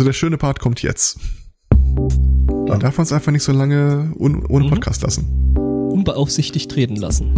[0.00, 1.18] Also der schöne Part kommt jetzt.
[2.66, 4.70] Man darf uns einfach nicht so lange un ohne Mhm.
[4.70, 5.54] Podcast lassen.
[5.92, 7.34] Unbeaufsichtigt treten lassen.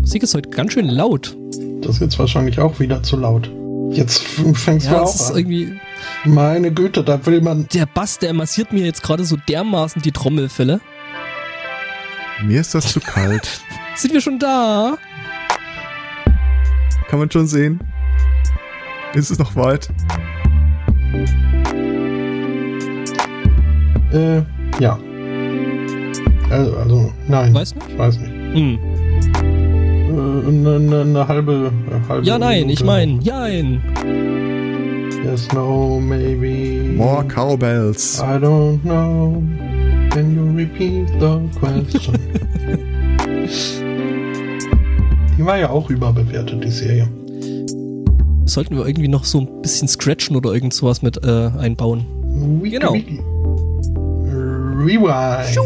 [0.00, 1.36] Musik ist heute ganz schön laut.
[1.82, 3.50] Das ist jetzt wahrscheinlich auch wieder zu laut.
[3.90, 4.18] Jetzt
[4.54, 5.38] fängst du Ja, auch es ist an.
[5.38, 5.72] irgendwie.
[6.24, 7.66] Meine Güte, da will man.
[7.72, 10.80] Der Bass, der massiert mir jetzt gerade so dermaßen die Trommelfälle.
[12.44, 13.60] Mir ist das zu kalt.
[13.96, 14.96] Sind wir schon da?
[17.12, 17.78] Kann man schon sehen.
[19.12, 19.86] Ist es noch weit?
[24.14, 24.40] Äh,
[24.80, 24.98] ja.
[26.48, 27.52] Also, also nein.
[27.52, 27.80] Weißt du?
[27.86, 28.32] Ich weiß nicht.
[28.32, 28.78] Hm.
[30.48, 32.26] Eine ne, ne halbe, äh, halbe.
[32.26, 32.86] Ja, nein, ich Minute.
[32.86, 33.82] meine, jein.
[35.22, 36.94] Yes, no, maybe.
[36.96, 38.22] More Cowbells.
[38.22, 39.42] I don't know.
[40.12, 42.16] Can you repeat the question?
[45.42, 47.08] die war ja auch überbewertet, die Serie.
[48.44, 52.06] Sollten wir irgendwie noch so ein bisschen scratchen oder irgend sowas mit äh, einbauen.
[52.62, 52.94] Wiki, Genau.
[52.94, 53.18] wiki.
[54.86, 55.58] Rewind.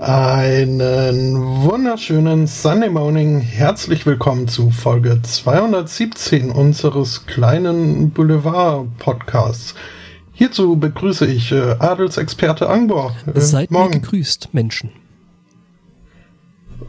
[0.00, 3.38] Einen wunderschönen Sunday Morning.
[3.40, 9.76] Herzlich willkommen zu Folge 217 unseres kleinen Boulevard-Podcasts.
[10.32, 13.14] Hierzu begrüße ich äh, Adelsexperte Angbor.
[13.32, 13.92] Äh, Seid mir morgen.
[13.92, 14.90] gegrüßt, Menschen.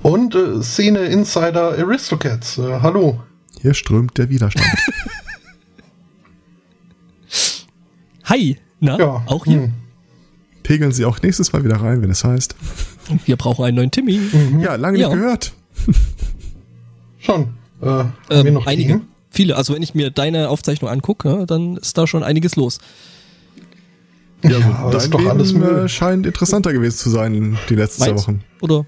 [0.04, 2.58] Und äh, Szene-Insider Aristocats.
[2.58, 3.22] Äh, hallo.
[3.62, 4.66] Hier strömt der Widerstand.
[8.26, 8.98] Hi, na?
[9.00, 9.24] Ja.
[9.26, 9.64] Auch hier?
[9.64, 9.74] hm.
[10.64, 12.56] Pegeln Sie auch nächstes Mal wieder rein, wenn es heißt.
[13.26, 14.20] Wir brauchen einen neuen Timmy.
[14.60, 15.08] Ja, lange Ja.
[15.08, 15.54] nicht gehört.
[17.20, 17.54] Schon.
[17.82, 18.94] Äh, haben Ähm, wir noch einige.
[18.94, 19.08] Themen?
[19.30, 19.56] Viele.
[19.56, 22.80] Also wenn ich mir deine Aufzeichnung angucke, ja, dann ist da schon einiges los.
[24.44, 25.86] Ja, Ja, also ist dein doch Leben alles Müll.
[25.86, 28.28] äh, scheint interessanter gewesen zu sein die letzten zwei Meinst?
[28.28, 28.44] Wochen.
[28.62, 28.86] Oder?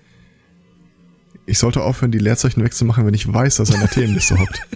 [1.50, 4.62] Ich sollte aufhören, die Leerzeichen wegzumachen, wenn ich weiß, dass er in der Themenliste hockt.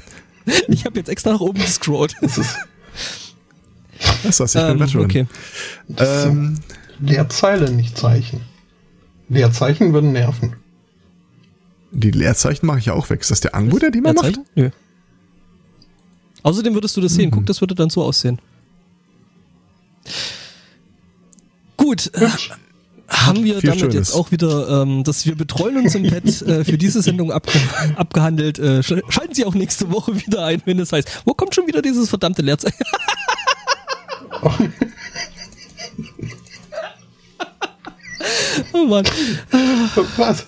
[0.68, 2.16] Ich habe jetzt extra nach oben gescrollt.
[2.20, 2.58] Das ist
[4.42, 5.06] das, ich bin ähm, Veteran.
[5.06, 5.26] okay.
[5.96, 6.62] Ähm, sind
[7.00, 8.42] Leerzeilen, nicht Zeichen.
[9.30, 10.58] Leerzeichen würden nerven.
[11.92, 13.22] die Leerzeichen mache ich ja auch weg.
[13.22, 14.38] Ist das der Ango, der die mal macht?
[14.56, 14.70] Nö.
[16.42, 17.28] Außerdem würdest du das sehen.
[17.28, 17.36] Mhm.
[17.36, 18.38] Guck, das würde dann so aussehen.
[21.78, 22.28] Gut, äh,
[23.10, 23.96] haben wir Viel damit Schönes.
[23.96, 27.60] jetzt auch wieder, ähm, dass wir betreuen uns im Bett äh, für diese Sendung abge
[27.96, 28.60] abgehandelt.
[28.60, 31.68] Äh, sch schalten Sie auch nächste Woche wieder ein, wenn es heißt, wo kommt schon
[31.68, 32.78] wieder dieses verdammte Leerzeichen?
[38.74, 39.06] oh Mann.
[40.18, 40.46] Was?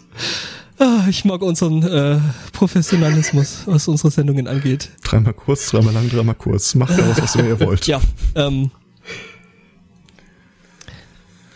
[0.79, 2.19] Ah, Ich mag unseren äh,
[2.51, 4.89] Professionalismus, was unsere Sendungen angeht.
[5.03, 6.75] Dreimal kurz, dreimal lang, dreimal kurz.
[6.75, 7.87] Macht daraus, was ihr wollt.
[7.87, 8.01] Ja,
[8.35, 8.71] ähm,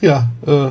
[0.02, 0.70] Ja, äh,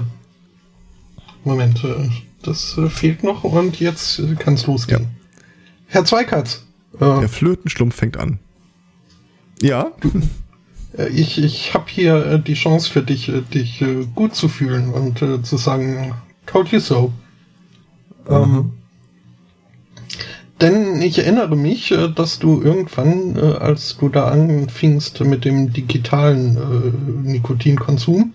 [1.49, 2.11] Moment, äh,
[2.43, 5.07] das äh, fehlt noch und jetzt äh, kann es losgehen.
[5.87, 6.67] Herr Zweikatz,
[7.01, 8.39] äh, Der Flötenschlumpf fängt an.
[9.63, 9.93] Ja?
[11.11, 13.83] ich, ich habe hier die Chance für dich, dich
[14.15, 16.15] gut zu fühlen und zu sagen,
[16.47, 17.13] told you so.
[18.29, 18.73] Ähm,
[20.61, 27.29] denn ich erinnere mich, dass du irgendwann, als du da anfingst mit dem digitalen äh,
[27.31, 28.35] Nikotinkonsum,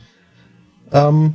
[0.92, 1.34] ähm,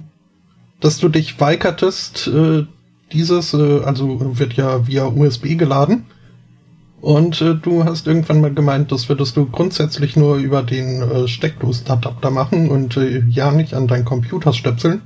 [0.80, 2.64] dass du dich weigertest, äh,
[3.12, 6.06] dieses, äh, also wird ja via USB geladen.
[7.00, 11.28] Und äh, du hast irgendwann mal gemeint, das würdest du grundsätzlich nur über den äh,
[11.28, 15.02] Steckdosenadapter machen und äh, ja nicht an deinen Computer stöpseln.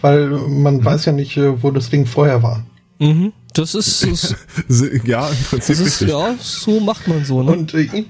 [0.00, 2.64] Weil man weiß ja nicht, äh, wo das Ding vorher war.
[3.00, 4.06] mhm, das ist,
[4.68, 7.52] das, Ja, im Prinzip das ist ja, so macht man so, ne?
[7.52, 8.04] Und, äh,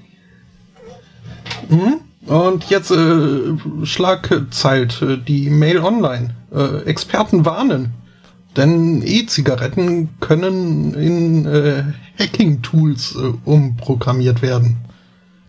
[1.71, 2.01] mhm.
[2.27, 6.35] und jetzt äh, Schlagzeilt äh, die Mail online.
[6.55, 7.93] Äh, Experten warnen.
[8.57, 11.85] Denn E-Zigaretten können in äh,
[12.19, 14.77] Hacking-Tools äh, umprogrammiert werden.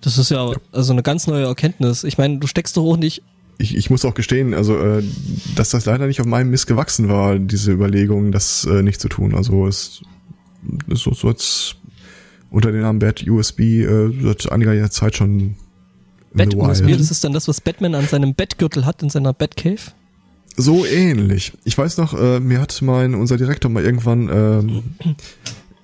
[0.01, 2.03] Das ist ja also eine ganz neue Erkenntnis.
[2.03, 3.21] Ich meine, du steckst doch auch nicht.
[3.57, 5.03] Ich, ich muss auch gestehen, also äh,
[5.55, 9.07] dass das leider nicht auf meinem Mist gewachsen war, diese Überlegung, das äh, nicht zu
[9.07, 9.33] tun.
[9.33, 10.01] Also es
[10.87, 11.75] ist so, so jetzt
[12.49, 15.55] unter dem Namen Bad USB äh, seit einiger Zeit schon
[16.33, 19.93] the USB, das ist dann das, was Batman an seinem Bettgürtel hat, in seiner Batcave.
[20.57, 21.53] So ähnlich.
[21.65, 24.83] Ich weiß noch, äh, mir hat mein unser Direktor mal irgendwann ähm,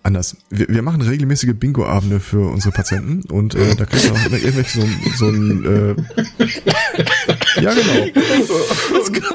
[0.04, 0.38] anders.
[0.50, 4.82] Wir, wir machen regelmäßige Bingo-Abende für unsere Patienten und äh, da kriegt man auch irgendwelche
[4.82, 4.88] so,
[5.18, 8.22] so ein äh, Ja genau.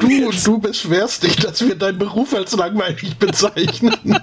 [0.00, 4.18] Du, du beschwerst dich, dass wir deinen Beruf als langweilig bezeichnen.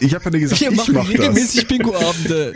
[0.00, 1.12] Ich habe ja nicht gesagt, Wir ich machen mach das.
[1.12, 2.54] regelmäßig Bingo-Abende.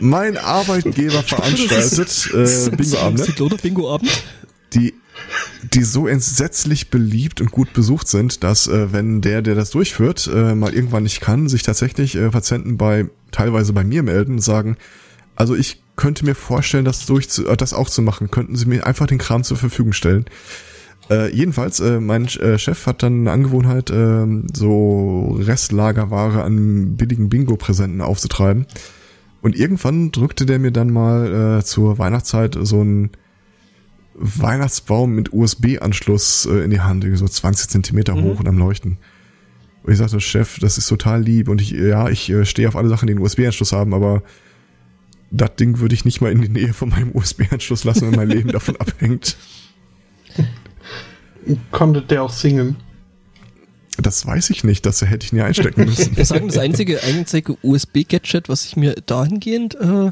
[0.00, 3.56] Mein Arbeitgeber veranstaltet äh, Bingo-Abende?
[3.62, 4.10] Bingo-Abend?
[4.74, 4.94] die
[5.62, 10.30] die so entsetzlich beliebt und gut besucht sind, dass äh, wenn der, der das durchführt,
[10.32, 14.42] äh, mal irgendwann nicht kann, sich tatsächlich äh, Patienten bei teilweise bei mir melden und
[14.42, 14.76] sagen,
[15.34, 18.30] also ich könnte mir vorstellen, das durch äh, das auch zu machen.
[18.30, 20.26] Könnten Sie mir einfach den Kram zur Verfügung stellen?
[21.10, 27.28] Äh, jedenfalls, äh, mein äh, Chef hat dann eine Angewohnheit, äh, so Restlagerware an billigen
[27.28, 28.66] Bingo-Präsenten aufzutreiben.
[29.40, 33.10] Und irgendwann drückte der mir dann mal äh, zur Weihnachtszeit so ein
[34.18, 38.22] Weihnachtsbaum mit USB-Anschluss äh, in die Hand, so 20 Zentimeter Mhm.
[38.22, 38.98] hoch und am Leuchten.
[39.82, 42.76] Und ich sagte, Chef, das ist total lieb und ich, ja, ich äh, stehe auf
[42.76, 44.22] alle Sachen, die einen USB-Anschluss haben, aber
[45.30, 48.28] das Ding würde ich nicht mal in die Nähe von meinem USB-Anschluss lassen, wenn mein
[48.28, 49.36] Leben davon abhängt.
[51.70, 52.76] Konnte der auch singen?
[53.98, 56.12] Das weiß ich nicht, das hätte ich nie einstecken müssen.
[56.12, 60.10] Ich muss sagen, das einzige, einzige USB-Gadget, was ich mir dahingehend äh,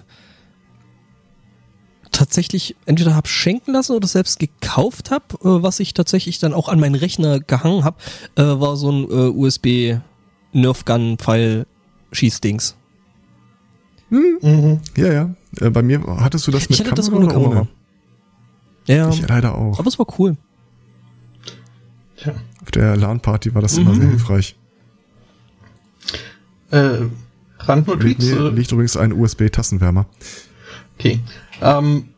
[2.14, 6.69] tatsächlich entweder hab schenken lassen oder selbst gekauft habe, äh, was ich tatsächlich dann auch
[6.69, 7.96] an meinen Rechner gehangen habe,
[8.37, 9.99] äh, war so ein äh, USB
[10.52, 11.66] Nerf Gun Pfeil
[12.12, 12.76] Schießdings.
[14.11, 14.81] Mhm.
[14.96, 15.34] Ja, ja.
[15.61, 17.69] Äh, bei mir hattest du das mit Ich hatte das Kamera ohne oder Kamera.
[18.87, 19.78] Ja, Ich leider auch.
[19.78, 20.37] aber es war cool.
[22.17, 22.34] Tja.
[22.62, 24.00] Auf der LAN-Party war das immer Mhm.
[24.00, 24.56] sehr hilfreich.
[26.70, 27.10] Äh, Liegt,
[27.60, 28.19] Randnotiz?
[28.25, 30.06] mir, äh, liegt übrigens ein USB-Tassenwärmer.
[30.99, 31.20] Okay.
[31.62, 32.08] Ähm,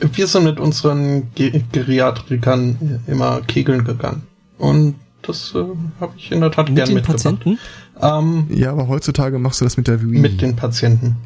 [0.00, 4.22] wir sind mit unseren Ge Geriatrikern immer kegeln gegangen.
[4.58, 5.64] Und das äh,
[6.00, 7.02] habe ich in der Tat Mit gern den.
[7.02, 7.58] Patienten.
[8.00, 10.18] Ähm, Ja, aber heutzutage machst du das mit der Wii.
[10.18, 11.16] mit den Patienten.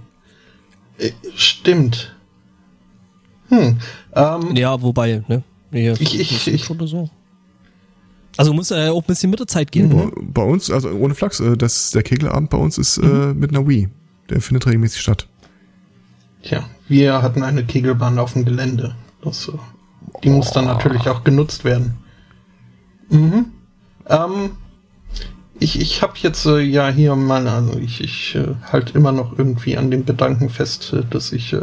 [0.98, 2.14] Äh, stimmt.
[3.48, 3.78] Hm.
[4.14, 5.42] Ähm, Ja, wobei, ne?
[5.70, 7.08] Nee, Ich- ich- ich- oder so.
[8.36, 9.88] Also muss er ja auch ein bisschen mit der Zeit gehen.
[9.88, 13.38] bei, bei uns, also ohne Flachs, äh, das, der Kegelabend bei uns ist äh, Mhm.
[13.38, 13.88] mit einer Wii.
[14.28, 15.26] Der findet regelmäßig statt.
[16.46, 18.94] Tja, wir hatten eine Kegelbahn auf dem Gelände.
[19.20, 19.52] Das, äh,
[20.22, 21.96] die muss dann natürlich auch genutzt werden.
[23.08, 23.46] Mhm.
[24.08, 24.50] Ähm,
[25.58, 29.37] ich ich habe jetzt äh, ja hier mal, also ich, ich äh, halt immer noch
[29.37, 31.60] irgendwie an dem Gedanken fest, äh, dass ich äh,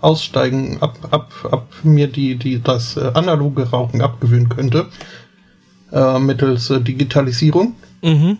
[0.00, 4.86] aussteigen, ab, ab, ab mir die, die, das äh, analoge Rauchen abgewöhnen könnte.
[6.18, 7.76] Mittels Digitalisierung.
[8.02, 8.38] Mhm.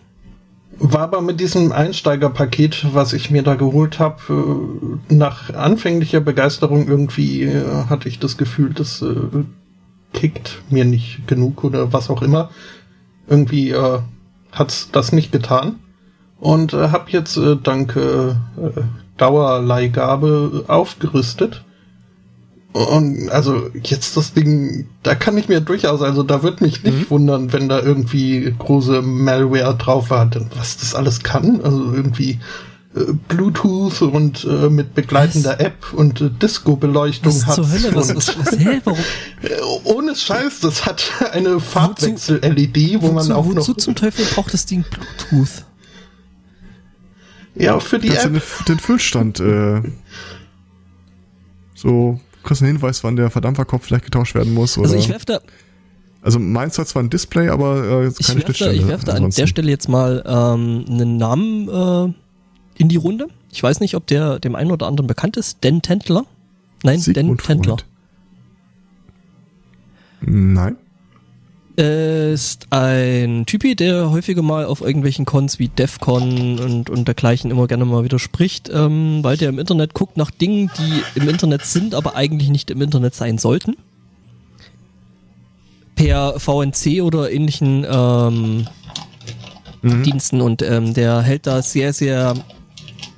[0.79, 6.88] War aber mit diesem Einsteigerpaket, was ich mir da geholt habe, äh, nach anfänglicher Begeisterung
[6.88, 9.15] irgendwie äh, hatte ich das Gefühl, das äh,
[10.12, 12.50] kickt mir nicht genug oder was auch immer.
[13.26, 14.00] Irgendwie äh,
[14.53, 15.81] hat's das nicht getan
[16.41, 18.35] und äh, habe jetzt äh, dank äh,
[19.17, 21.65] Dauerleihgabe aufgerüstet.
[22.75, 27.09] Und also jetzt das Ding, da kann ich mir durchaus, also da wird mich nicht
[27.09, 32.41] wundern, wenn da irgendwie große Malware drauf war, denn was das alles kann, also irgendwie
[32.97, 37.55] äh, Bluetooth und äh, mit begleitender App und äh, Disco-Beleuchtung Was hat.
[37.55, 37.94] zur Hölle?
[37.94, 38.81] Was, und, was, was, hä?
[38.82, 38.99] Warum?
[39.43, 39.50] äh,
[39.85, 44.53] ohne Scheiß, das hat eine Farbwechsel-LED, wo man wozu, auch wozu noch zum Teufel braucht
[44.53, 45.65] das Ding Bluetooth?
[47.55, 48.32] ja für die Kannst App.
[48.67, 49.81] den, den Füllstand, äh,
[51.77, 52.19] so,
[52.50, 54.76] einen Hinweis, wann der Verdampferkopf vielleicht getauscht werden muss.
[54.79, 55.41] Oder, Also ich werf da,
[56.23, 58.73] also meins hat zwar ein Display, aber äh, ich keine werf da, Schnittstelle.
[58.75, 63.29] ich werf da an der Stelle jetzt mal ähm, einen Namen äh, in die Runde.
[63.52, 65.58] Ich weiß nicht, ob der dem einen oder anderen bekannt ist.
[65.64, 66.25] Dan Tendler.
[66.82, 67.76] Nein, Dan Sigmund Tendler.
[67.79, 67.85] Freud.
[70.23, 70.76] Nein.
[71.76, 77.67] Ist ein Typi, der häufiger mal auf irgendwelchen Cons wie DEFCON und, und dergleichen immer
[77.67, 81.65] gerne mal wieder spricht, ähm, weil der im Internet guckt nach Dingen, die im Internet
[81.65, 83.77] sind, aber eigentlich nicht im Internet sein sollten.
[85.96, 88.69] Per VNC oder ähnlichen ähm,
[89.82, 92.34] Diensten und ähm, der hält da sehr, sehr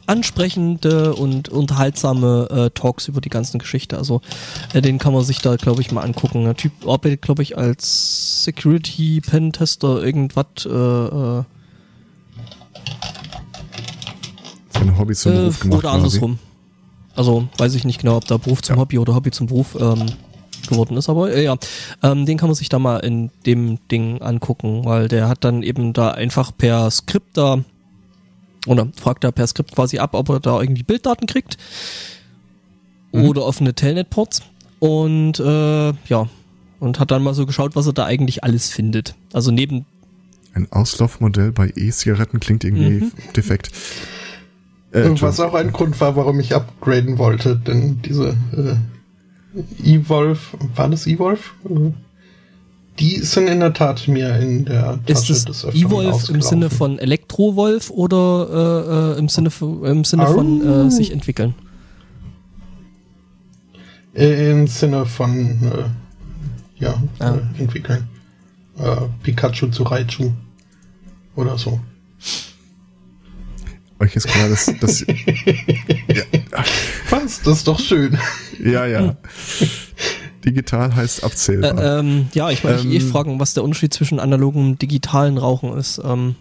[0.07, 3.99] ansprechende und unterhaltsame äh, Talks über die ganzen Geschichte.
[3.99, 4.21] Also
[4.73, 6.45] äh, den kann man sich da, glaube ich, mal angucken.
[6.45, 10.47] Der Typ arbeitet, glaube ich, als Security Pentester irgendwas.
[10.65, 11.43] Äh, äh,
[14.73, 15.97] Sein Hobby zum äh, Beruf gemacht oder quasi.
[15.97, 16.39] andersrum.
[17.15, 18.83] Also weiß ich nicht genau, ob da Beruf zum Ja.
[18.83, 20.05] Hobby oder Hobby zum Beruf ähm,
[20.69, 21.57] geworden ist, aber äh, ja,
[22.03, 25.63] ähm, den kann man sich da mal in dem Ding angucken, weil der hat dann
[25.63, 27.61] eben da einfach per Skript da
[28.67, 31.57] oder fragt da per Skript quasi ab, ob er da irgendwie Bilddaten kriegt
[33.13, 33.25] Mhm.
[33.25, 34.43] oder offene Telnet-Ports
[34.81, 36.29] und äh, ja
[36.81, 39.15] und hat dann mal so geschaut, was er da eigentlich alles findet.
[39.33, 39.87] Also neben
[40.53, 43.13] Ein Auslaufmodell bei E-Zigaretten klingt irgendwie Mhm.
[43.37, 43.71] defekt.
[44.93, 48.77] Äh, Was auch ein Grund war, warum ich upgraden wollte, denn diese äh,
[49.85, 50.39] Evolve,
[50.75, 51.43] war das Evolve?
[52.99, 56.43] Die sind in der Tat mir in der ist Tasche es des Öfteren Evolve im.
[56.43, 61.55] Sinne von Elektrowolf oder äh, äh, im Sinne von, im Sinne von äh, sich entwickeln?
[64.15, 65.85] Äh, Im Sinne von äh,
[66.83, 67.35] ja, Ah.
[67.35, 68.09] äh, entwickeln.
[68.79, 70.31] Äh, Pikachu zu Raichu
[71.35, 71.79] oder so.
[73.99, 75.03] Euch ist klar, dass, dass
[77.11, 77.43] Was?
[77.43, 78.17] Das ist doch schön.
[78.63, 79.17] ja, ja.
[80.47, 81.79] Digital heißt abzählbar.
[81.79, 84.83] Äh, ähm, ja, ich wollte Ähm, mich eh fragen, was der Unterschied zwischen analogen und
[84.83, 86.01] digitalen Rauchen ist.
[86.05, 86.37] Ähm,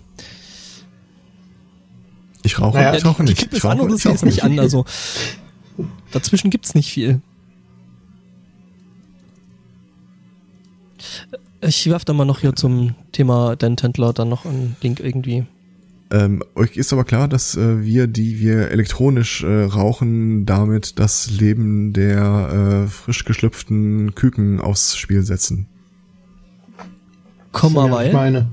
[2.43, 3.41] ich rauche, naja, ich ja, rauche die, die nicht.
[3.41, 4.59] Kippe Ich ist an ich sie rauche ist nicht an.
[4.59, 4.85] Also
[6.11, 7.21] dazwischen gibt's nicht viel.
[11.61, 15.45] Ich werf da mal noch hier zum Thema Dan Tendler dann noch einen Link irgendwie.
[16.11, 21.31] Ähm, euch ist aber klar, dass äh, wir, die wir elektronisch äh, rauchen, damit das
[21.31, 25.67] Leben der äh, frisch geschlüpften Küken aufs Spiel setzen.
[27.51, 28.07] Komm mal, weil.
[28.07, 28.47] Ich meine,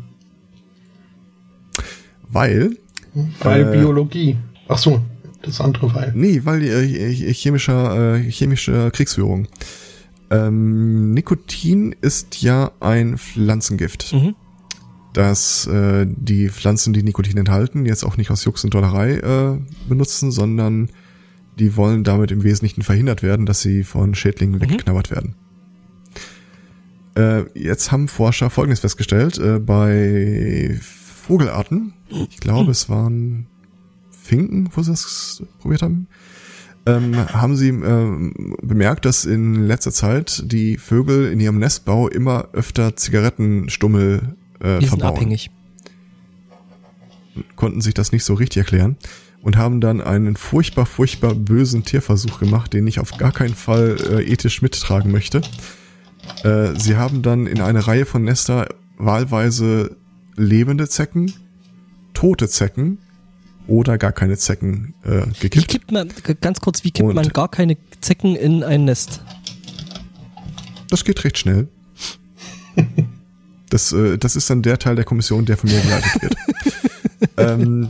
[2.28, 2.78] Weil,
[3.40, 4.38] weil Äh, Biologie.
[4.68, 5.02] Ach so,
[5.42, 6.12] das andere weil.
[6.14, 9.48] nee, weil äh, chemischer, äh, chemische Kriegsführung.
[10.30, 14.14] Ähm, Nikotin ist ja ein Pflanzengift.
[14.14, 14.34] Mhm.
[15.12, 19.58] Dass äh, die Pflanzen, die Nikotin enthalten, jetzt auch nicht aus Jux und Dollerei äh,
[19.88, 20.88] benutzen, sondern
[21.58, 25.34] die wollen damit im Wesentlichen verhindert werden, dass sie von Schädlingen weggeknabbert werden.
[27.14, 31.92] Äh, jetzt haben Forscher Folgendes festgestellt, äh, bei Vogelarten,
[32.30, 33.46] ich glaube es waren
[34.10, 36.06] Finken, wo sie das probiert haben,
[36.86, 42.48] ähm, haben sie ähm, bemerkt, dass in letzter Zeit die Vögel in ihrem Nestbau immer
[42.54, 45.16] öfter Zigarettenstummel äh, Die sind verbauen.
[45.16, 45.50] abhängig.
[47.56, 48.96] Konnten sich das nicht so richtig erklären
[49.42, 53.96] und haben dann einen furchtbar, furchtbar bösen Tierversuch gemacht, den ich auf gar keinen Fall
[54.10, 55.40] äh, ethisch mittragen möchte.
[56.44, 59.96] Äh, sie haben dann in eine Reihe von Nester wahlweise
[60.36, 61.32] lebende Zecken,
[62.14, 62.98] tote Zecken
[63.66, 65.68] oder gar keine Zecken äh, Wie gekippt.
[65.68, 69.22] kippt man, ganz kurz, wie kippt Und- man gar keine Zecken in ein Nest?
[70.90, 71.68] Das geht recht schnell.
[73.72, 76.36] Das, äh, das ist dann der Teil der Kommission, der von mir geleitet wird.
[77.38, 77.88] ähm,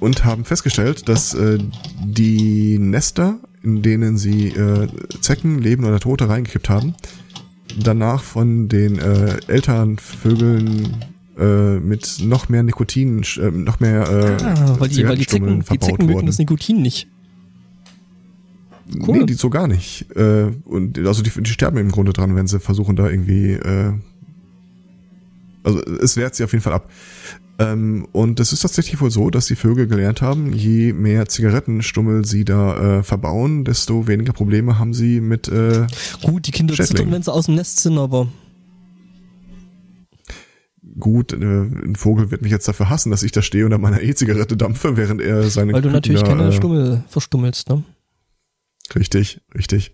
[0.00, 1.58] und haben festgestellt, dass äh,
[2.02, 4.88] die Nester, in denen sie äh,
[5.20, 6.94] Zecken, Leben oder Tote reingekippt haben,
[7.78, 11.04] danach von den äh, Elternvögeln
[11.38, 15.60] äh, mit noch mehr Nikotin, äh, noch mehr äh, Ah, weil die, weil die Zecken,
[15.60, 16.26] die verbaut Zecken mögen wurden.
[16.26, 17.08] das Nikotin nicht.
[19.06, 19.18] Cool.
[19.18, 20.06] Nee, die so gar nicht.
[20.16, 23.52] Äh, und also die, die sterben im Grunde dran, wenn sie versuchen da irgendwie.
[23.52, 23.92] Äh,
[25.64, 26.90] also es wehrt sie auf jeden Fall ab.
[27.58, 32.24] Ähm, und es ist tatsächlich wohl so, dass die Vögel gelernt haben, je mehr Zigarettenstummel
[32.24, 35.48] sie da äh, verbauen, desto weniger Probleme haben sie mit.
[35.48, 35.86] Äh,
[36.22, 38.28] Gut, die Kinder zittern, wenn sie aus dem Nest sind, aber
[40.98, 43.80] gut, äh, ein Vogel wird mich jetzt dafür hassen, dass ich da stehe und an
[43.80, 45.72] meiner E-Zigarette dampfe, während er seine.
[45.72, 47.84] weil du Küken natürlich keine äh, Stummel verstummelst, ne?
[48.94, 49.93] Richtig, richtig.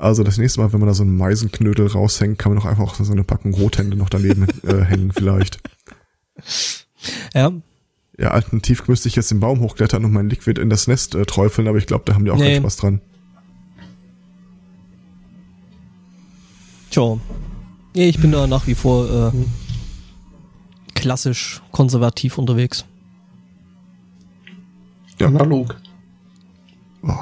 [0.00, 2.84] Also das nächste Mal, wenn man da so einen Meisenknödel raushängt, kann man doch einfach
[2.84, 5.60] auch so eine Packung Rothände noch daneben äh, hängen vielleicht.
[7.34, 7.52] Ja,
[8.18, 11.26] Ja, alternativ müsste ich jetzt den Baum hochklettern und mein Liquid in das Nest äh,
[11.26, 12.44] träufeln, aber ich glaube, da haben die auch Nee.
[12.54, 13.00] keinen Spaß dran.
[16.90, 17.18] tja.
[17.94, 19.32] Nee, ich bin da nach wie vor äh,
[20.94, 22.84] klassisch konservativ unterwegs.
[25.18, 25.26] Ja.
[25.26, 25.76] Analog.
[27.02, 27.12] Oh,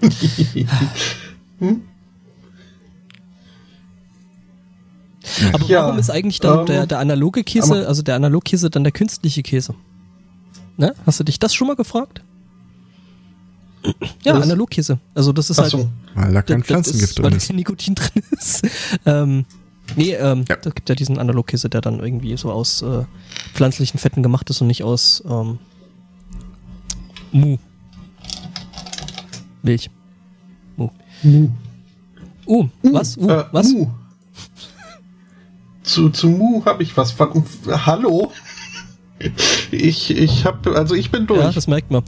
[5.52, 8.84] Aber Ja, warum ist eigentlich dann ähm, der, der analoge Käse, also der Analogkäse, dann
[8.84, 9.74] der künstliche Käse?
[10.76, 10.94] Ne?
[11.06, 12.22] Hast du dich das schon mal gefragt?
[14.24, 14.42] Ja, Was?
[14.44, 14.98] Analogkäse.
[15.14, 15.88] Also das ist Ach halt so.
[16.14, 17.46] weil da kein das- das Pflanzengift ist, weil drin da ist.
[17.48, 18.62] kein Nikotin drin ist.
[19.06, 19.44] ähm,
[19.96, 20.56] nee, ähm, Ja.
[20.56, 23.04] da gibt ja diesen Analogkäse, der dann irgendwie so aus äh,
[23.52, 25.58] pflanzlichen Fetten gemacht ist und nicht aus ähm,
[27.32, 27.58] Mu.
[29.62, 29.90] Milch.
[30.76, 30.88] Mu.
[32.46, 33.16] Uh, was?
[33.16, 33.68] Uh, Äh, was?
[33.72, 33.86] Mu.
[35.84, 37.18] Zu, zu Mu habe ich was.
[37.20, 37.44] Warum?
[37.68, 38.32] Hallo?
[39.70, 41.40] Ich, ich hab, also ich bin durch.
[41.40, 42.02] Ja, das merkt man.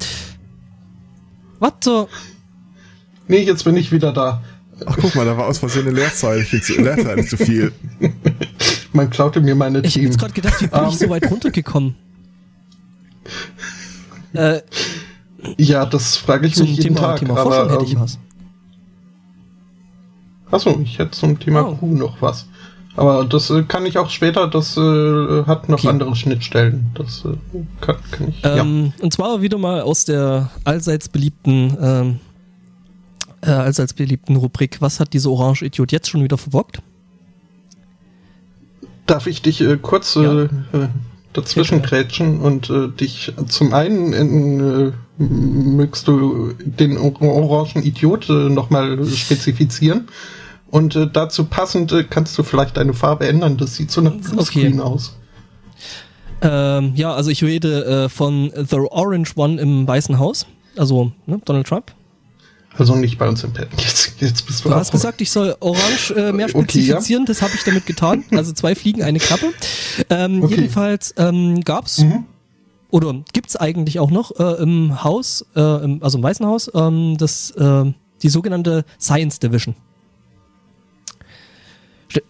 [1.61, 2.09] Was zur...
[3.28, 4.42] nee, jetzt bin ich wieder da.
[4.85, 7.73] Ach, guck mal, da war aus Versehen eine Leerzeile, zu, Leerzeile zu viel.
[8.92, 10.04] Man klaute mir meine Ich habe Themen.
[10.06, 10.88] jetzt gerade gedacht, wie bin Ähm.
[10.88, 11.95] ich so weit runtergekommen?
[14.35, 14.61] äh,
[15.56, 17.18] Ja, das frage ich zum mich jeden Thema, Tag.
[17.21, 18.18] Thema Forschung aber, hätte ich ähm, was.
[20.50, 21.76] Achso, ich hätte zum Thema Oh.
[21.76, 22.47] Kuh noch was.
[22.96, 25.88] Aber das äh, kann ich auch später, das äh, hat noch Okay.
[25.88, 26.86] andere Schnittstellen.
[26.94, 27.36] Das äh,
[27.80, 28.40] kann, kann ich.
[28.42, 32.20] Ähm, Und zwar wieder mal aus der allseits beliebten, ähm,
[33.42, 36.76] äh, allseits beliebten Rubrik, was hat dieser Orange-Idiot jetzt schon wieder verbockt?
[36.78, 36.82] ja.
[39.06, 40.42] Darf ich dich äh, kurz Ja.
[40.42, 40.88] äh, äh,
[41.32, 49.04] dazwischen grätschen und dich zum einen in, mögst du den or orangen Idiot äh, nochmal
[49.06, 50.08] spezifizieren
[50.76, 53.56] Und äh, dazu passend äh, kannst du vielleicht deine Farbe ändern.
[53.56, 54.88] Das sieht so nach Bluescreen okay.
[54.88, 55.16] aus.
[56.42, 60.45] Ähm, ja, also ich rede äh, von The Orange One im Weißen Haus.
[60.76, 61.92] Also ne, Donald Trump.
[62.76, 63.68] Also nicht bei uns im Pad.
[63.78, 64.68] Jetzt, jetzt bist du.
[64.68, 66.99] Du hast gesagt, ich soll Orange äh, mehr spezifizieren.
[67.00, 67.25] Okay, ja.
[67.25, 68.25] Das habe ich damit getan.
[68.33, 69.54] Also zwei Fliegen, eine Klappe.
[70.11, 70.56] Ähm, okay.
[70.56, 72.26] Jedenfalls ähm, gab's mhm.
[72.90, 77.16] oder gibt's eigentlich auch noch äh, im Haus, äh, im, also im Weißen Haus, ähm,
[77.16, 77.90] das äh,
[78.23, 79.75] die sogenannte Science Division.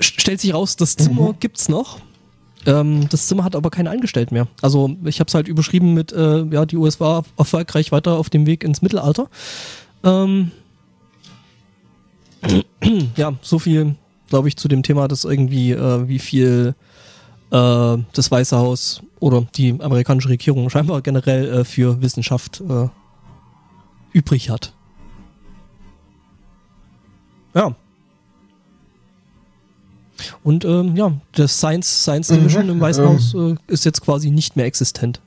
[0.02, 1.40] St stellt sich raus, das Zimmer mhm.
[1.40, 1.98] gibt's noch.
[2.66, 4.48] Ähm, das Zimmer hat aber keine Angestellten mehr.
[4.60, 8.28] Also ich habe es halt überschrieben mit, äh, ja, die US war erfolgreich weiter auf
[8.28, 9.28] dem Weg ins Mittelalter.
[10.02, 10.50] Ähm,
[13.16, 13.94] ja, so viel,
[14.28, 16.74] glaube ich, zu dem Thema, dass irgendwie, äh, wie viel
[17.50, 22.88] äh, das Weiße Haus oder die amerikanische Regierung scheinbar generell äh, für Wissenschaft äh,
[24.12, 24.72] übrig hat.
[27.54, 27.74] Ja.
[30.42, 34.02] Und ähm, ja, das Science, Science Division mhm, im Weißen ähm, Haus äh, ist jetzt
[34.02, 35.20] quasi nicht mehr existent.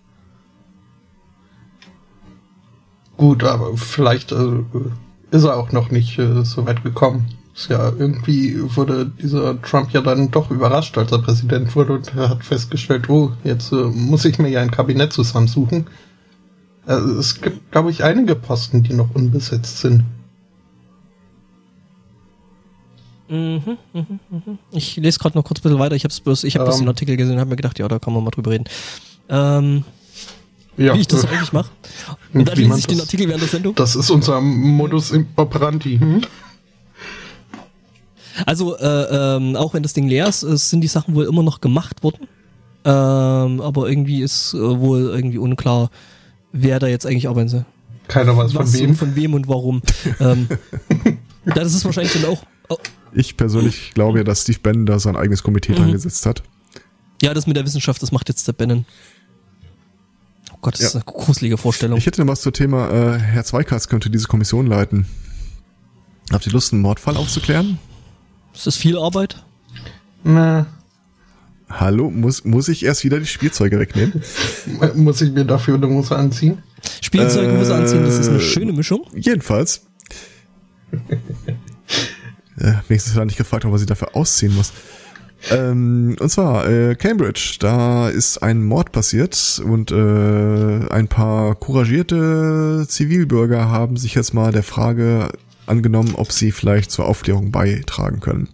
[3.18, 4.64] Gut, aber vielleicht äh,
[5.32, 7.26] ist er auch noch nicht äh, so weit gekommen.
[7.54, 12.16] Ist ja irgendwie wurde dieser Trump ja dann doch überrascht, als er Präsident wurde und
[12.16, 15.88] er hat festgestellt, oh, jetzt äh, muss ich mir ja ein Kabinett zusammensuchen.
[16.86, 20.06] Also es gibt, glaube ich, einige Posten, die noch unbesetzt sind.
[23.30, 24.60] Mhm, mhm, mhm.
[24.72, 25.96] Ich lese gerade noch kurz ein bisschen weiter.
[25.96, 27.88] Ich habe bloß, ich habe ähm, bloß den Artikel gesehen und habe mir gedacht, ja,
[27.88, 28.66] da kann man mal drüber reden.
[29.30, 29.84] Ähm,
[30.78, 31.70] ja, wie ich das äh, eigentlich mache.
[32.34, 33.76] Und dann lese ich den Artikel während der Sendung.
[33.76, 36.00] Das ist unser Modus operandi.
[36.00, 36.22] Hm?
[38.46, 41.60] Also, äh, ähm, auch wenn das Ding leer ist, sind die Sachen wohl immer noch
[41.60, 42.28] gemacht worden.
[42.86, 45.92] Ähm, aber irgendwie ist äh, wohl irgendwie unklar,
[46.54, 47.66] wer da jetzt eigentlich arbeiten soll.
[48.08, 48.96] Keiner weiß von wem.
[48.96, 49.82] von wem und warum.
[50.22, 50.48] ähm,
[51.46, 52.78] das ist wahrscheinlich dann auch Oh.
[53.14, 55.78] Ich persönlich glaube ja, dass Steve Bannon da sein eigenes Komitee mhm.
[55.78, 56.44] dran gesetzt hat.
[57.22, 58.86] Ja, das mit der Wissenschaft, das macht jetzt der Bannon.
[60.54, 60.88] Oh Gott, das ja.
[60.88, 61.98] ist eine gruselige Vorstellung.
[61.98, 65.06] Ich hätte noch was zum Thema, äh, Herr Zweikatz könnte diese Kommission leiten.
[66.32, 67.80] Habt ihr Lust, einen Mordfall aufzuklären?
[68.54, 69.44] Ist das viel Arbeit?
[70.24, 70.68] Na.
[71.70, 74.24] Hallo, muss, muss ich erst wieder die Spielzeuge wegnehmen?
[74.96, 76.64] muss ich mir dafür eine Hose anziehen?
[77.02, 79.06] Spielzeuge, Hose anziehen, das ist eine äh, schöne Mischung.
[79.16, 79.82] Jedenfalls.
[82.60, 84.74] Äh, wenigstens hat er nicht gefragt, ob er sie dafür ausziehen muss.
[85.52, 92.86] Ähm, und zwar äh, Cambridge, da ist ein Mord passiert und äh, ein paar couragierte
[92.88, 95.30] Zivilbürger haben sich jetzt mal der Frage
[95.66, 98.50] angenommen, ob sie vielleicht zur Aufklärung beitragen können.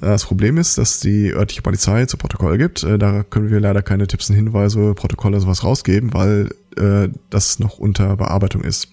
[0.00, 2.82] Das Problem ist, dass die örtliche Polizei zu Protokoll gibt.
[2.82, 7.58] Äh, da können wir leider keine Tipps und Hinweise, Protokolle sowas rausgeben, weil äh, das
[7.58, 8.88] noch unter Bearbeitung ist.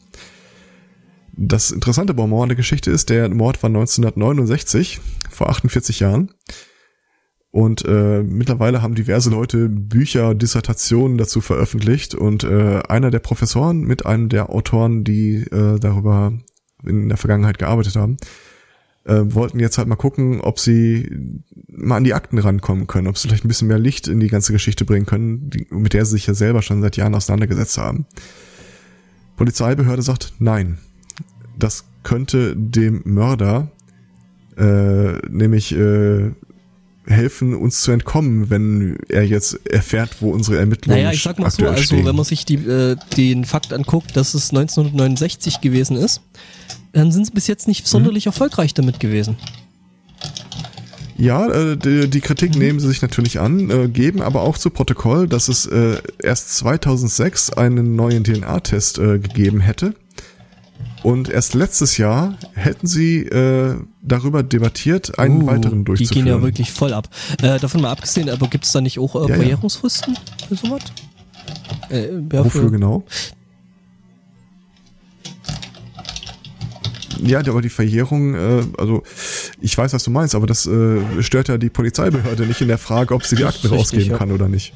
[1.42, 5.00] Das interessante bei Mord der Geschichte ist, der Mord war 1969,
[5.30, 6.32] vor 48 Jahren.
[7.50, 12.14] Und äh, mittlerweile haben diverse Leute Bücher, Dissertationen dazu veröffentlicht.
[12.14, 16.34] Und äh, einer der Professoren mit einem der Autoren, die äh, darüber
[16.84, 18.18] in der Vergangenheit gearbeitet haben,
[19.06, 21.10] äh, wollten jetzt halt mal gucken, ob sie
[21.70, 24.28] mal an die Akten rankommen können, ob sie vielleicht ein bisschen mehr Licht in die
[24.28, 27.78] ganze Geschichte bringen können, die, mit der sie sich ja selber schon seit Jahren auseinandergesetzt
[27.78, 28.08] haben.
[29.38, 30.80] Polizeibehörde sagt nein
[31.60, 33.70] das könnte dem Mörder
[34.58, 36.32] äh, nämlich äh,
[37.06, 41.50] helfen, uns zu entkommen, wenn er jetzt erfährt, wo unsere Ermittlungen Naja, ich sag mal
[41.50, 42.06] so, also stehen.
[42.06, 46.22] wenn man sich die, äh, den Fakt anguckt, dass es 1969 gewesen ist,
[46.94, 48.30] dann sind sie bis jetzt nicht sonderlich mhm.
[48.30, 49.38] erfolgreich damit gewesen.
[51.18, 52.62] Ja, äh, die, die Kritik mhm.
[52.62, 56.56] nehmen sie sich natürlich an, äh, geben aber auch zu Protokoll, dass es äh, erst
[56.58, 59.96] 2006 einen neuen DNA-Test gegeben hätte
[61.04, 66.26] und erst letztes Jahr hätten sie äh, darüber debattiert, einen uh, weiteren durchzuführen.
[66.26, 67.10] Die gehen ja wirklich voll ab.
[67.42, 70.48] Äh, davon mal abgesehen, aber gibt es da nicht auch äh, ja, Verjährungsfristen ja.
[70.48, 70.82] für sowas?
[71.90, 73.04] Äh, ja, Wofür für genau?
[77.22, 79.04] Ja, aber die Verjährung, äh, also
[79.60, 82.78] ich weiß, was du meinst, aber das äh, stört ja die Polizeibehörde nicht in der
[82.78, 84.74] Frage, ob sie die Akten rausgeben kann oder nicht.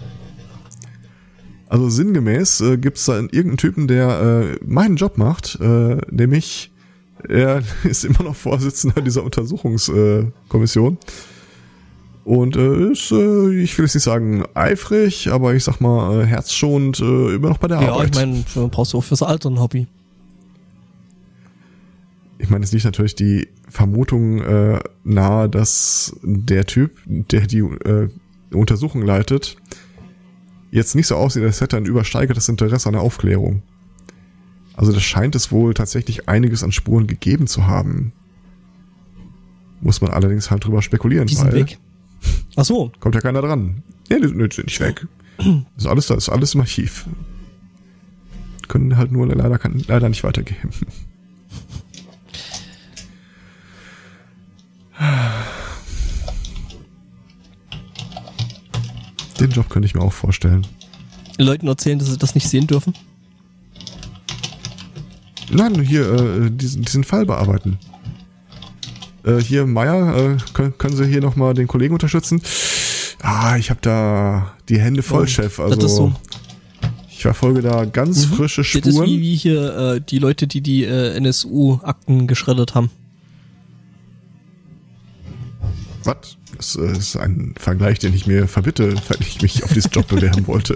[1.73, 6.71] Also sinngemäß äh, gibt es da irgendeinen Typen, der äh, meinen Job macht, äh, nämlich
[7.27, 10.99] er ist immer noch Vorsitzender dieser Untersuchungskommission.
[12.25, 16.25] Und äh, ist, äh, ich will jetzt nicht sagen eifrig, aber ich sag mal äh,
[16.27, 18.15] herzschonend äh, immer noch bei der ja, Arbeit.
[18.15, 19.87] Ja, ich meine, brauchst du auch fürs Alter ein Hobby.
[22.37, 28.09] Ich meine, es liegt natürlich die Vermutung äh, nahe, dass der Typ, der die äh,
[28.51, 29.57] Untersuchung leitet,
[30.73, 33.61] jetzt nicht so aussieht, als hätte er ein übersteigertes Interesse an der Aufklärung.
[34.75, 38.11] Also das scheint es wohl tatsächlich einiges an Spuren gegeben zu haben.
[39.81, 41.27] Muss man allerdings halt drüber spekulieren.
[41.27, 41.77] Die sind weg.
[42.55, 42.91] Ach so.
[42.99, 43.83] Kommt ja keiner dran.
[44.09, 45.05] Ja, die sind nicht weg.
[45.37, 45.45] Das
[45.77, 47.05] ist alles, das ist alles im Archiv.
[48.67, 50.71] Können halt nur leider, kann, leider nicht weitergeben.
[59.43, 60.65] Den Job könnte ich mir auch vorstellen.
[61.37, 62.93] Leuten erzählen, dass sie das nicht sehen dürfen?
[65.51, 67.77] Nein, hier äh, diesen, diesen Fall bearbeiten.
[69.25, 72.41] Äh, hier, Meier, äh, können, können Sie hier nochmal den Kollegen unterstützen?
[73.21, 75.59] Ah, ich habe da die Hände voll, oh, Chef.
[75.59, 76.13] Also so.
[77.09, 78.35] ich verfolge da ganz mhm.
[78.35, 78.83] frische Spuren.
[78.85, 82.91] Das ist wie, wie hier äh, die Leute, die die äh, NSU-Akten geschreddert haben.
[86.05, 86.37] Was?
[86.63, 90.07] Das äh, ist ein Vergleich, den ich mir verbitte, weil ich mich auf diesen Job
[90.07, 90.75] bewerben wollte.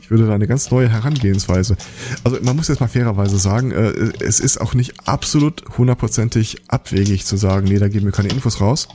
[0.00, 1.76] Ich würde da eine ganz neue Herangehensweise.
[2.22, 7.26] Also man muss jetzt mal fairerweise sagen, äh, es ist auch nicht absolut hundertprozentig abwegig
[7.26, 8.88] zu sagen, nee, da geben wir keine Infos raus.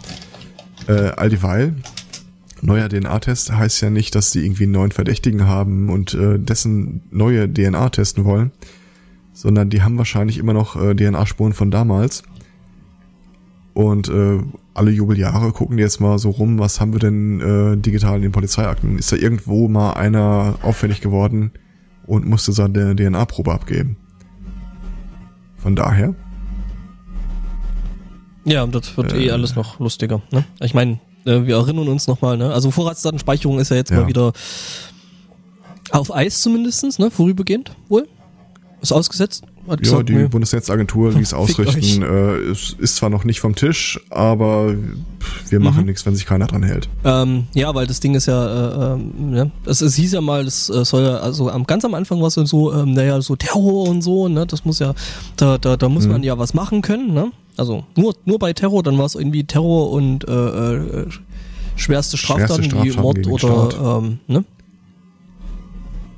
[0.87, 1.75] Äh, all dieweil,
[2.61, 7.01] neuer DNA-Test heißt ja nicht, dass die irgendwie einen neuen Verdächtigen haben und äh, dessen
[7.11, 8.51] neue DNA testen wollen,
[9.33, 12.23] sondern die haben wahrscheinlich immer noch äh, DNA-Spuren von damals
[13.77, 14.39] und äh,
[14.73, 18.23] alle Jubeljahre gucken die jetzt mal so rum, was haben wir denn äh, digital in
[18.23, 18.97] den Polizeiakten?
[18.97, 21.51] Ist da irgendwo mal einer auffällig geworden
[22.07, 23.95] und musste seine DNA-Probe abgeben?
[25.57, 26.15] Von daher.
[28.45, 30.23] Ja, das wird eh äh, eh alles noch lustiger.
[30.31, 30.43] Ne?
[30.59, 30.93] Ich meine,
[31.25, 32.51] äh, wir erinnern uns nochmal, ne?
[32.51, 34.01] Also Vorratsdatenspeicherung ist ja jetzt ja.
[34.01, 34.33] mal wieder
[35.91, 37.11] auf Eis zumindestens, ne?
[37.11, 38.07] Vorübergehend wohl.
[38.81, 39.43] Ist ausgesetzt.
[39.67, 40.27] Hat ja, gesagt, die nee.
[40.27, 44.75] Bundesnetzagentur ließ ausrichten, äh, ist zwar noch nicht vom Tisch, aber
[45.49, 45.87] wir machen mhm.
[45.87, 46.87] nichts, wenn sich keiner dran hält.
[47.03, 49.51] Ähm, ja, weil das Ding ist ja, äh, äh, ne?
[49.65, 52.27] es, es hieß ja mal, das äh, soll ja, also am, ganz am Anfang war
[52.27, 54.93] es so, ähm, naja, so Terror und so, ne, das muss ja,
[55.35, 56.13] da, da, da muss mhm.
[56.13, 57.31] man ja was machen können, ne?
[57.57, 61.07] Also nur, nur bei Terror, dann war es irgendwie Terror und äh, äh,
[61.75, 64.43] schwerste Straftaten, schwerste Straftaten wie Mord oder ähm, ne?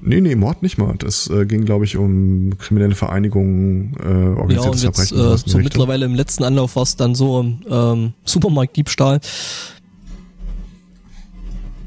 [0.10, 0.96] Nee, nee, Mord nicht mal.
[0.98, 5.34] Das äh, ging, glaube ich, um kriminelle Vereinigungen, äh, organisiertes ja, und jetzt, Verbrechen.
[5.36, 9.20] Äh, so mittlerweile im letzten Anlauf war es dann so ähm, Supermarktdiebstahl.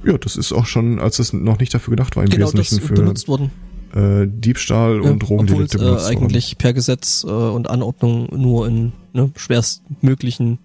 [0.05, 2.81] Ja, das ist auch schon, als es noch nicht dafür gedacht war, im genau, Wesentlichen
[2.81, 3.51] für benutzt worden.
[3.93, 8.69] Äh, Diebstahl ja, und Drogendelikte obwohl es, äh, eigentlich per Gesetz äh, und Anordnung nur
[8.69, 10.61] in ne, schwerstmöglichen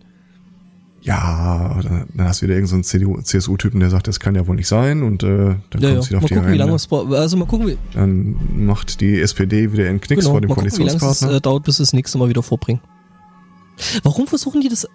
[1.08, 4.68] ja, dann hast du wieder irgendeinen so CSU-Typen, der sagt, das kann ja wohl nicht
[4.68, 6.52] sein und äh, dann ja, kommt es wieder auf mal die gucken.
[6.52, 10.34] Wie lange es, also mal gucken, wie Dann macht die SPD wieder einen Knicks genau,
[10.34, 11.20] vor dem mal gucken, Koalitionspartner.
[11.20, 12.82] Wie lange es äh, dauert, bis es das nächste Mal wieder vorbringen.
[14.04, 14.86] Warum versuchen die das?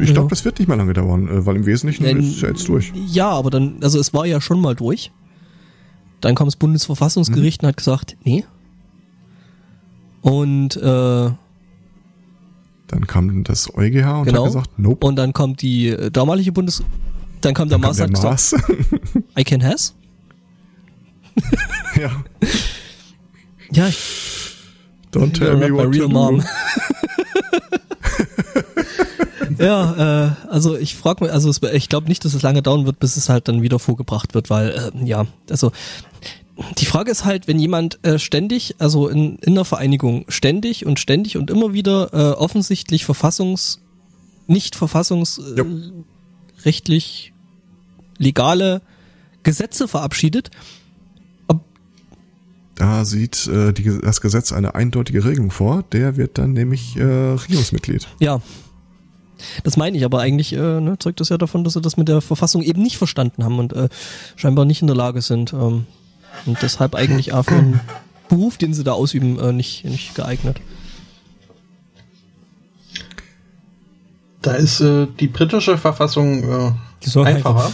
[0.00, 0.28] Ich glaube, ja.
[0.28, 2.66] das wird nicht mehr lange dauern, äh, weil im Wesentlichen Denn, ist es ja jetzt
[2.66, 2.90] durch.
[3.08, 5.12] Ja, aber dann, also es war ja schon mal durch.
[6.22, 7.66] Dann kam das Bundesverfassungsgericht mhm.
[7.66, 8.44] und hat gesagt, nee.
[10.22, 11.30] Und äh,
[12.92, 14.44] dann kam das EuGH und genau.
[14.44, 15.06] hat gesagt, nope.
[15.06, 16.82] Und dann kommt die äh, damalige Bundes...
[17.40, 18.54] Dann kam der Mars und hat gesagt,
[19.36, 19.94] I can has?
[22.00, 22.22] ja.
[23.72, 23.98] Ja, ich...
[25.10, 26.42] Don't tell me what real mom.
[29.58, 32.86] ja, äh, also ich frage mich, also es, ich glaube nicht, dass es lange dauern
[32.86, 35.72] wird, bis es halt dann wieder vorgebracht wird, weil äh, ja, also
[36.78, 41.00] die Frage ist halt, wenn jemand äh, ständig, also in, in einer Vereinigung ständig und
[41.00, 43.80] ständig und immer wieder äh, offensichtlich verfassungs,
[44.46, 47.32] nicht verfassungsrechtlich
[48.18, 48.82] äh, legale
[49.42, 50.50] Gesetze verabschiedet.
[51.48, 51.64] Ob
[52.74, 57.02] da sieht äh, die, das Gesetz eine eindeutige Regelung vor, der wird dann nämlich äh,
[57.02, 58.08] Regierungsmitglied.
[58.20, 58.42] Ja.
[59.64, 62.06] Das meine ich, aber eigentlich äh, ne, zeugt das ja davon, dass sie das mit
[62.06, 63.74] der Verfassung eben nicht verstanden haben und
[64.36, 65.86] scheinbar nicht in der Lage sind, ähm,
[66.46, 67.80] und deshalb eigentlich auch für einen
[68.28, 70.60] Beruf, den sie da ausüben, äh, nicht, nicht geeignet.
[74.40, 76.72] Da ist äh, die britische Verfassung äh,
[77.20, 77.24] einfacher.
[77.24, 77.72] Einfach.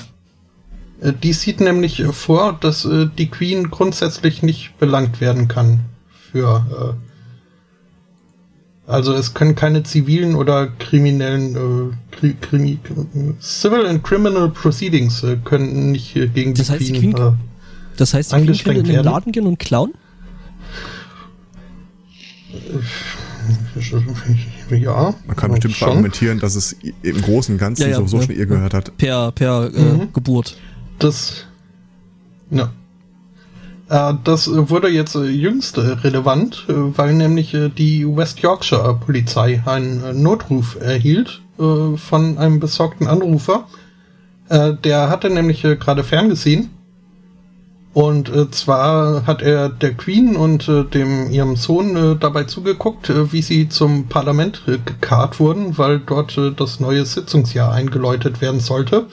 [1.00, 5.80] Äh, die sieht nämlich vor, dass äh, die Queen grundsätzlich nicht belangt werden kann
[6.30, 7.08] für äh,
[8.88, 12.78] also es können keine zivilen oder kriminellen äh, Kri Krimi
[13.38, 17.38] Civil and Criminal Proceedings äh, können nicht äh, gegen das die heißt, Queen, die Queen
[17.98, 19.92] das heißt, die Queen können in den Laden gehen und klauen?
[24.70, 25.14] Ja.
[25.26, 25.88] Man kann bestimmt schon.
[25.88, 28.96] argumentieren, dass es im Großen und Ganzen ja, ja, sowieso ja, schon ihr gehört hat.
[28.96, 30.12] Per, per äh, mhm.
[30.12, 30.56] Geburt.
[30.98, 31.46] Das.
[32.50, 32.70] Ja.
[33.88, 40.76] Äh, das wurde jetzt äh, jüngst relevant, weil nämlich die West Yorkshire Polizei einen Notruf
[40.80, 43.66] erhielt von einem besorgten Anrufer.
[44.48, 46.70] der hatte nämlich gerade ferngesehen
[47.94, 53.10] Und äh, zwar hat er der Queen und äh, dem ihrem Sohn äh, dabei zugeguckt,
[53.10, 58.40] äh, wie sie zum Parlament äh, gekarrt wurden, weil dort äh, das neue Sitzungsjahr eingeläutet
[58.40, 59.06] werden sollte.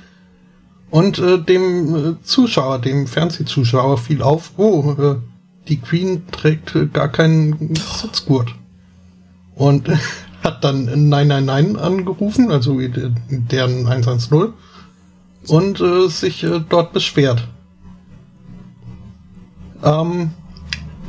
[0.92, 5.16] Und äh, dem äh, Zuschauer, dem Fernsehzuschauer fiel auf, oh, äh,
[5.68, 8.54] die Queen trägt äh, gar keinen Sitzgurt.
[9.56, 9.98] Und äh,
[10.44, 14.54] hat dann 999 angerufen, also deren 110,
[15.48, 17.48] und äh, sich äh, dort beschwert.
[19.86, 20.32] Ähm,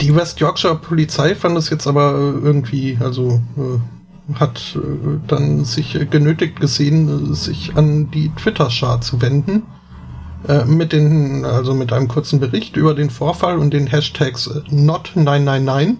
[0.00, 5.64] die West Yorkshire Polizei fand es jetzt aber äh, irgendwie, also äh, hat äh, dann
[5.64, 9.62] sich genötigt gesehen, äh, sich an die Twitter-Schar zu wenden.
[10.46, 15.96] Äh, mit den, also mit einem kurzen Bericht über den Vorfall und den Hashtags not999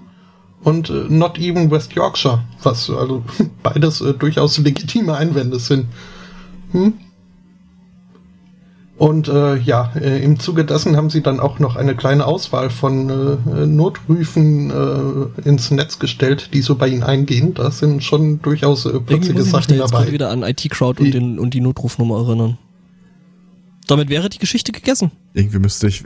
[0.63, 3.25] und not even West Yorkshire, was also
[3.63, 5.87] beides durchaus legitime Einwände sind.
[6.73, 6.95] Hm?
[8.99, 12.71] Und äh, ja, äh, im Zuge dessen haben sie dann auch noch eine kleine Auswahl
[12.71, 17.53] von äh, Notrufen äh, ins Netz gestellt, die so bei ihnen eingehen.
[17.53, 20.05] Da sind schon durchaus äh, plötzliche Sachen ich dabei.
[20.05, 22.57] Jetzt wieder an IT-Crowd und, den, und die Notrufnummer erinnern.
[23.87, 25.11] Damit wäre die Geschichte gegessen.
[25.35, 26.05] Irgendwie müsste ich.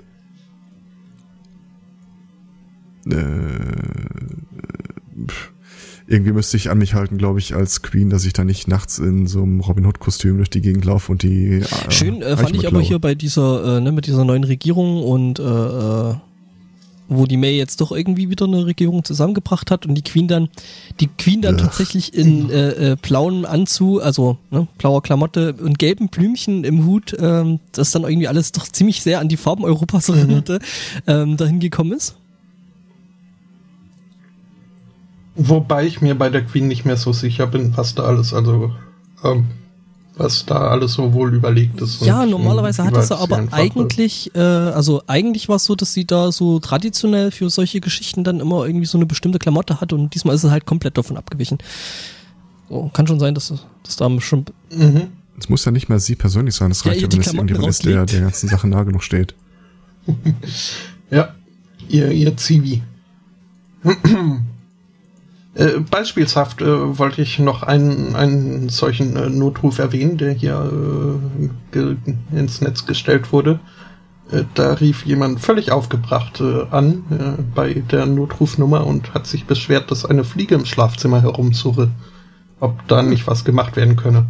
[3.07, 3.15] Äh,
[5.29, 5.53] pff
[6.11, 8.99] irgendwie müsste ich an mich halten, glaube ich, als Queen, dass ich da nicht nachts
[8.99, 11.61] in so einem Robin Hood Kostüm durch die Gegend laufe und die.
[11.61, 15.05] Äh, Schön äh, fand ich aber hier bei dieser, äh, ne, mit dieser neuen Regierung
[15.05, 16.15] und äh, äh,
[17.09, 20.49] wo die May jetzt doch irgendwie wieder eine Regierung zusammengebracht hat und die Queen dann,
[20.99, 21.65] die Queen dann ja.
[21.65, 27.17] tatsächlich in äh, äh, blauen Anzug, also ne, blauer Klamotte und gelben Blümchen im Hut,
[27.21, 30.59] ähm, das dann irgendwie alles doch ziemlich sehr an die Farben Europas erinnerte,
[31.07, 32.17] ähm, dahin gekommen ist.
[35.37, 38.73] Wobei ich mir bei der Queen nicht mehr so sicher bin, was da alles, also
[39.23, 39.47] ähm,
[40.17, 42.03] was da alles so wohl überlegt ist.
[42.03, 46.31] Ja, normalerweise hat es aber eigentlich, äh, also eigentlich war es so, dass sie da
[46.31, 50.35] so traditionell für solche Geschichten dann immer irgendwie so eine bestimmte Klamotte hat und diesmal
[50.35, 51.59] ist es halt komplett davon abgewichen.
[52.69, 54.45] So, kann schon sein, dass das da schon.
[54.71, 55.09] Mhm.
[55.39, 57.85] Es muss ja nicht mal sie persönlich sein, es reicht ja, wenn es irgendjemand ist,
[57.85, 59.35] der der ganzen Sache nah genug steht.
[61.11, 61.35] ja,
[61.89, 62.83] ihr, ihr Zivi.
[65.61, 70.73] Äh, beispielshaft äh, wollte ich noch einen, einen solchen äh, Notruf erwähnen, der hier
[71.75, 71.97] äh,
[72.35, 73.61] ins Netz gestellt wurde.
[74.33, 77.05] Äh, da rief jemand völlig aufgebracht äh, an
[77.55, 81.91] bei der Notrufnummer und hat sich beschwert, dass eine Fliege im Schlafzimmer herumsurre.
[82.59, 84.27] Ob da nicht was gemacht werden könne.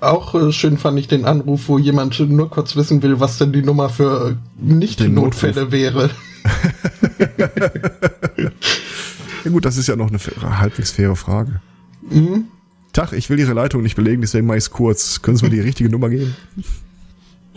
[0.00, 3.62] Auch schön fand ich den Anruf, wo jemand nur kurz wissen will, was denn die
[3.62, 6.10] Nummer für Nicht-Notfälle wäre.
[9.44, 10.18] ja gut, das ist ja noch eine
[10.58, 11.60] halbwegs faire Frage.
[12.08, 12.46] Mhm.
[12.92, 15.20] Tag, ich will Ihre Leitung nicht belegen, deswegen mache ich es kurz.
[15.22, 16.34] Können Sie mir die richtige Nummer geben?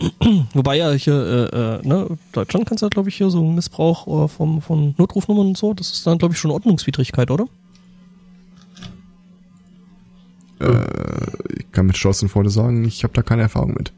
[0.54, 4.24] Wobei ja hier, äh, äh, ne, Deutschland kannst du ja, glaube ich, hier so Missbrauch
[4.24, 7.46] äh, vom, von Notrufnummern und so, das ist dann, glaube ich, schon Ordnungswidrigkeit, oder?
[10.60, 10.84] Äh,
[11.58, 13.92] ich kann mit Stolz und Freude sagen, ich habe da keine Erfahrung mit.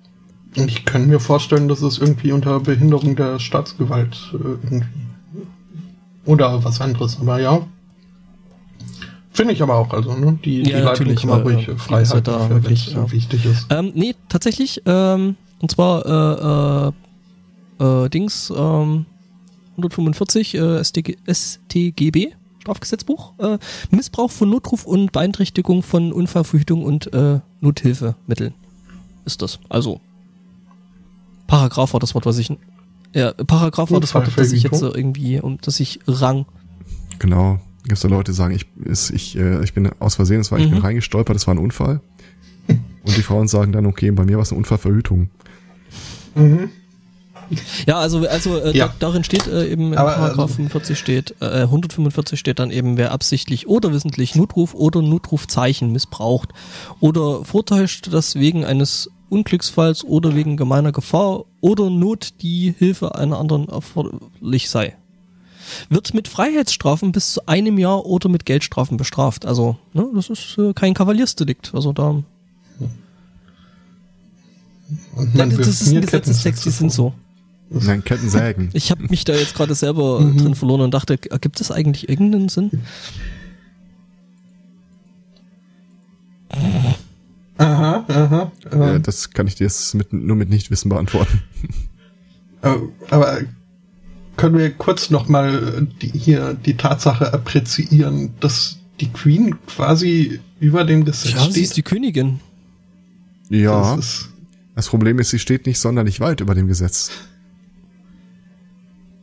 [0.55, 4.87] Ich kann mir vorstellen, dass es irgendwie unter Behinderung der Staatsgewalt äh, irgendwie.
[6.25, 7.67] Oder was anderes, aber ja.
[9.33, 10.39] Finde ich aber auch, also, ne?
[10.45, 13.11] Die, ja, die Leitung kann man äh, ruhig äh, frei halten, da wirklich, ja.
[13.11, 13.67] wichtig ist.
[13.71, 16.93] Ähm, nee, tatsächlich, ähm, und zwar,
[17.81, 19.07] äh, äh, äh Dings, ähm,
[19.79, 23.59] 145 äh, StG, StGB, Strafgesetzbuch, äh,
[23.91, 28.55] Missbrauch von Notruf und Beeinträchtigung von Unfallverhütung und äh, Nothilfemitteln
[29.25, 29.59] ist das.
[29.69, 30.01] Also
[31.47, 32.53] Paragraph war das Wort, was ich.
[33.15, 36.47] Ja, Paragraph war das Wort, das ich jetzt so irgendwie, um das ich rang.
[37.19, 37.61] Genau.
[37.83, 40.51] Gibt es da Leute, die sagen, ich, ist, ich, äh, ich bin aus Versehen, das
[40.51, 40.65] war, mhm.
[40.65, 40.85] ich bin mhm.
[40.85, 42.01] reingestolpert, das war ein Unfall.
[42.69, 45.29] Und die Frauen sagen dann, okay, bei mir war es eine Unfallverhütung.
[46.35, 46.71] Mhm.
[47.87, 48.89] Ja, also, also äh, ja.
[48.89, 52.97] Da, darin steht äh, eben in Aber, Paragraph 45 steht, äh, 145 steht dann eben,
[52.97, 56.51] wer absichtlich oder wissentlich Notruf oder Notrufzeichen missbraucht
[57.01, 63.39] oder vortäuscht, dass wegen eines Unglücksfalls oder wegen gemeiner Gefahr oder Not die Hilfe einer
[63.39, 64.95] anderen erforderlich sei.
[65.89, 69.47] Wird mit Freiheitsstrafen bis zu einem Jahr oder mit Geldstrafen bestraft.
[69.47, 71.73] Also, ne, das ist äh, kein Kavaliersdelikt.
[71.75, 72.23] Also da.
[75.35, 77.15] Ja, das ist ein Gesetzestext, die sind so.
[77.71, 78.69] Nein, Kettensägen.
[78.75, 80.37] Ich habe mich da jetzt gerade selber mhm.
[80.37, 82.71] drin verloren und dachte, gibt es eigentlich irgendeinen Sinn?
[87.59, 88.53] Aha, aha.
[88.73, 91.43] Ja, das kann ich dir jetzt mit, nur mit Nichtwissen beantworten.
[92.63, 92.77] Äh,
[93.11, 93.41] aber
[94.37, 101.05] können wir kurz nochmal die, hier die Tatsache appreziieren, dass die Queen quasi über dem
[101.05, 101.55] Gesetz ja, steht?
[101.55, 102.41] sie ist die Königin.
[103.51, 103.97] Ja.
[103.97, 104.31] Ist,
[104.75, 107.11] Das Problem ist, sie steht nicht sonderlich weit über dem Gesetz.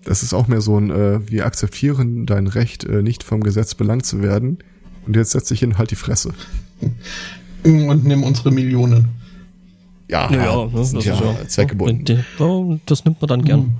[0.03, 3.75] Das ist auch mehr so ein, äh, wir akzeptieren dein Recht, äh, nicht vom Gesetz
[3.75, 4.59] belangt zu werden.
[5.05, 6.33] Und jetzt setz dich hin, halt die Fresse.
[7.63, 9.09] Und nimm unsere Millionen.
[10.07, 12.25] Ja, Ja, ja, das das ja, ist ja- zweckgebunden.
[12.39, 13.71] Ja, das nimmt man dann gern.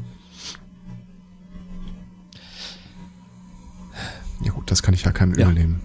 [4.43, 5.45] Ja gut, das kann ich ja keinem Ja.
[5.49, 5.81] übel nehmen.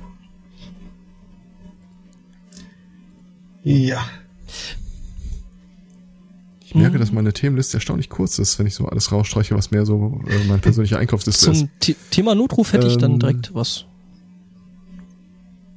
[3.63, 4.05] Ja.
[6.65, 9.87] Ich merke, dass meine Themenliste erstaunlich kurz ist, wenn ich so alles rausstreiche, was mehr
[9.87, 11.59] so äh, meine persönliche Einkaufsliste ist.
[11.61, 13.19] Zum The Thema Notruf hätte ich dann Ähm.
[13.21, 13.87] direkt was.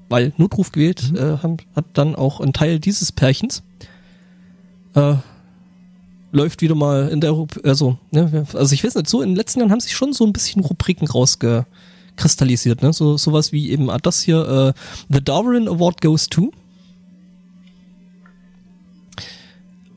[0.10, 1.18] Weil Notruf gewählt Mhm.
[1.18, 3.64] äh, haben, hat dann auch ein Teil dieses Pärchens.
[4.96, 5.16] Äh,
[6.32, 9.36] läuft wieder mal in der Rub also, ne, also ich weiß nicht, so in den
[9.36, 12.94] letzten Jahren haben sich schon so ein bisschen Rubriken rausgekristallisiert, ne?
[12.94, 16.52] So sowas wie eben ah, das hier, äh, The Darwin Award goes to.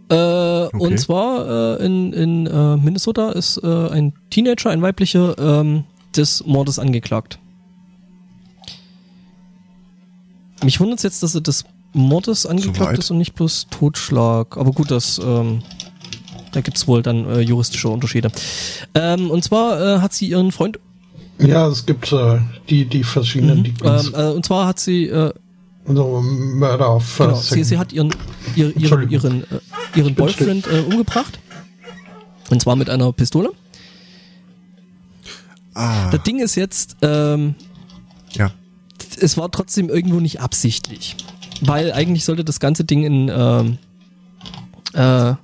[0.08, 5.84] Äh, Und zwar äh, in, in äh, Minnesota ist äh, ein Teenager, ein weiblicher, ähm,
[6.16, 7.38] des Mordes angeklagt.
[10.62, 14.56] Mich wundert jetzt, dass er des Mordes angeklagt ist und nicht bloß Totschlag.
[14.56, 15.62] Aber gut, das ähm,
[16.52, 18.30] da gibt's wohl dann äh, juristische Unterschiede.
[18.94, 20.78] Ähm, und zwar äh, hat sie ihren Freund,
[21.38, 24.08] Ja, es gibt äh, die, die verschiedenen Degrees.
[24.08, 25.32] ähm, äh, und zwar hat sie äh,
[25.86, 28.14] so Murder of Genau, sie, sie hat ihren,
[28.54, 29.46] ihr, ihren, ihren, äh,
[29.96, 31.38] ihren Boyfriend äh, umgebracht.
[32.50, 33.50] Und zwar mit einer Pistole.
[35.74, 37.54] Ah, Das Ding ist jetzt, ähm,
[38.32, 38.50] ja.
[39.20, 41.16] Es war trotzdem irgendwo nicht absichtlich.
[41.60, 43.78] Weil eigentlich sollte das ganze Ding in, ähm,
[44.94, 45.34] äh,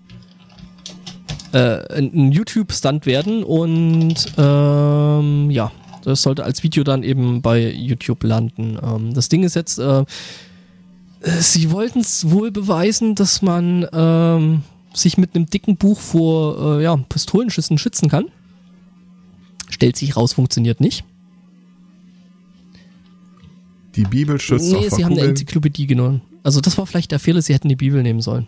[1.53, 8.23] äh, ein YouTube-Stunt werden und ähm, ja, das sollte als Video dann eben bei YouTube
[8.25, 8.79] landen.
[8.83, 10.05] Ähm, das Ding ist jetzt, äh,
[11.21, 14.63] sie wollten es wohl beweisen, dass man ähm,
[14.95, 18.27] sich mit einem dicken Buch vor äh, ja, Pistolenschüssen schützen kann.
[19.69, 21.05] Stellt sich raus, funktioniert nicht.
[23.97, 25.23] Die Bibel schützt Nee, sie haben eine.
[25.29, 26.21] Enzyklopädie genommen.
[26.43, 28.47] Also das war vielleicht der Fehler, sie hätten die Bibel nehmen sollen.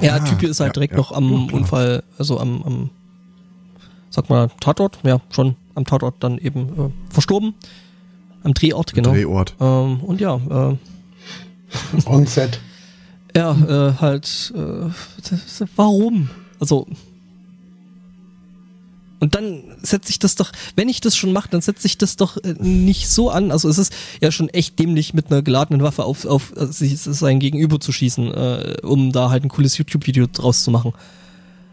[0.00, 0.98] Ja, Ah, Typ ist halt ja, direkt ja.
[0.98, 1.54] noch am Ja.
[1.54, 2.90] Unfall, also am, am,
[4.08, 7.54] sag mal, Tatort, ja, schon am Tatort dann eben äh, verstorben.
[8.42, 9.12] Am Drehort, genau.
[9.12, 9.54] Drehort.
[9.60, 10.76] Ähm, und ja, äh,
[12.06, 12.58] On Set.
[13.36, 14.90] ja, äh, halt, äh,
[15.76, 16.30] warum?
[16.58, 16.86] Also,
[19.20, 22.16] und dann setze ich das doch, wenn ich das schon mache, dann setze ich das
[22.16, 23.52] doch äh, nicht so an.
[23.52, 26.98] Also es ist ja schon echt dämlich, mit einer geladenen Waffe auf, auf äh, sich-
[26.98, 30.92] sein Gegenüber zu schießen, äh, um da halt ein cooles YouTube-Video draus zu machen.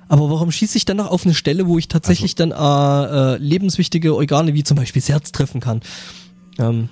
[0.09, 3.37] Aber warum schieße ich dann noch auf eine Stelle, wo ich tatsächlich dann äh, äh,
[3.37, 5.81] lebenswichtige Organe wie zum Beispiel das Herz treffen kann?
[6.59, 6.89] Ähm,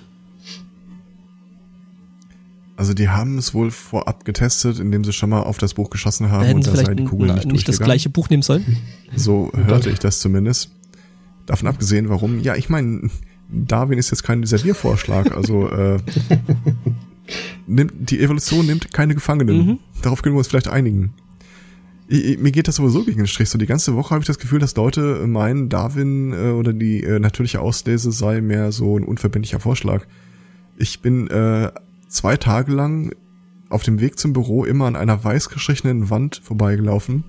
[2.76, 6.24] Also die haben es wohl vorab getestet, indem sie schon mal auf das Buch geschossen
[6.24, 8.76] da haben hätten und da sei die Kugel nicht, nicht das gleiche Buch nehmen sollen.
[9.14, 10.70] So hörte ich das zumindest.
[11.46, 12.40] Davon abgesehen, warum?
[12.40, 13.08] Ja, ich meine,
[13.48, 15.34] Darwin ist jetzt kein Serviervorschlag.
[15.34, 15.98] Also äh,
[17.66, 19.66] nimmt, die Evolution nimmt keine Gefangenen.
[19.66, 19.78] Mhm.
[20.02, 21.14] Darauf können wir uns vielleicht einigen.
[22.08, 23.48] Ich, ich, mir geht das sowieso gegen den Strich.
[23.48, 27.02] So die ganze Woche habe ich das Gefühl, dass Leute meinen, Darwin äh, oder die
[27.02, 30.06] äh, natürliche Auslese sei mehr so ein unverbindlicher Vorschlag.
[30.76, 31.70] Ich bin äh,
[32.08, 33.14] zwei Tage lang
[33.68, 37.24] auf dem Weg zum Büro immer an einer weiß gestrichenen Wand vorbeigelaufen,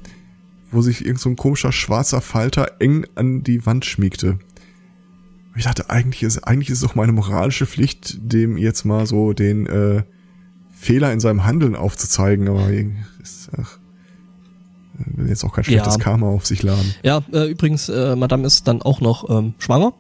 [0.72, 4.32] wo sich irgend so ein komischer schwarzer Falter eng an die Wand schmiegte.
[4.32, 9.08] Und Ich dachte, eigentlich ist, eigentlich ist es doch meine moralische Pflicht, dem jetzt mal
[9.08, 10.04] so den äh,
[10.72, 13.80] Fehler in seinem Handeln aufzuzeigen, aber irgendwie ist, ach,
[14.98, 16.00] will jetzt auch kein schlechtes Ja.
[16.00, 16.94] Karma auf sich laden.
[17.02, 19.94] Ja, äh, übrigens, äh, Madame ist dann auch noch ähm, schwanger.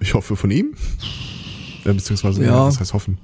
[0.00, 0.74] Ich hoffe von ihm.
[1.84, 2.66] Äh, beziehungsweise, Ja.
[2.66, 3.18] was heißt hoffen?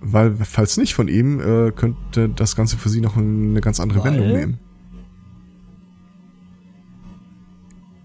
[0.00, 4.00] Weil, falls nicht von ihm, äh, könnte das Ganze für sie noch eine ganz andere
[4.04, 4.12] Weil?
[4.12, 4.58] Wendung nehmen.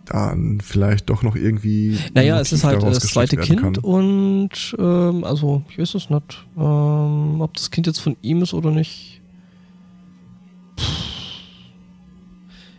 [0.05, 1.99] Dann vielleicht doch noch irgendwie.
[2.15, 3.75] Naja, es ist halt das zweite Kind kann.
[3.77, 8.55] und ähm, also ich weiß es nicht, ähm, ob das Kind jetzt von ihm ist
[8.55, 9.21] oder nicht.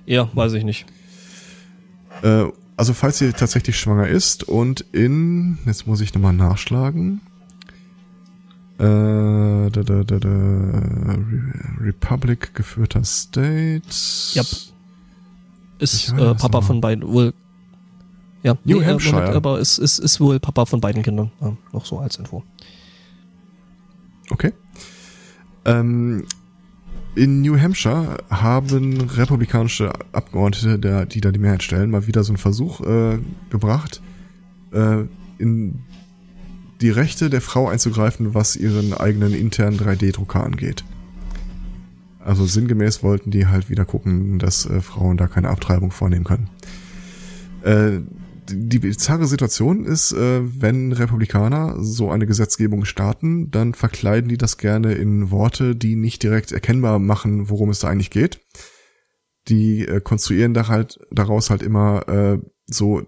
[0.07, 0.87] Ja, weiß ich nicht.
[2.22, 2.46] Äh,
[2.81, 7.20] also falls sie tatsächlich schwanger ist und in, jetzt muss ich nochmal nachschlagen,
[8.78, 13.83] äh, da, da, da, da, Re- Republic geführter State.
[14.35, 14.47] Yep.
[15.78, 17.35] Ist äh, Papa aber- von beiden wohl.
[18.43, 19.16] Ja, New äh, Hampshire.
[19.16, 21.31] Moment, aber es ist, ist wohl Papa von beiden Kindern.
[21.43, 22.43] Ja, noch so als Info.
[24.31, 24.55] Okay.
[25.66, 26.24] Ähm,
[27.14, 32.32] in New Hampshire haben republikanische Abgeordnete, der, die da die Mehrheit stellen, mal wieder so
[32.32, 33.18] einen Versuch äh,
[33.50, 34.00] gebracht,
[34.72, 35.04] äh,
[35.38, 35.80] in
[36.80, 40.84] die Rechte der Frau einzugreifen, was ihren eigenen internen 3D-Drucker angeht.
[42.24, 46.48] Also sinngemäß wollten die halt wieder gucken, dass äh, Frauen da keine Abtreibung vornehmen können.
[47.62, 48.00] Äh,
[48.53, 54.59] die bizarre Situation ist, äh, wenn Republikaner so eine Gesetzgebung starten, dann verkleiden die das
[54.59, 58.40] gerne in Worte, die nicht direkt erkennbar machen, worum es da eigentlich geht.
[59.48, 63.03] Die äh, konstruieren da halt daraus halt immer äh, so,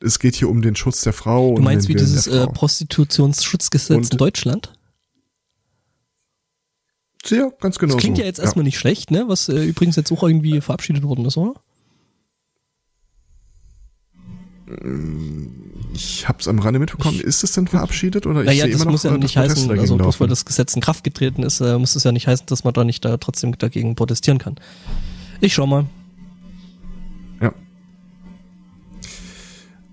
[0.00, 1.54] es geht hier um den Schutz der Frau.
[1.56, 2.46] Du meinst wie Willen dieses äh.
[2.46, 4.72] Prostitutionsschutzgesetz Und- in Deutschland?
[7.26, 7.94] Ja, ganz genau.
[7.94, 8.22] Das klingt so.
[8.22, 9.24] ja jetzt erstmal nicht schlecht, ne?
[9.28, 11.54] Was äh, übrigens jetzt auch irgendwie verabschiedet worden ist, oder?
[15.94, 17.20] Ich hab's am Rande mitbekommen.
[17.20, 19.70] Ist es denn verabschiedet oder ich Naja, sehe das immer noch muss ja nicht heißen,
[19.78, 22.46] also bloß weil das Gesetz in Kraft getreten ist, äh, muss es ja nicht heißen,
[22.46, 24.56] dass man da nicht da trotzdem dagegen protestieren kann.
[25.40, 25.86] Ich schau mal.
[27.40, 27.52] Ja.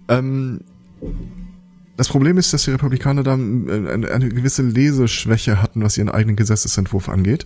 [0.07, 0.61] Ähm,
[1.97, 6.09] das Problem ist, dass die Republikaner da äh, eine, eine gewisse Leseschwäche hatten, was ihren
[6.09, 7.45] eigenen Gesetzesentwurf angeht.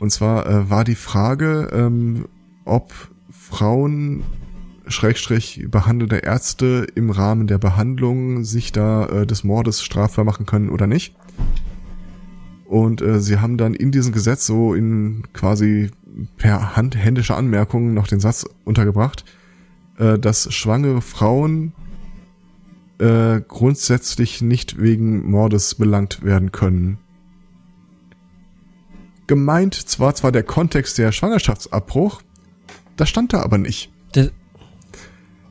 [0.00, 2.26] Und zwar äh, war die Frage, ähm,
[2.64, 2.92] ob
[3.30, 4.24] Frauen
[4.88, 10.70] Schrägstrich behandelte Ärzte im Rahmen der Behandlung sich da äh, des Mordes strafbar machen können
[10.70, 11.14] oder nicht.
[12.64, 15.90] Und äh, sie haben dann in diesem Gesetz so in quasi
[16.36, 19.24] per Hand händischer Anmerkung noch den Satz untergebracht,
[19.98, 21.72] äh, dass schwangere Frauen
[22.98, 26.98] äh, grundsätzlich nicht wegen Mordes belangt werden können.
[29.26, 32.22] Gemeint zwar zwar der Kontext der Schwangerschaftsabbruch,
[32.96, 33.92] das stand da aber nicht.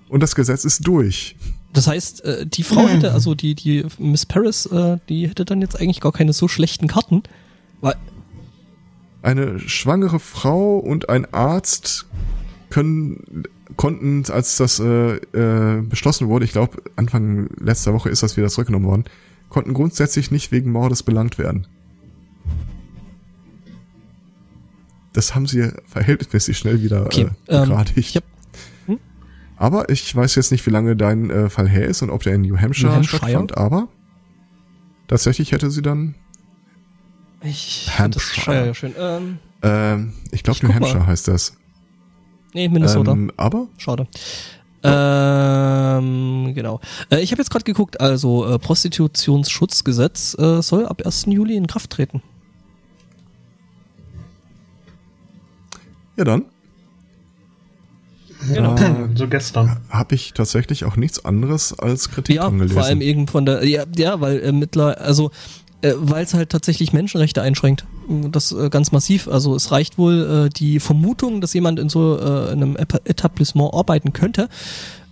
[0.10, 1.36] Und das Gesetz ist durch.
[1.74, 5.62] das heißt, äh, die Frau hätte, also die, die Miss Paris, äh, die hätte dann
[5.62, 7.24] jetzt eigentlich gar keine so schlechten Karten.
[7.82, 7.96] Weil,
[9.22, 12.06] Eine schwangere Frau und ein Arzt
[12.70, 13.44] können
[13.76, 18.48] konnten, als das äh, äh, beschlossen wurde, ich glaube Anfang letzter Woche ist das wieder
[18.50, 19.04] zurückgenommen worden,
[19.50, 21.68] konnten grundsätzlich nicht wegen Mordes belangt werden.
[25.14, 28.24] Das haben sie verhältnismäßig schnell wieder okay, äh, ähm, ich hab,
[29.58, 32.36] Aber ich weiß jetzt nicht, wie lange dein äh, Fall her ist und ob der
[32.36, 33.18] in New Hampshire, New Hampshire?
[33.18, 33.88] stattfand, aber
[35.08, 36.16] tatsächlich hätte sie dann,
[37.42, 38.74] ich Hampshire.
[38.76, 38.94] Schön.
[38.98, 40.88] Ähm, ähm, ich glaube New guck mal.
[40.88, 41.58] Hampshire heißt das.
[42.54, 43.12] nee, Minnesota.
[43.12, 44.08] Ähm, aber Schade.
[44.84, 46.80] Ähm, genau.
[47.10, 51.26] Äh, ich habe jetzt gerade geguckt, also äh, Prostitutionsschutzgesetz äh, soll ab 1.
[51.28, 52.22] Juli in Kraft treten.
[56.18, 56.46] ja dann
[58.54, 58.76] Genau.
[58.76, 59.78] äh, So gestern.
[59.90, 62.74] habe ich tatsächlich auch nichts anderes als Kritik Ja, dran gelesen.
[62.76, 65.32] vor allem eben von der, ja, ja weil äh, mittler, also
[65.82, 67.86] äh, weil es halt tatsächlich Menschenrechte einschränkt.
[68.32, 69.28] Das äh, ganz massiv.
[69.28, 73.02] Also es reicht wohl äh, die Vermutung, dass jemand in so äh, in einem Eta-
[73.06, 74.50] Etablissement arbeiten könnte.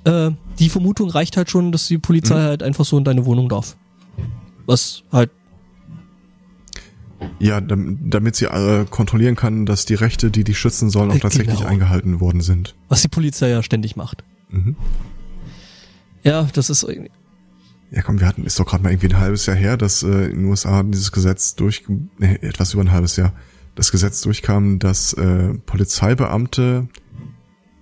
[0.05, 3.49] Äh, die Vermutung reicht halt schon, dass die Polizei halt einfach so in deine Wohnung
[3.49, 3.75] darf.
[4.65, 5.29] Was halt
[7.39, 11.15] ja, dam- damit sie äh, kontrollieren kann, dass die Rechte, die die schützen sollen, auch
[11.15, 11.69] Äh, tatsächlich genau.
[11.69, 12.75] eingehalten worden sind.
[12.89, 14.23] was die Polizei ja ständig macht.
[14.49, 14.75] Mhm.
[16.23, 17.11] Ja, das ist irgendwie-
[17.91, 20.25] Ja, komm, wir hatten, ist doch gerade mal irgendwie ein halbes Jahr her, dass äh,
[20.25, 21.83] in den USA dieses Gesetz durch,
[22.17, 23.33] nee, etwas über ein halbes Jahr,
[23.75, 26.87] das Gesetz durchkam, dass äh, Polizeibeamte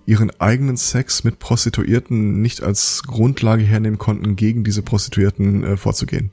[0.06, 6.30] ihren eigenen Sex mit Prostituierten nicht als Grundlage hernehmen konnten, gegen diese Prostituierten äh, vorzugehen.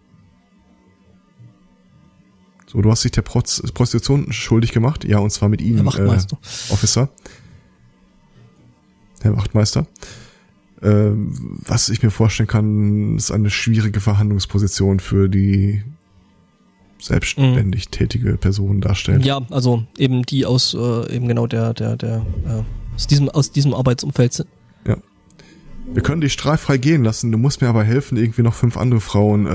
[2.72, 5.88] So, du hast dich der Proz Prostitution schuldig gemacht, ja, und zwar mit ihnen, Herr
[5.88, 6.38] Wachtmeister.
[6.42, 7.10] Äh, Officer.
[9.22, 9.88] Herr Wachtmeister.
[10.82, 15.84] Ähm, was ich mir vorstellen kann, ist eine schwierige Verhandlungsposition für die
[16.98, 19.26] selbstständig tätige Person darstellt.
[19.26, 23.52] ja, also eben die aus äh, eben genau der der der äh, aus diesem aus
[23.52, 24.46] diesem Arbeitsumfeld.
[25.94, 29.02] Wir können dich straffrei gehen lassen, du musst mir aber helfen, irgendwie noch fünf andere
[29.02, 29.46] Frauen.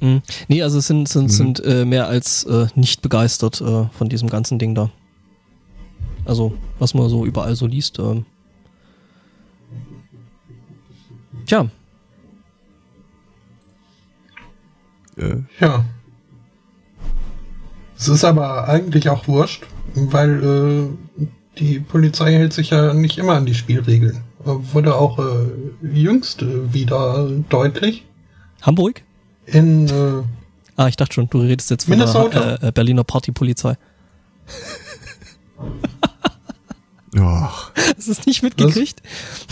[0.00, 0.22] Äh, Mhm.
[0.48, 1.28] Nee, also es sind, sind, Mhm.
[1.30, 4.90] sind äh, mehr als äh, nicht begeistert äh, von diesem ganzen Ding da.
[6.24, 7.98] Also, was man so überall so liest.
[8.00, 8.24] Ähm.
[11.46, 11.68] Tja,
[15.16, 15.84] äh, Ja.
[17.98, 19.64] Es ist aber eigentlich auch wurscht,
[19.94, 20.42] weil
[21.18, 21.26] äh,
[21.58, 24.20] die Polizei hält sich ja nicht immer an die Spielregeln.
[24.46, 25.22] Wurde auch äh,
[25.92, 28.04] jüngst äh, wieder deutlich
[28.62, 29.02] Hamburg?
[29.46, 30.22] in äh,
[30.78, 32.28] Ah, ich dachte schon, du redest jetzt von Minnesota.
[32.58, 33.76] der äh, äh, Berliner Partypolizei.
[37.16, 37.52] ja,
[37.96, 39.02] Hast du es nicht mitgekriegt?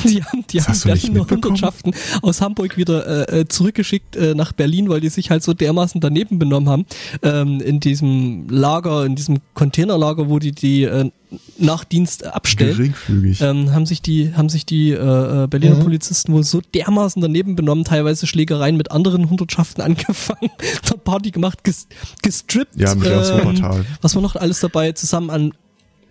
[0.04, 1.18] Die haben, die Das haben?
[1.30, 5.54] Hundertschaften aus Hamburg wieder äh, äh, zurückgeschickt äh, nach Berlin, weil die sich halt so
[5.54, 6.86] dermaßen daneben benommen haben.
[7.22, 11.10] Ähm, in diesem Lager, in diesem Containerlager, wo die die äh,
[11.58, 13.40] nach Dienst abstellt, Geringfügig.
[13.40, 15.80] ähm, haben sich die, haben sich die äh, äh, Berliner Mhm.
[15.82, 20.50] Polizisten wohl so dermaßen daneben benommen, teilweise Schlägereien mit anderen Hundertschaften angefangen,
[20.88, 21.88] dort Party gemacht, ges
[22.22, 22.76] gestrippt.
[22.78, 25.52] ja, mit ähm, was war noch alles dabei, zusammen an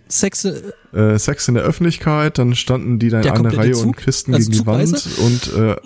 [0.08, 3.86] Sex, äh, Sex in der Öffentlichkeit, dann standen die da in Der einer Reihe Zug,
[3.86, 5.20] und Kisten also gegen die Wand Zugweise?
[5.22, 5.76] und äh,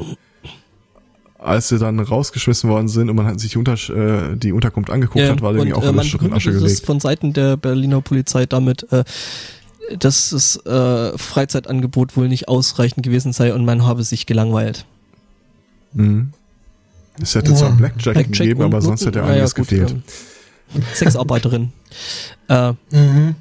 [1.39, 4.91] als sie dann rausgeschmissen worden sind und man hat sich die, Unter äh, die Unterkunft
[4.91, 6.85] angeguckt ja, hat, war irgendwie auch äh, alles und Asche gelegt.
[6.85, 9.05] von Seiten der Berliner Polizei damit, äh,
[9.99, 14.85] dass das äh, Freizeitangebot wohl nicht ausreichend gewesen sei und man habe sich gelangweilt.
[15.93, 16.33] Mhm.
[17.23, 17.75] Es hätte zwar Ja.
[17.77, 19.91] Blackjack, Blackjack gegeben, aber sonst hätte naja, einiges gut, gefehlt.
[20.75, 21.73] ähm, Sexarbeiterin.
[22.49, 23.37] äh, Mhm.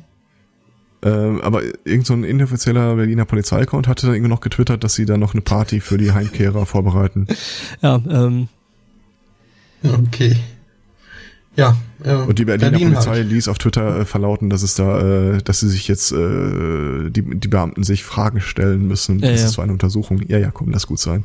[1.04, 5.18] Ähm, aber irgend so inoffizieller Berliner Polizeiaccount hatte dann irgendwie noch getwittert, dass sie da
[5.18, 7.28] noch eine Party für die Heimkehrer vorbereiten.
[7.82, 8.48] ja, ähm,
[9.84, 10.36] Okay.
[11.56, 11.76] Ja.
[12.04, 13.30] Äh, Und die Berliner Berlin Polizei halt.
[13.30, 17.24] ließ auf Twitter äh, verlauten, dass es da, äh, dass sie sich jetzt, äh, die,
[17.24, 19.20] die Beamten sich Fragen stellen müssen.
[19.20, 19.46] Ja, das ja.
[19.48, 20.22] ist so eine Untersuchung.
[20.28, 21.24] Ja, ja, komm, lass gut sein.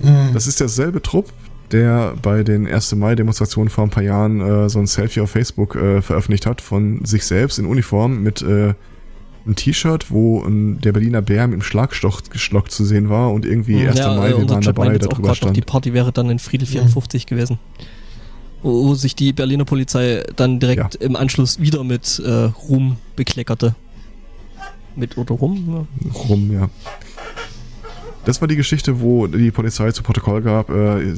[0.00, 0.30] Mhm.
[0.32, 1.32] Das ist derselbe Trupp,
[1.70, 2.94] der bei den 1.
[2.94, 7.04] Mai-Demonstrationen vor ein paar Jahren äh, so ein Selfie auf Facebook äh, veröffentlicht hat von
[7.04, 8.74] sich selbst in Uniform mit äh,
[9.44, 13.44] einem T-Shirt, wo ein, der Berliner Bär mit dem Schlagstock geschlockt zu sehen war und
[13.44, 13.98] irgendwie 1.
[13.98, 15.66] ja, Mai, äh, wir waren Chat dabei, da drüber gerade noch, die stand.
[15.66, 17.58] Party wäre dann in Friedel 54 gewesen.
[18.62, 23.74] Wo, wo sich die Berliner Polizei dann direkt im Anschluss wieder mit äh, Ruhm bekleckerte.
[24.96, 25.86] Mit oder rum?
[26.04, 26.12] Ja.
[26.12, 26.68] rum, ja.
[28.28, 31.14] Das war die Geschichte, wo die Polizei zu Protokoll gab, äh,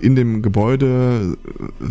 [0.00, 1.36] in dem Gebäude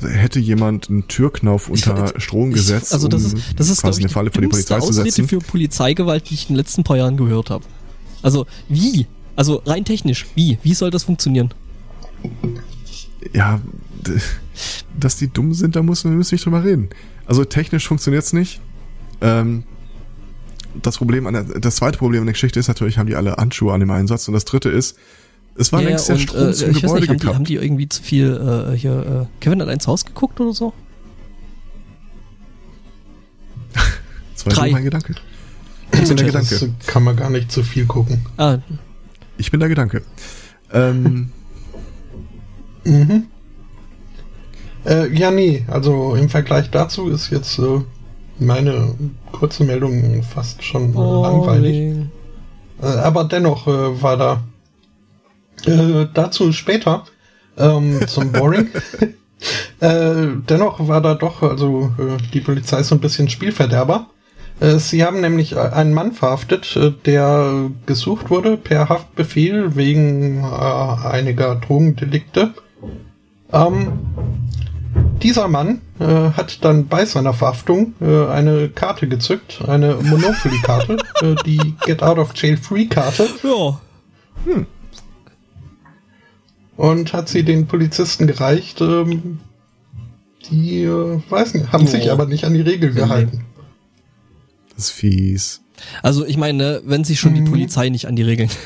[0.04, 3.82] äh, hätte jemand einen Türknauf unter Strom Ich- gesetzt, also das um ist, das ist
[3.84, 5.28] quasi eine ich, Falle für die Polizei zu Ausrede setzen.
[5.28, 7.64] für Polizeigewalt, die ich in den letzten paar Jahren gehört habe.
[8.24, 9.06] Also wie?
[9.36, 10.58] Also rein technisch, wie?
[10.64, 11.54] Wie soll das funktionieren?
[13.32, 13.62] Ja,
[15.00, 16.90] dass die dumm sind, da müssen wir nicht drüber reden.
[17.28, 18.60] Also technisch funktioniert's nicht.
[19.22, 19.66] Ähm,
[20.82, 23.36] das Problem an der, das zweite Problem an der Geschichte ist natürlich, haben die alle
[23.36, 24.98] Handschuhe an dem Einsatz und das dritte ist,
[25.56, 27.28] es war Ja, längst der und, Strom äh, zum ich weiß Gebäude nicht, haben die,
[27.36, 30.74] haben die irgendwie zu viel äh, hier, äh, Kevin hat eins Haus geguckt oder so?
[34.34, 34.68] Das war drei.
[34.70, 35.16] so mein Gedanke.
[35.94, 36.76] Ich bin der das Gedanke.
[36.88, 38.26] kann man gar nicht zu viel gucken.
[38.38, 38.58] Ah,
[39.38, 40.02] Ich bin der Gedanke.
[40.72, 41.32] Ähm,
[42.86, 43.28] Mhm.
[44.86, 47.80] Äh, ja, nee, also im Vergleich dazu ist jetzt äh,
[48.40, 48.96] meine
[49.32, 51.96] kurze Meldung fast schon Oh, langweilig.
[52.82, 54.44] Äh, aber dennoch äh, war da
[55.66, 57.06] äh, dazu später
[57.58, 58.70] ähm, zum Boring.
[59.80, 64.08] äh, dennoch war da doch, also äh, die Polizei ist so ein bisschen Spielverderber.
[64.60, 72.54] Äh, sie haben nämlich einen Mann verhaftet, der gesucht wurde per Haftbefehl wegen einiger Drogendelikte.
[73.52, 73.92] Ähm,
[75.22, 81.36] dieser Mann äh, hat dann bei seiner Verhaftung äh, eine Karte gezückt, eine Monopoly-Karte, äh,
[81.46, 83.80] die Get Out of Jail Free-Karte, ja.
[86.76, 88.82] und hat sie den Polizisten gereicht.
[88.82, 89.40] Ähm,
[90.50, 91.88] die, äh, weiß nicht, haben Oh.
[91.90, 93.46] sich aber nicht an die Regeln gehalten.
[94.76, 95.62] das ist fies.
[96.02, 97.46] Also ich meine, wenn sich schon die Mhm.
[97.52, 98.50] Polizei nicht an die Regeln.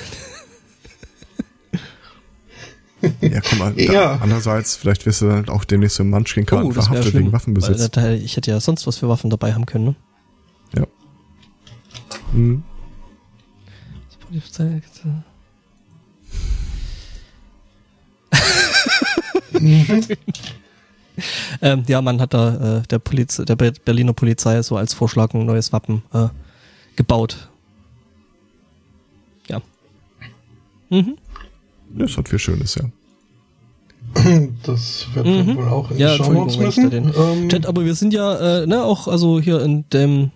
[3.21, 3.79] Ja, komm mal.
[3.79, 4.17] Ja.
[4.21, 7.95] Andererseits, vielleicht wirst du dann auch demnächst im Munchkin-Karten Oh, verhaftet wegen Waffenbesitz.
[7.95, 9.95] Weil, ich hätte ja sonst was für Waffen dabei haben können, ne?
[10.75, 10.87] Ja.
[12.33, 12.63] Hm.
[21.63, 25.33] Ähm, ja, man hat da äh, der, Poliz der Be- Berliner Polizei so als Vorschlag
[25.33, 26.27] ein neues Wappen äh,
[26.95, 27.49] gebaut.
[29.47, 29.59] Ja.
[30.89, 31.17] Mhm.
[31.93, 32.83] Das hat viel Schönes, ja.
[34.63, 35.57] Das wird Mhm.
[35.57, 36.89] wohl auch in Ja, wenn ich da müssen.
[36.89, 40.31] den Ähm, Chat, aber wir sind ja, äh, ne, auch, also hier in dem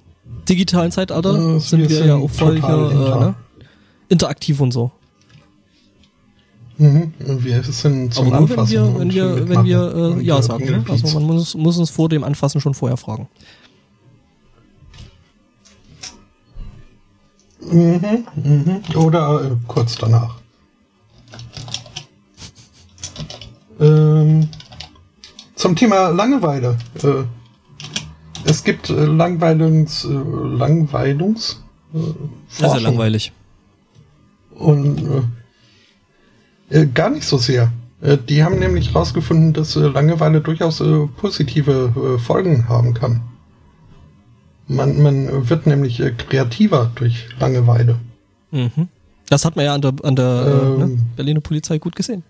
[0.49, 3.35] digitalen Zeitalter äh, sind wir, ja auch voll hier äh, ne,
[4.09, 4.91] interaktiv und so.
[6.77, 7.13] Mhm.
[7.19, 10.41] Wir sind zum aber nur wenn Anfassen wir, und wenn wir, wenn wir äh, Ja
[10.41, 10.65] sagen.
[10.65, 10.83] Ne?
[10.89, 13.27] Also man muss, muss uns vor dem Anfassen schon vorher fragen.
[17.61, 18.81] Mhm, mhm.
[18.95, 20.40] Oder äh, kurz danach.
[23.81, 24.47] Ähm,
[25.55, 26.77] zum Thema Langeweile.
[27.03, 27.23] Äh,
[28.45, 30.05] es gibt äh, Langweilungs...
[30.05, 31.61] Äh, Langweilungs...
[31.93, 31.97] Äh,
[32.59, 33.31] Das ist ja langweilig.
[34.55, 34.99] Und
[36.69, 37.71] äh, äh, gar nicht so sehr.
[38.29, 40.81] Die haben nämlich herausgefunden, dass Langeweile durchaus
[41.17, 43.21] positive Folgen haben kann.
[44.67, 47.99] Man, man wird nämlich kreativer durch Langeweile.
[48.49, 48.87] Mhm.
[49.29, 50.77] Das hat man ja an der, an der äh, Ähm.
[50.79, 52.23] ne, Berliner Polizei gut gesehen.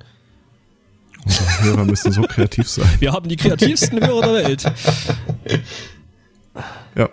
[1.26, 2.90] Unsere Hörer müssen so kreativ sein.
[3.00, 4.72] Wir haben die kreativsten Hörer der Welt.
[6.96, 7.10] Ja.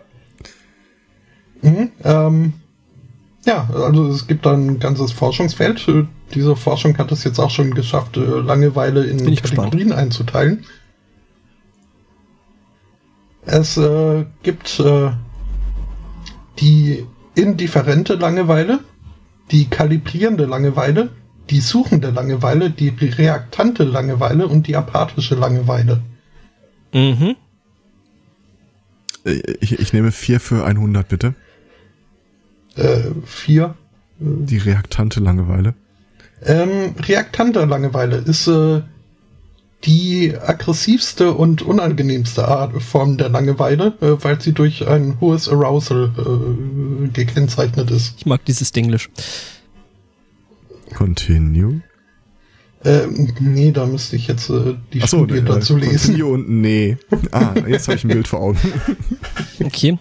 [1.63, 1.91] Mhm.
[2.05, 2.53] Ähm,
[3.45, 5.87] ja, also es gibt da ein ganzes Forschungsfeld.
[6.35, 10.65] Diese Forschung hat es jetzt auch schon geschafft, äh, Langeweile in Bin ich Kategorien einzuteilen.
[13.47, 15.13] Es äh, gibt äh,
[16.59, 18.81] die indifferente Langeweile,
[19.51, 21.11] die kalibrierende Langeweile,
[21.51, 26.03] die suchende Langeweile, die reaktante Langeweile und die apathische Langeweile.
[26.93, 27.37] Mhm.
[29.25, 31.35] Äh, Ich, ich nehme vier für 100, bitte.
[32.77, 33.75] Äh, vier.
[34.21, 35.75] Die reaktante Langeweile.
[36.45, 38.83] Ähm, reaktante Langeweile ist äh,
[39.85, 46.11] die aggressivste und unangenehmste Art, Form der Langeweile, äh, weil sie durch ein hohes Arousal
[46.17, 48.15] äh, gekennzeichnet ist.
[48.19, 49.09] Ich mag dieses Dinglish.
[50.99, 51.81] Continue.
[52.85, 56.15] Ähm, nee, da müsste ich jetzt äh, die Achso, Studie äh, dazu lesen.
[56.15, 56.97] Continue und nee.
[57.31, 58.59] Ah, jetzt habe ich ein Bild vor Augen.
[59.65, 59.97] Okay.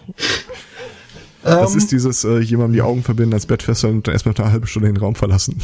[1.44, 4.34] Das Ähm, ist dieses äh, jemandem die Augen verbinden, als Bett fesseln und dann erstmal
[4.36, 5.60] eine halbe Stunde den Raum verlassen.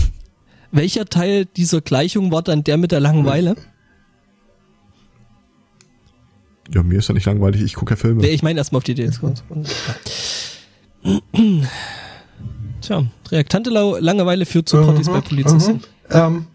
[0.71, 3.57] Welcher Teil dieser Gleichung war dann der mit der Langeweile?
[6.73, 8.23] Ja, mir ist ja nicht langweilig, ich gucke ja Filme.
[8.23, 9.11] Nee, ich meine erstmal auf die Idee.
[12.85, 15.73] Tja, reaktante Langeweile führt zu Partys bei Polizisten.
[15.73, 15.81] Mhm.
[16.11, 16.47] Ähm,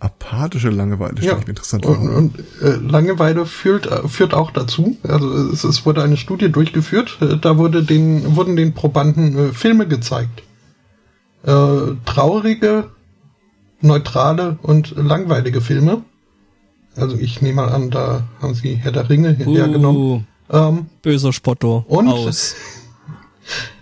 [0.00, 1.98] Apathische Langeweile stelle ja, ich mir interessant vor.
[1.98, 4.96] und, und äh, Langeweile führt, äh, führt auch dazu.
[5.02, 7.18] Also es, es wurde eine Studie durchgeführt.
[7.20, 10.44] Äh, da wurde den, wurden den Probanden äh, Filme gezeigt.
[11.42, 12.90] Äh, traurige,
[13.80, 16.04] neutrale und langweilige Filme.
[16.94, 20.00] Also ich nehme mal an, da haben sie Herr der Ringe hergenommen.
[20.00, 21.84] Uh, Ähm, böser Spotto.
[21.88, 22.08] Und?
[22.08, 22.54] Aus.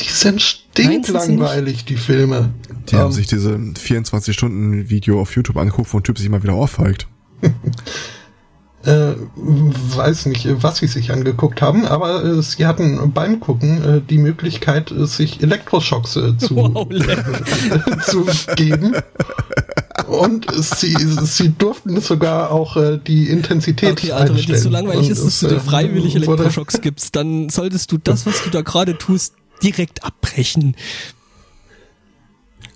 [0.00, 2.50] die sind stinklangweilig, die Filme.
[2.90, 6.54] Die haben Ähm, sich diese 24-Stunden-Video auf YouTube angeguckt, wo ein Typ sich immer wieder
[6.54, 7.06] aufweigt.
[8.84, 14.00] äh, weiß nicht, was sie sich angeguckt haben, aber äh, sie hatten beim Gucken äh,
[14.00, 16.88] die Möglichkeit, äh, sich Elektroschocks äh, zu, Wow,
[18.06, 18.26] zu
[18.56, 18.96] geben.
[20.06, 24.62] Und sie, sie durften sogar auch äh, die Intensität Okay, Alter, wenn dir einstellen.
[24.62, 28.26] so langweilig Und ist, dass es, du dir freiwillig Elektroschocks gibst, dann solltest du das,
[28.26, 30.76] was du da gerade tust, direkt abbrechen.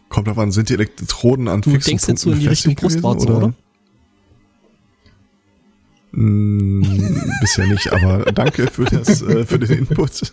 [0.09, 2.69] Kommt drauf an, sind die Elektroden an Du fixen denkst jetzt so in die Punkten
[2.71, 3.55] Richtung befestigt Brustwarze, gewesen, oder?
[6.13, 6.83] Mm,
[7.41, 10.33] bisher nicht, aber danke für das, äh, für den Input.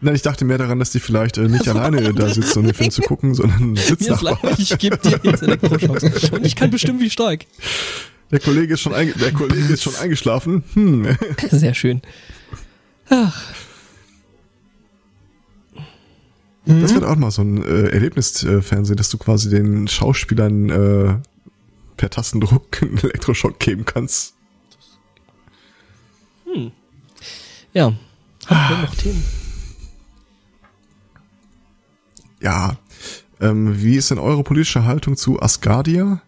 [0.00, 2.74] Nein, ich dachte mehr daran, dass die vielleicht äh, nicht alleine da sitzen, um den
[2.74, 4.36] Film zu gucken, sondern Sitznachbarn.
[4.42, 6.30] langweilig, ich gebe dir jetzt Elektroschocks.
[6.30, 7.46] Und ich kann bestimmen, wie stark.
[8.30, 10.62] Der Kollege ist schon, der Kollege ist schon eingeschlafen.
[10.74, 11.16] Hm.
[11.50, 12.02] Sehr schön.
[13.10, 13.42] Ach,
[16.68, 21.16] Das wird auch mal so ein äh, Erlebnisfernsehen, dass du quasi den Schauspielern äh,
[21.96, 24.34] per Tastendruck einen Elektroschock geben kannst.
[27.72, 27.92] ja.
[28.46, 29.24] Haben wir noch Themen?
[32.40, 32.76] Ja.
[33.40, 36.20] Ähm, wie ist denn eure politische Haltung zu Asgardia?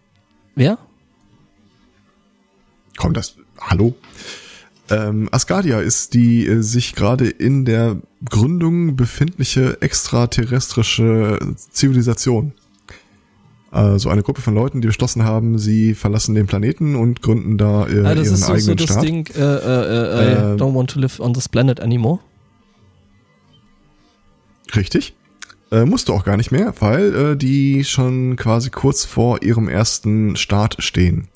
[0.55, 0.79] Wer?
[2.97, 3.35] Komm, das.
[3.59, 3.95] Hallo?
[4.91, 7.97] Ähm, Asgardia ist die äh, sich gerade in der
[8.29, 11.39] Gründung befindliche extraterrestrische
[11.71, 12.53] Zivilisation.
[13.71, 17.87] Also eine Gruppe von Leuten, die beschlossen haben, sie verlassen den Planeten und gründen da
[17.87, 19.03] äh, Ah, das ihren ist so, so eigenen das Staat.
[19.03, 20.57] Ding, äh, äh, äh, I Ähm.
[20.57, 22.19] don't want to live on this planet anymore.
[24.75, 25.15] Richtig.
[25.71, 29.69] Äh, musst du auch gar nicht mehr, weil äh, die schon quasi kurz vor ihrem
[29.69, 31.29] ersten Start stehen.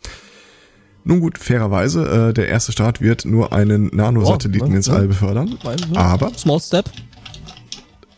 [1.08, 4.90] Nun gut, fairerweise, äh, der erste Start wird nur einen Nanosatelliten Oh, ne, ins.
[4.90, 5.58] All befördern.
[5.64, 5.98] Ne?
[6.00, 6.90] Aber Small Step.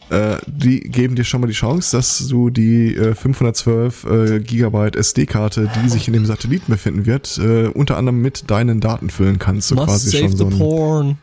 [0.10, 4.96] äh, die geben dir schon mal die Chance, dass du die äh, 512 äh, Gigabyte
[4.96, 9.38] SD-Karte, die sich in dem Satelliten befinden wird, äh, unter anderem mit deinen Daten füllen
[9.38, 9.68] kannst.
[9.68, 11.18] So Must quasi save schon the so ein porn.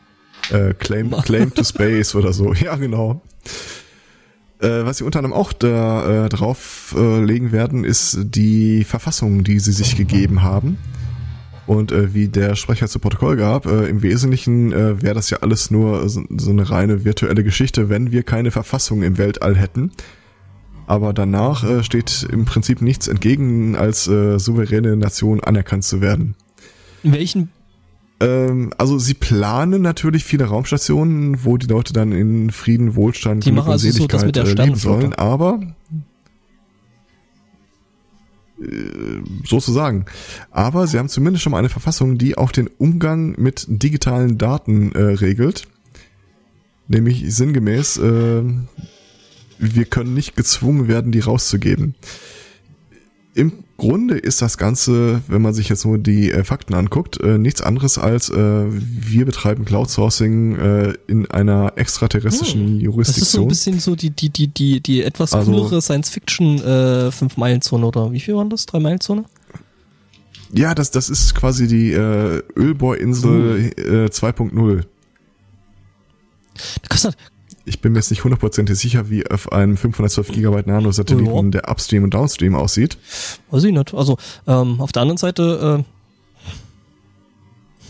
[0.51, 2.53] äh, Claim, Claim to Space oder so.
[2.53, 3.23] Ja, genau.
[4.61, 9.45] Äh, was sie unter anderem auch da äh, drauf äh, legen werden, ist die Verfassung,
[9.45, 10.77] die sie sich gegeben haben.
[11.67, 15.39] Und äh, wie der Sprecher zu Protokoll gab, äh, im Wesentlichen äh, wäre das ja
[15.39, 19.93] alles nur so, so eine reine virtuelle Geschichte, wenn wir keine Verfassung im Weltall hätten.
[20.87, 26.35] Aber danach äh, steht im Prinzip nichts entgegen, als äh, souveräne Nation anerkannt zu werden.
[27.03, 27.49] In welchen
[28.21, 33.53] Ähm, also sie planen natürlich viele Raumstationen, wo die Leute dann in Frieden, Wohlstand, Die
[33.53, 35.61] machen und also so das mit der äh, leben sollen, aber
[39.45, 40.07] sozusagen.
[40.51, 44.93] Aber sie haben zumindest schon mal eine Verfassung, die auch den Umgang mit digitalen Daten
[44.93, 45.67] äh, regelt.
[46.89, 48.43] Nämlich sinngemäß, äh,
[49.59, 51.95] wir können nicht gezwungen werden, die rauszugeben.
[53.35, 57.37] Im Grunde ist das Ganze, wenn man sich jetzt nur die äh, Fakten anguckt, äh,
[57.39, 58.35] nichts anderes als äh,
[58.69, 63.49] wir betreiben Cloud Sourcing äh, in einer extraterrestrischen Hm, Das ist so ein Jurisdiktion.
[63.49, 68.21] bisschen so die, die, die, die, die etwas Also- coolere Science-Fiction äh, 5-Meilen-Zone oder wie
[68.21, 68.69] viel waren das?
[68.69, 69.25] 3-Meilen-Zone?
[70.57, 74.83] ja, das, das ist quasi die äh, Ölbohrinsel äh, 2.0.
[76.83, 77.17] Da kostet,
[77.67, 81.43] Ich bin mir jetzt nicht hundertprozentig sicher, wie auf einem 512 Gigabyte Nano-Satelliten Ja.
[81.51, 82.99] der Upstream und Downstream aussieht.
[83.51, 83.95] weiß ich nicht.
[83.95, 85.83] Also ähm, auf der anderen Seite,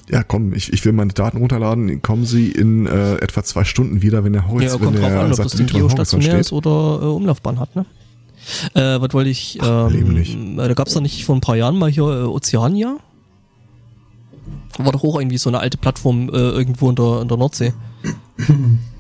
[0.09, 2.03] äh, Ja, komm, ich, ich will meine Daten runterladen.
[2.03, 5.11] Kommen sie in äh, etwa zwei Stunden wieder, wenn der ja, Horizont, wenn kommt drauf
[5.11, 7.85] der an, ob das Horizont geostationär ist oder äh, Umlaufbahn hat, ne?
[8.75, 10.37] Äh, was wollte ich, Ach, ähm, nicht.
[10.37, 12.99] äh, da gab's doch nicht vor ein paar Jahren mal hier äh, Ozeania?
[14.79, 17.73] War doch auch irgendwie so eine alte Plattform äh, irgendwo in der, in der Nordsee.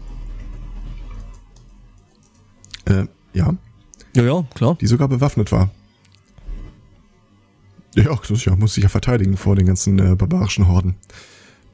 [2.86, 3.54] Äh, ja,
[4.14, 4.76] Ja, ja, klar.
[4.80, 5.70] die sogar bewaffnet war.
[7.94, 10.96] Ja, das ja, muss sich ja verteidigen vor den ganzen äh, barbarischen Horden.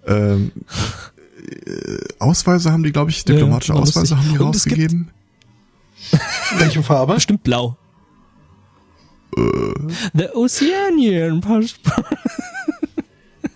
[0.06, 0.52] Ähm,
[1.66, 4.18] äh, Ausweise haben die, glaube ich, Ja, diplomatische war Ausweise lustig.
[4.18, 5.10] haben die Und rausgegeben.
[6.58, 7.14] Welche Farbe?
[7.14, 7.76] Bestimmt blau.
[9.36, 9.40] Äh.
[10.14, 12.04] The Oceanian Passport.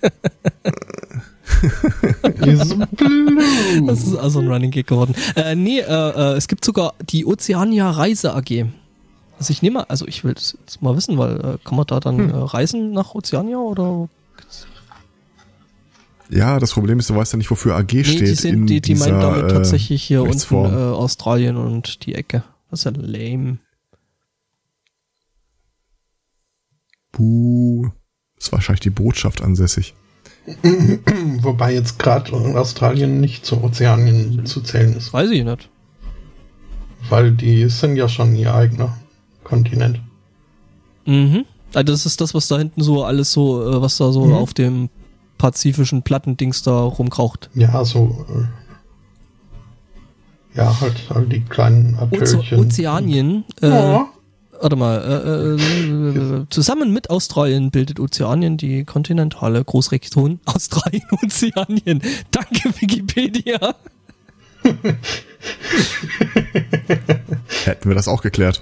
[2.47, 3.87] Is blue.
[3.87, 5.15] Das ist also ein Running Gag geworden.
[5.37, 8.67] Äh, nee, äh, äh, es gibt sogar die Oceania Reise AG.
[9.39, 12.01] Also ich nehme, also ich will das jetzt mal wissen, weil äh, kann man da
[12.01, 14.09] dann äh, reisen nach Oceania oder?
[16.31, 18.21] Ja, das Problem ist, du weißt ja nicht, wofür AG Nee, steht.
[18.21, 22.07] die in sind, die, die dieser, meinen damit äh, tatsächlich hier unten äh, Australien und
[22.07, 22.45] die Ecke.
[22.71, 23.59] Das ist ja lame.
[27.12, 27.91] Buh.
[28.39, 29.95] Ist wahrscheinlich die Botschaft ansässig.
[31.42, 35.12] Wobei jetzt gerade Australien nicht zu Ozeanien zu zählen ist.
[35.12, 35.68] Weiß ich nicht.
[37.09, 38.97] Weil die sind ja schon ihr eigener
[39.42, 40.01] Kontinent.
[41.07, 41.45] Mhm.
[41.74, 44.32] Also das ist das, was da hinten so alles so, äh, was da so Mhm.
[44.34, 44.88] auf dem
[45.38, 47.51] pazifischen Plattendings da rumkraucht.
[47.55, 48.24] Ja, so.
[48.30, 48.45] Äh,
[50.59, 52.59] ja, halt all die kleinen Oze Atölchen.
[52.61, 54.07] Ozeanien, äh, Ja.
[54.61, 62.02] Warte mal, äh, äh, zusammen mit Australien bildet Ozeanien die kontinentale Großregion Australien-Ozeanien.
[62.30, 63.74] Danke, Wikipedia.
[67.64, 68.61] Hätten wir das auch geklärt.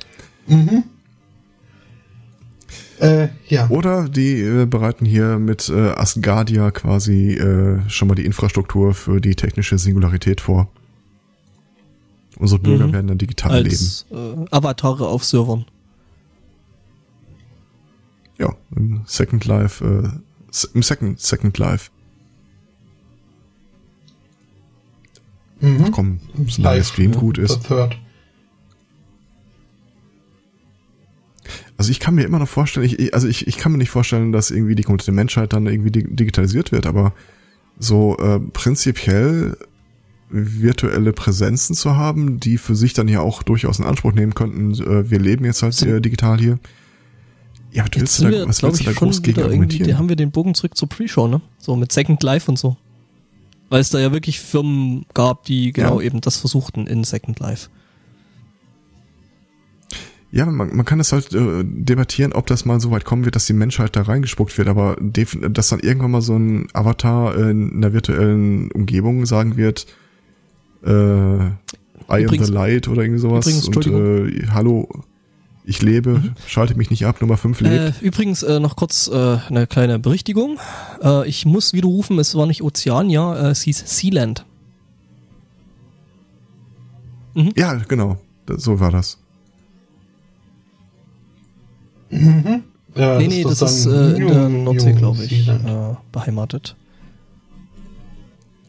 [2.98, 3.68] Äh, ja.
[3.68, 9.20] Oder die äh, bereiten hier mit äh, Asgardia quasi äh, schon mal die Infrastruktur für
[9.20, 10.68] die technische Singularität vor.
[12.38, 12.92] Unsere Bürger Mhm.
[12.92, 13.68] werden dann digital leben.
[13.70, 15.66] Als äh, Avatare auf Servern.
[18.42, 20.08] Ja, im Second Life, äh,
[20.74, 21.90] im Second, Second Life.
[25.60, 25.84] Mhm.
[25.86, 26.18] Ach komm,
[26.48, 27.62] solange der Stream gut The ist.
[27.68, 27.96] Third.
[31.76, 34.32] Also ich kann mir immer noch vorstellen, ich, also ich, ich kann mir nicht vorstellen,
[34.32, 37.12] dass irgendwie die komplette Menschheit dann irgendwie di- digitalisiert wird, aber
[37.78, 39.56] so äh, prinzipiell
[40.30, 44.72] virtuelle Präsenzen zu haben, die für sich dann ja auch durchaus in Anspruch nehmen könnten,
[44.74, 46.58] äh, wir leben jetzt halt äh, digital hier.
[47.72, 49.86] Ja, willst du sind da, wir, was willst du da groß gegen argumentieren?
[49.86, 51.40] die haben wir den Bogen zurück zur Pre-Show, ne?
[51.58, 52.76] So mit Second Life und so.
[53.70, 56.06] Weil es da ja wirklich Firmen gab, die genau Ja.
[56.06, 57.68] eben das versuchten in Second Life.
[60.30, 63.36] Ja, man, man kann es halt äh, debattieren, ob das mal so weit kommen wird,
[63.36, 67.74] dass die Menschheit da reingespuckt wird, aber dass dann irgendwann mal so ein Avatar in
[67.76, 69.86] einer virtuellen Umgebung sagen wird,
[70.84, 71.50] äh, I
[72.08, 74.88] Übrigens- am the light oder irgendwie sowas übrigens, und äh, hallo,
[75.64, 78.02] ich lebe, schalte mich nicht ab, Nummer 5 lebt.
[78.02, 80.58] Äh, übrigens äh, noch kurz äh, eine kleine Berichtigung.
[81.02, 84.44] Äh, ich muss widerrufen, es war nicht Ozeania, äh, es hieß Sealand.
[87.56, 89.18] Ja, genau, das, so war das.
[92.10, 96.76] Ja, nee, nee, das, ist äh, in der Nordsee, glaube ich, äh, beheimatet.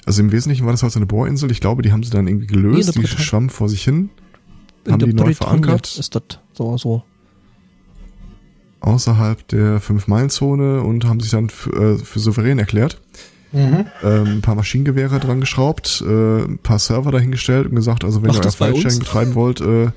[0.06, 2.28] Also im Wesentlichen war das halt so eine Bohrinsel, ich glaube, die haben sie dann
[2.28, 4.10] irgendwie Nee, gelöst, der die schwamm vor sich hin,
[4.86, 5.98] In haben die neu verankert.
[5.98, 7.04] Ist das so, so.
[8.82, 13.00] außerhalb der Fünf-Meilen-Zone und haben sich dann für, äh, für souverän erklärt.
[13.52, 13.86] Mhm.
[14.04, 18.30] ähm, ein paar Maschinengewehre dran geschraubt, äh, ein paar Server dahingestellt und gesagt, also wenn
[18.30, 18.56] Macht ihr euer das?
[18.56, 19.92] File-Sharing betreiben wollt, äh,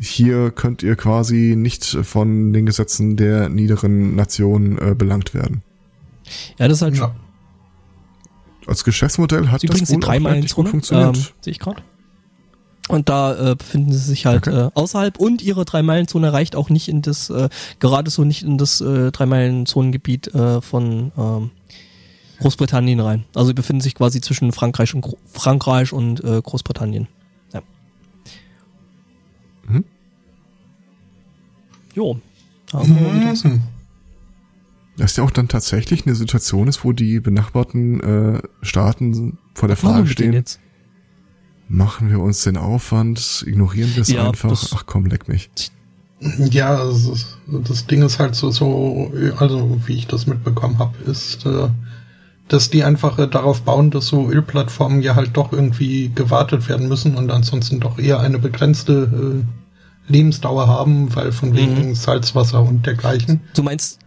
[0.00, 5.62] hier könnt ihr quasi nicht von den Gesetzen der niederen Nationen äh, belangt werden.
[6.58, 7.14] Ja, das ist halt Ja.
[8.66, 11.16] Als Geschäftsmodell hat übrigens das die wohl auch eigentlich Dreimeilenzone, gut funktioniert.
[11.16, 11.82] ähm, sehe ich gerade.
[12.88, 14.66] Und da äh, befinden sie sich halt Okay.
[14.66, 17.48] äh, außerhalb und ihre Dreimeilenzone reicht auch nicht in das, äh,
[17.80, 21.50] gerade so nicht in das äh, Dreimeilenzonengebiet äh, von ähm,
[22.38, 23.24] Großbritannien rein.
[23.34, 27.08] Also sie befinden sich quasi zwischen Frankreich und Gro Frankreich und äh, Großbritannien.
[27.52, 27.62] Ja.
[29.66, 29.84] Mhm.
[31.94, 32.20] Jo.
[32.72, 33.62] Mhm.
[34.96, 39.76] Dass ja auch dann tatsächlich eine Situation ist, wo die benachbarten äh, Staaten vor der
[39.76, 40.44] Frage stehen.
[41.68, 44.72] Machen wir uns den Aufwand, ignorieren wir es ja, einfach.
[44.74, 45.50] Ach komm, leck mich.
[46.50, 51.44] Ja, das, das, Ding ist halt so, so, also wie ich das mitbekommen habe, ist,
[51.44, 51.68] äh,
[52.48, 56.88] dass die einfach äh, darauf bauen, dass so Ölplattformen ja halt doch irgendwie gewartet werden
[56.88, 59.44] müssen und ansonsten doch eher eine begrenzte
[60.08, 61.94] äh, Lebensdauer haben, weil von wegen mhm.
[61.94, 63.40] Salzwasser und dergleichen.
[63.54, 63.98] Du meinst,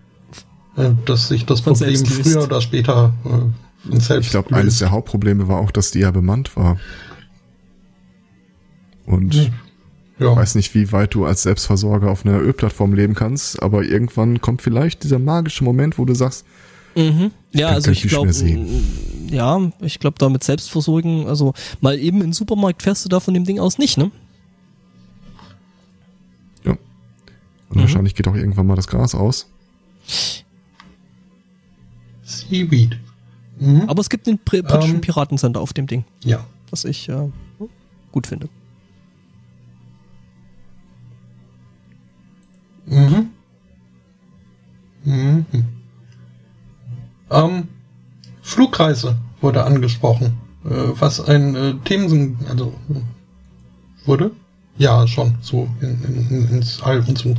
[1.06, 5.60] dass sich das Problem früher oder später äh, selbst Ich glaube, eines der Hauptprobleme war
[5.60, 6.78] auch, dass die ja bemannt war.
[9.10, 9.54] Und mhm.
[10.20, 10.36] Ja.
[10.36, 14.62] Weiß nicht, wie weit du als Selbstversorger auf einer Ölplattform leben kannst, aber irgendwann kommt
[14.62, 16.46] vielleicht dieser magische Moment, wo du sagst,
[16.94, 17.32] mhm.
[17.54, 18.30] ja, also ich glaube,
[19.30, 23.34] ja, ich glaube, damit Selbstversorgen, also mal eben in den Supermarkt fährst du da von
[23.34, 24.12] dem Ding aus nicht, ne?
[26.66, 26.72] Ja.
[27.70, 27.80] Und mhm.
[27.80, 29.50] wahrscheinlich geht auch irgendwann mal das Gras aus.
[32.24, 33.00] Seaweed.
[33.58, 33.84] Mhm.
[33.88, 35.02] Aber es gibt den britischen um, ähm.
[35.02, 36.04] Piratensender auf dem Ding.
[36.26, 36.46] Ja.
[36.72, 37.30] Was ich äh,
[38.12, 38.50] gut finde.
[42.90, 43.30] Mhm.
[45.06, 45.46] Mhm.
[47.32, 47.68] Ähm,
[48.42, 50.38] Flugreise wurde angesprochen.
[50.66, 50.70] Äh,
[51.00, 52.74] was ein äh, Themen, also
[54.06, 54.32] wurde?
[54.78, 57.30] Ja, schon, so in, in, ins All und so.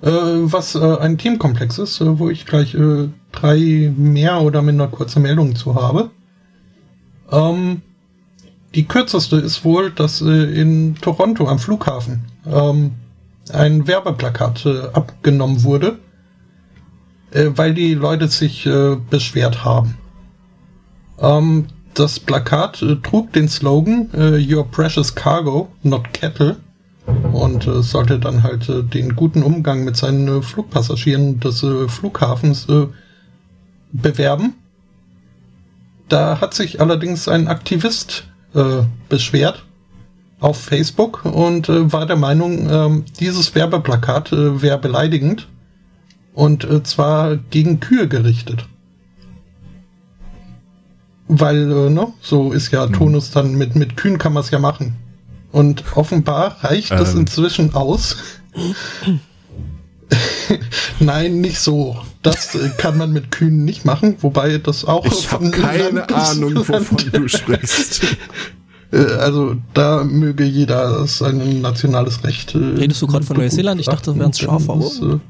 [0.00, 4.88] Äh, was äh, ein Themenkomplex ist, äh, wo ich gleich äh, drei mehr oder minder
[4.88, 6.10] kurze Meldungen zu habe.
[7.30, 7.82] Ähm,
[8.74, 12.92] die kürzeste ist wohl, dass äh, in Toronto am Flughafen ähm,
[13.50, 15.98] ein Werbeplakat äh, abgenommen wurde,
[17.30, 19.98] äh, weil die Leute sich äh, beschwert haben.
[21.20, 26.56] Ähm, das Plakat äh, trug den Slogan äh, Your Precious Cargo, not Cattle
[27.32, 32.66] und äh, sollte dann halt den guten Umgang mit seinen Flugpassagieren des Flughafens
[33.92, 34.54] bewerben.
[36.08, 38.24] Da hat sich allerdings ein Aktivist
[39.08, 39.64] beschwert
[40.40, 45.48] auf Facebook und äh, war der Meinung, äh, dieses Werbeplakat äh, wäre beleidigend
[46.34, 48.66] und äh, zwar gegen Kühe gerichtet.
[51.26, 52.92] Weil, äh, ne, so ist ja mhm.
[52.92, 54.96] Tonus dann mit, mit Kühen kann man es ja machen.
[55.50, 56.98] Und offenbar reicht ähm.
[56.98, 58.16] das inzwischen aus.
[61.00, 61.96] Nein, nicht so.
[62.22, 65.04] Das äh, kann man mit Kühen nicht machen, wobei das auch.
[65.06, 68.16] Ich habe keine Land Ahnung, wovon du sprichst.
[68.92, 72.54] Äh, also da möge jeder sein nationales Recht.
[72.54, 73.80] Äh, Redest du gerade von Neuseeland?
[73.80, 74.72] Ich dachte, das wären Schafe.
[74.72, 75.20] Aber.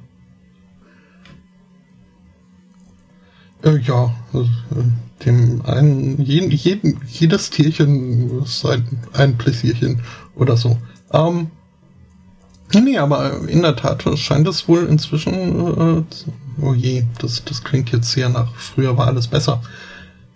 [3.64, 10.00] Äh, ja, äh, dem einen, jeden, jeden, jedes Tierchen ist ein, ein Pläsierchen
[10.36, 10.78] oder so.
[11.12, 11.48] Ähm,
[12.72, 16.02] nee, aber in der Tat scheint es wohl inzwischen, äh,
[16.62, 19.60] oh je, das, das klingt jetzt sehr nach, früher war alles besser.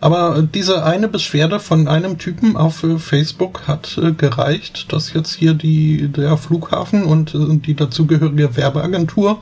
[0.02, 5.32] Aber diese eine Beschwerde von einem Typen auf äh, Facebook hat äh, gereicht, dass jetzt
[5.32, 9.40] hier die, der Flughafen und äh, die dazugehörige Werbeagentur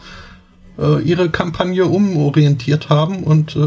[1.05, 3.59] ihre Kampagne umorientiert haben und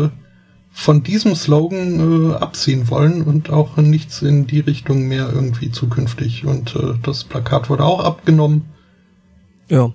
[0.71, 6.45] von diesem Slogan abziehen wollen und auch nichts in die Richtung mehr irgendwie zukünftig.
[6.45, 8.63] Und das Plakat wurde auch abgenommen.
[9.69, 9.91] Ja.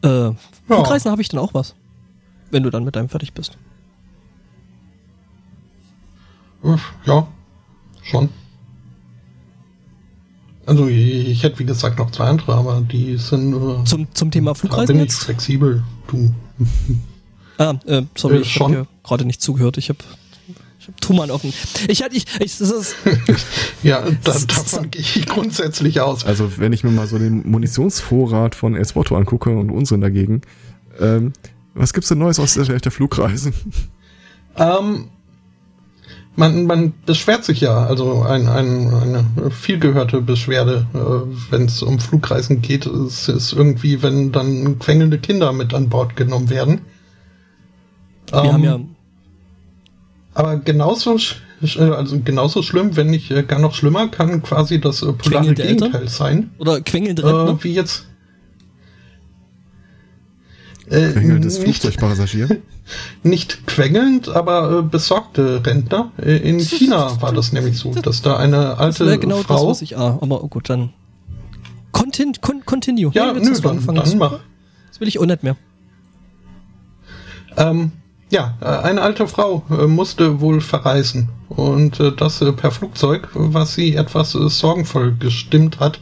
[0.00, 0.30] Äh,
[0.66, 1.10] Flugreisen ja.
[1.10, 1.74] habe ich dann auch was.
[2.50, 3.58] Wenn du dann mit deinem fertig bist.
[7.04, 7.26] Ja,
[8.02, 8.28] schon.
[10.66, 14.32] Also ich, ich, hätte wie gesagt noch zwei andere, aber die sind äh, zum zum
[14.32, 14.96] Thema Flugreisen.
[14.96, 16.34] bin ich flexibel, du.
[17.58, 19.78] ah, äh, sorry, äh, ich habe gerade nicht zugehört.
[19.78, 20.00] Ich habe
[20.80, 21.52] ich hab Tuman offen.
[21.86, 22.96] Ich hatte ich, ich das ist
[23.84, 26.24] ja, da, davon gehe ich grundsätzlich aus.
[26.24, 30.42] Also wenn ich mir mal so den Munitionsvorrat von Espoto angucke und unseren dagegen,
[30.98, 31.32] ähm,
[31.74, 33.52] was gibt's denn Neues aus der Welt der Flugreisen?
[34.56, 35.10] Ähm,
[36.36, 41.98] man, man beschwert sich ja, also ein, ein, eine vielgehörte Beschwerde, äh, wenn es um
[41.98, 46.82] Flugreisen geht, ist, ist irgendwie, wenn dann quengelnde Kinder mit an Bord genommen werden.
[48.30, 48.80] Wir ähm, haben ja.
[50.34, 51.18] Aber genauso,
[51.62, 55.88] also genauso schlimm, wenn nicht äh, gar noch schlimmer, kann quasi das äh, polare Gegenteil
[55.94, 56.08] Eltern?
[56.08, 56.50] sein.
[56.58, 57.58] Oder quengelnde Rentner?
[57.58, 58.06] Äh, wie jetzt.
[60.88, 62.60] Äh, Quengelndes Flugzeugpassagier?
[63.22, 66.12] Nicht quengelnd, aber äh, besorgte Rentner.
[66.18, 69.54] Äh, in China war das nämlich so, dass da eine alte das genau Frau...
[69.54, 70.90] Das, was ich, ah, aber oh gut, dann...
[71.90, 73.10] Contin, con, continue.
[73.14, 74.38] Ja, nee, nö, dann, dann mach.
[74.88, 75.56] Das will ich auch nicht mehr.
[77.56, 77.92] Ähm,
[78.30, 81.30] ja, äh, eine alte Frau äh, musste wohl verreisen.
[81.48, 86.00] Und äh, das per Flugzeug, was sie etwas sorgenvoll gestimmt hat.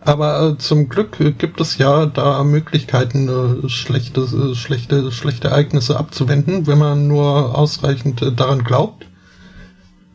[0.00, 3.28] Aber äh, zum Glück gibt es ja da Möglichkeiten,
[3.64, 9.06] äh, schlechte, äh, schlechte, schlechte Ereignisse abzuwenden, wenn man nur ausreichend äh, daran glaubt.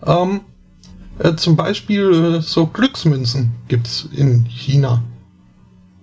[0.05, 0.41] Ähm,
[1.19, 5.03] äh, zum Beispiel so Glücksmünzen gibt's in China.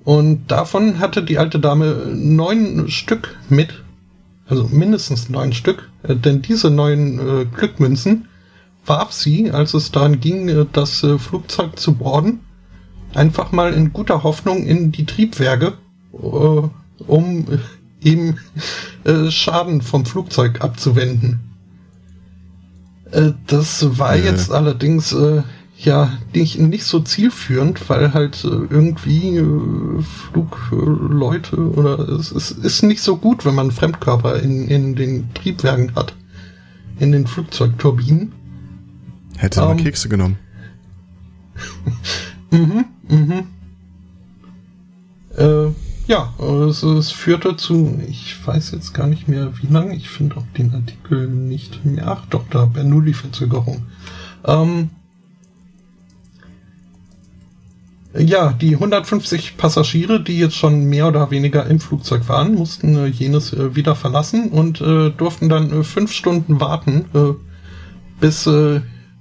[0.04, 3.82] Und davon hatte die alte Dame neun Stück mit,
[4.46, 8.26] also mindestens neun Stück, denn diese neun Glückmünzen
[8.86, 12.40] warf sie, als es daran ging, das Flugzeug zu boarden,
[13.14, 15.74] einfach mal in guter Hoffnung in die Triebwerke,
[16.12, 17.46] äh, um
[18.02, 18.38] eben
[19.04, 21.40] äh, Schaden vom Flugzeug abzuwenden.
[23.10, 24.24] Äh, das war äh.
[24.24, 25.42] jetzt allerdings äh,
[25.78, 32.82] ja nicht, nicht so zielführend, weil halt äh, irgendwie äh, Flugleute oder es, es ist
[32.82, 36.14] nicht so gut, wenn man Fremdkörper in, in den Triebwerken hat,
[36.98, 38.32] in den Flugzeugturbinen.
[39.36, 40.38] Hätte ähm, mal Kekse genommen.
[42.50, 42.84] mhm.
[43.10, 43.46] Mhm.
[45.36, 45.72] Äh,
[46.06, 46.34] ja,
[46.68, 50.46] es, es, führte zu, ich weiß jetzt gar nicht mehr wie lange, ich finde auch
[50.56, 52.08] den Artikel nicht mehr.
[52.08, 53.82] Ach doch, da Bernoulli-Verzögerung.
[54.44, 54.90] Ähm,
[58.18, 63.06] ja, die 150 Passagiere, die jetzt schon mehr oder weniger im Flugzeug waren, mussten äh,
[63.06, 67.34] jenes äh, wieder verlassen und äh, durften dann äh, fünf Stunden warten, äh,
[68.20, 68.80] bis äh,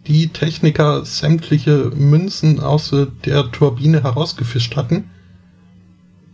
[0.09, 5.11] die Techniker sämtliche Münzen aus äh, der Turbine herausgefischt hatten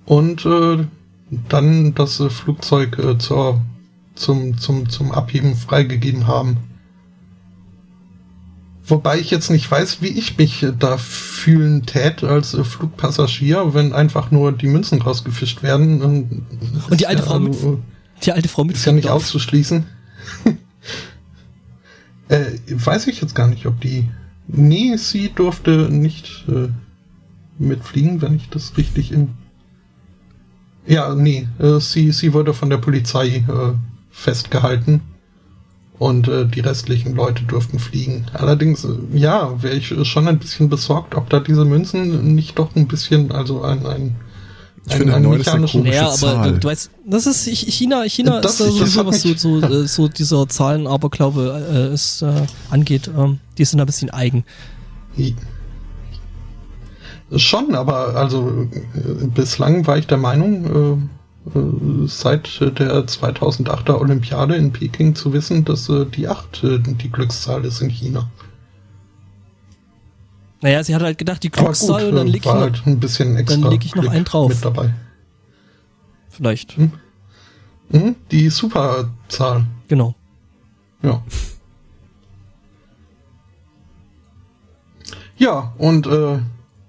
[0.05, 0.85] und äh,
[1.49, 3.61] dann das äh, Flugzeug äh, zur,
[4.15, 6.57] zum, zum, zum Abheben freigegeben haben.
[8.87, 13.91] Wobei ich jetzt nicht weiß, wie ich mich äh, da fühlen tät als Flugpassagier, wenn
[13.91, 16.01] einfach nur die Münzen rausgefischt werden.
[16.01, 16.45] Und,
[16.89, 17.57] und die alte ja, Frau mit,
[18.23, 19.85] die alte Frau mit ist ja nicht auszuschließen.
[22.27, 24.09] Äh, weiß ich jetzt gar nicht, ob die.
[24.47, 26.69] Nee, sie durfte nicht äh,
[27.57, 29.29] mitfliegen, wenn ich das richtig im.
[30.85, 33.73] Ja, nee, äh, sie, sie wurde von der Polizei äh,
[34.11, 35.01] festgehalten
[35.97, 38.25] und äh, die restlichen Leute durften fliegen.
[38.33, 42.75] Allerdings, äh, ja, wäre ich schon ein bisschen besorgt, ob da diese Münzen nicht doch
[42.75, 44.15] ein bisschen, also ein, ein
[44.87, 46.51] ich finde, ein neun ist eine komische ja, aber Zahl.
[46.53, 49.87] Du, du weißt, das ist China, China das, ist da sowieso, was so, so, äh,
[49.87, 52.31] so dieser Zahlen, aber glaube äh, es äh,
[52.69, 53.09] angeht.
[53.15, 54.43] Ähm, die sind ein bisschen eigen.
[57.35, 64.55] Schon, aber also äh, bislang war ich der Meinung, äh, äh, seit der 2008er Olympiade
[64.55, 68.29] in Peking zu wissen, dass äh, die 8 äh, die Glückszahl ist in China.
[70.61, 73.35] Naja, sie hat halt gedacht, die Glückszahl und dann leg ich, noch, halt ein bisschen
[73.37, 74.49] extra dann leg ich noch Glück einen drauf.
[74.49, 74.93] Mit dabei.
[76.29, 76.77] Vielleicht.
[76.77, 76.91] Hm?
[77.91, 78.15] Hm?
[78.31, 79.65] Die Superzahl.
[79.87, 80.15] Genau.
[81.03, 81.21] Ja.
[85.37, 86.39] Ja, und äh,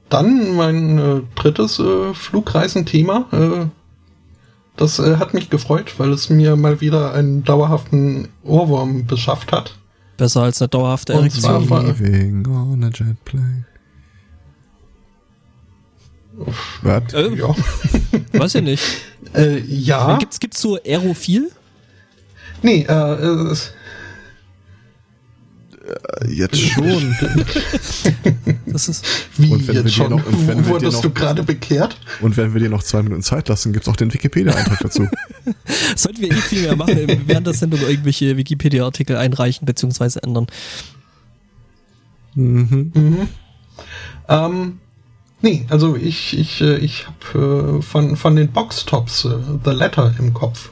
[0.08, 3.26] dann mein äh, drittes äh, Flugreisenthema.
[3.32, 3.66] Äh,
[4.76, 9.76] das äh, hat mich gefreut, weil es mir mal wieder einen dauerhaften Ohrwurm beschafft hat.
[10.16, 11.68] Besser als eine dauerhafte Erektion.
[11.86, 13.66] Living on a jet plane.
[16.82, 17.12] Was?
[17.14, 17.54] Äh, ja.
[18.32, 18.82] Weiß ich nicht.
[19.34, 20.18] Äh, ja.
[20.18, 21.50] Gibt's, gibt's so Aerophil?
[22.62, 23.54] Nee, äh, äh,
[26.28, 27.16] jetzt schon.
[28.76, 29.04] das ist
[29.38, 30.10] Wie und wenn jetzt wir schon?
[30.10, 31.96] Noch, und wenn Wurdest noch, du gerade bekehrt?
[32.20, 35.08] Und wenn wir dir noch zwei Minuten Zeit lassen, gibt's auch den Wikipedia-Eintrag dazu.
[35.96, 40.18] Sollten wir eh viel mehr machen, während der Sendung irgendwelche Wikipedia-Artikel einreichen bzw.
[40.22, 40.46] ändern.
[42.34, 42.92] Mhm.
[42.94, 43.28] Mhm.
[44.28, 44.78] Ähm,
[45.40, 49.30] nee, also ich, ich, äh, ich habe äh, von, von den Boxtops äh,
[49.64, 50.70] The Letter im Kopf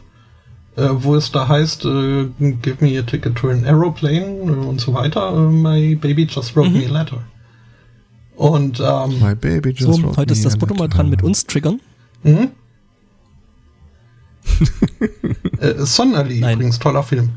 [0.77, 4.81] äh, wo es da heißt, äh, give me a ticket to an aeroplane äh, und
[4.81, 5.33] so weiter.
[5.33, 6.79] My baby just wrote mhm.
[6.79, 7.19] me a letter.
[8.37, 11.81] Und ähm, My baby just so, heute ist das Foto mal dran mit uns triggern.
[12.23, 12.51] Mhm.
[15.59, 17.31] äh, Sonderly übrigens, toller Film.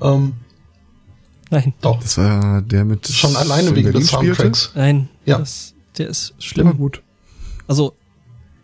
[0.00, 0.34] Ähm,
[1.50, 1.74] Nein.
[1.80, 2.00] Doch.
[2.00, 4.64] Das war der mit schon alleine wegen des Soundtracks.
[4.64, 4.78] Spielte?
[4.78, 5.08] Nein.
[5.26, 5.38] Ja.
[5.38, 6.66] Das, der ist schlimm.
[6.66, 7.02] War gut.
[7.68, 7.94] Also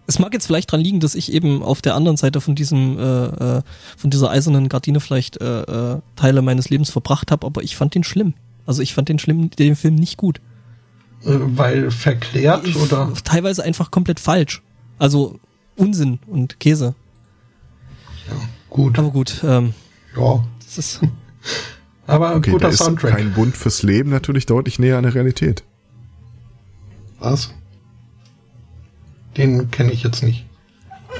[0.07, 2.99] es mag jetzt vielleicht dran liegen, dass ich eben auf der anderen Seite von diesem,
[2.99, 3.27] äh,
[3.59, 3.63] äh,
[3.97, 7.95] von dieser eisernen Gardine vielleicht äh, äh, Teile meines Lebens verbracht habe, aber ich fand
[7.95, 8.33] den schlimm.
[8.65, 10.41] Also ich fand den schlimm, den Film nicht gut.
[11.23, 13.13] Weil verklärt oder?
[13.25, 14.63] Teilweise einfach komplett falsch.
[14.99, 15.39] Also
[15.77, 16.95] Unsinn und Käse.
[18.29, 18.35] Ja,
[18.71, 18.99] gut.
[18.99, 19.43] Aber gut.
[19.45, 19.75] Ähm,
[20.17, 20.45] ja.
[20.65, 21.01] Das ist.
[22.07, 23.17] aber ein okay, guter Soundtrack.
[23.17, 25.65] Kein Bund fürs Leben natürlich deutlich näher an der Realität.
[27.19, 27.51] Was?
[29.37, 30.47] Den kenne ich jetzt nicht.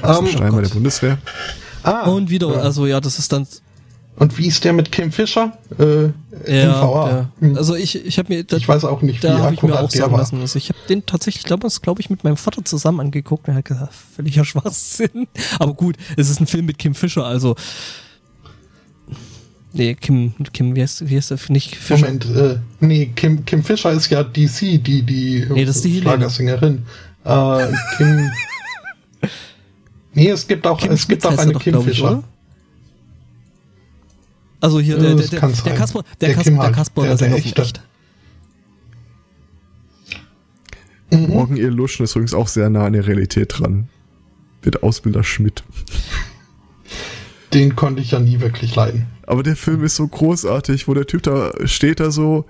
[0.01, 1.17] Das ähm, Schreiber oh der Bundeswehr.
[1.83, 2.59] Ah, und wieder, ja.
[2.59, 3.47] also ja, das ist dann.
[4.19, 5.57] Und wie ist der mit Kim Fischer?
[5.79, 6.09] Äh,
[6.45, 7.55] ja, hm.
[7.55, 9.79] also ich, ich habe mir, da, ich weiß auch nicht, wie da habe ich mir
[9.79, 10.41] auch sagen lassen.
[10.41, 13.53] Also ich habe den tatsächlich, glaube ich, glaube ich, mit meinem Vater zusammen angeguckt und
[13.53, 15.27] er hat gesagt, völliger Schwachsinn.
[15.59, 17.55] Aber gut, es ist ein Film mit Kim Fischer, also
[19.71, 21.37] Nee, Kim, Kim, wie heißt, wie heißt der?
[21.49, 22.01] Nicht Fischer.
[22.01, 26.01] Moment, äh, nee, Kim, Kim Fischer ist ja DC, die, die, nee, das ist die
[26.01, 26.83] Schlagersängerin.
[27.23, 27.67] Äh,
[27.97, 28.31] Kim,
[30.13, 32.23] nee, es gibt auch, Kim es gibt auch eine Kim Fischer.
[32.23, 32.38] Ich,
[34.61, 37.63] also hier, der, der, der, der Kasper, der, der, Kasper, der Kasper, der, Sänger von
[37.63, 37.81] Echt.
[41.11, 41.27] Mhm.
[41.27, 43.89] Morgen ihr Luschen ist übrigens auch sehr nah an der Realität dran.
[44.61, 45.63] Wird Ausbilder Schmidt.
[47.53, 49.07] Den konnte ich ja nie wirklich leiden.
[49.25, 52.45] Aber der Film ist so großartig, wo der Typ da steht da so,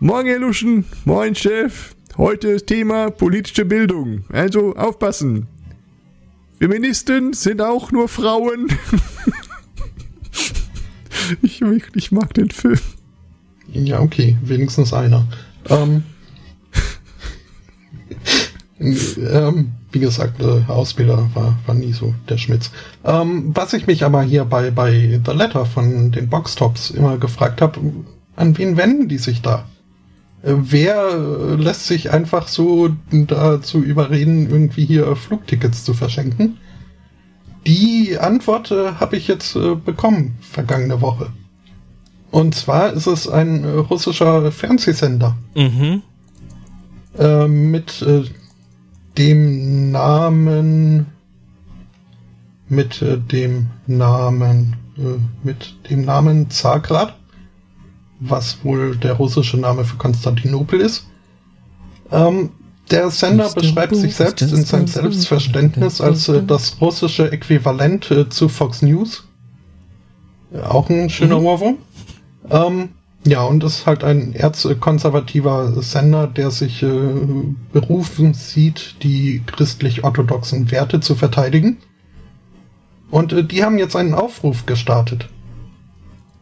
[0.00, 1.94] Morgen, Herr Luschen, moin, Chef.
[2.16, 4.24] Heute Thema politische Bildung.
[4.30, 5.46] Also aufpassen.
[6.58, 8.68] Feministen sind auch nur Frauen.
[11.42, 11.62] ich,
[11.94, 12.78] ich mag den Film.
[13.72, 15.26] Ja, okay, wenigstens einer.
[15.68, 16.04] Ähm,
[18.78, 22.70] ähm, wie gesagt, äh, Ausbilder war, war nie so der Schmitz.
[23.04, 27.62] Ähm, was ich mich aber hier bei, bei The Letter von den Boxtops immer gefragt
[27.62, 27.80] habe,
[28.36, 29.66] an wen wenden die sich da?
[30.42, 31.16] Äh, wer
[31.56, 36.58] lässt sich einfach so dazu überreden, irgendwie hier Flugtickets zu verschenken?
[37.66, 41.30] Die Antwort äh, habe ich jetzt äh, bekommen, vergangene Woche.
[42.30, 45.36] Und zwar ist es ein äh, russischer Fernsehsender.
[45.54, 46.02] Mhm.
[47.18, 48.04] Äh, mit
[49.16, 51.06] dem Namen
[52.68, 57.16] mit äh, dem Namen äh, mit dem Namen Zagrad,
[58.20, 61.06] was wohl der russische Name für Konstantinopel ist.
[62.10, 62.50] Ähm,
[62.90, 68.48] der Sender beschreibt sich selbst in seinem Selbstverständnis als äh, das russische Äquivalent äh, zu
[68.48, 69.24] Fox News.
[70.62, 71.46] Auch ein schöner mhm.
[71.46, 71.78] Ohrwurm.
[72.50, 72.90] Ähm,
[73.26, 76.90] ja, und ist halt ein erzkonservativer Sender, der sich äh,
[77.72, 81.78] berufen sieht, die christlich-orthodoxen Werte zu verteidigen.
[83.10, 85.30] Und äh, die haben jetzt einen Aufruf gestartet.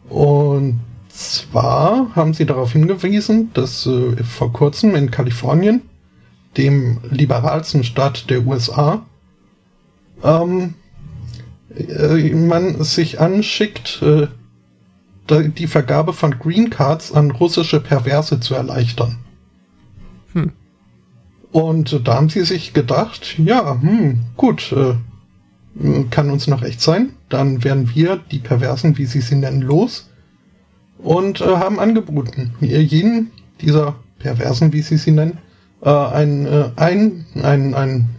[0.09, 5.83] Und zwar haben sie darauf hingewiesen, dass äh, vor kurzem in Kalifornien,
[6.57, 9.05] dem liberalsten Staat der USA,
[10.23, 10.75] ähm,
[11.75, 14.27] äh, man sich anschickt, äh,
[15.29, 19.17] die Vergabe von Green Cards an russische Perverse zu erleichtern.
[20.33, 20.51] Hm.
[21.51, 24.95] Und da haben sie sich gedacht, ja, hm, gut, äh,
[26.09, 27.13] kann uns noch echt sein.
[27.29, 30.09] Dann werden wir die Perversen, wie sie sie nennen, los
[30.99, 33.31] und äh, haben angeboten, jeden
[33.61, 35.37] dieser Perversen, wie sie sie nennen,
[35.83, 38.09] äh, ein, äh, ein, ein, ein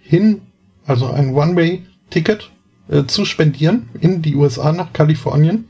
[0.00, 0.42] Hin,
[0.86, 2.50] also ein One-Way-Ticket
[2.88, 5.66] äh, zu spendieren in die USA nach Kalifornien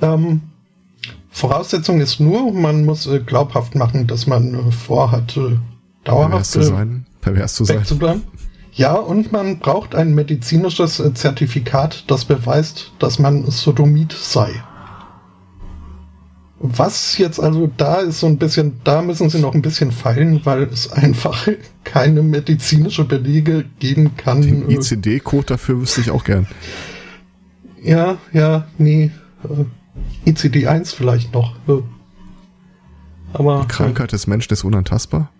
[0.00, 0.42] ähm,
[1.30, 5.56] Voraussetzung ist nur, man muss äh, glaubhaft machen, dass man äh, vorhat, äh,
[6.04, 7.06] dauerhaft pervers zu sein.
[7.20, 7.84] Pervers zu sein.
[7.84, 8.22] Zu bleiben.
[8.72, 14.50] Ja, und man braucht ein medizinisches Zertifikat, das beweist, dass man Sodomit sei.
[16.60, 20.40] Was jetzt also da ist so ein bisschen, da müssen sie noch ein bisschen feilen,
[20.44, 21.46] weil es einfach
[21.84, 24.42] keine medizinische Belege geben kann.
[24.42, 26.48] Den ICD-Code dafür wüsste ich auch gern.
[27.82, 29.12] Ja, ja, nee.
[29.44, 31.54] Äh, ICD-1 vielleicht noch.
[33.32, 35.30] Aber, Die Krankheit des Menschen ist unantastbar?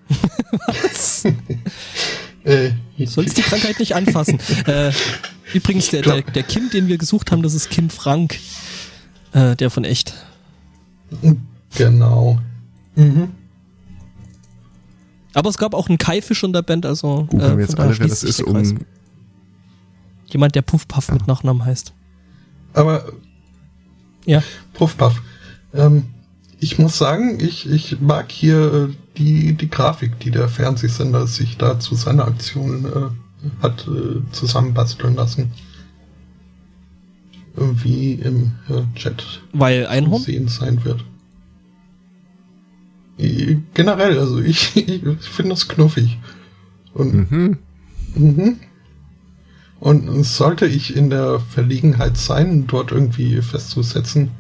[0.67, 1.25] Was?
[2.45, 2.71] äh,
[3.07, 4.39] Sollst die Krankheit nicht anfassen.
[4.67, 4.93] äh,
[5.53, 8.39] übrigens, der, der, der Kim, den wir gesucht haben, das ist Kim Frank.
[9.33, 10.15] Äh, der von echt.
[11.77, 12.39] Genau.
[12.97, 13.31] Mhm.
[15.35, 17.27] Aber es gab auch einen Kaifisch in der Band, also.
[17.31, 18.79] Googeln äh, wir jetzt alle, wer das ist, um.
[20.27, 21.15] Jemand, der Puffpuff ja.
[21.15, 21.93] mit Nachnamen heißt.
[22.75, 23.13] Aber
[24.25, 24.43] ja.
[24.75, 25.23] Puff, puff.
[25.73, 26.05] Ähm,
[26.61, 31.57] ich muss sagen, ich, ich mag hier äh, die, die Grafik, die der Fernsehsender sich
[31.57, 35.53] da zu seiner Aktion äh, hat äh, zusammenbasteln lassen.
[37.61, 38.53] Wie im
[38.95, 40.23] Chat Weil Einhorn?
[40.23, 41.05] sehen sein wird.
[43.75, 46.19] Generell, also ich, ich finde das knuffig.
[46.95, 47.59] Und, mhm.
[48.15, 48.57] Mhm.
[49.81, 54.31] Und sollte ich in der Verlegenheit sein, dort irgendwie festzusetzen,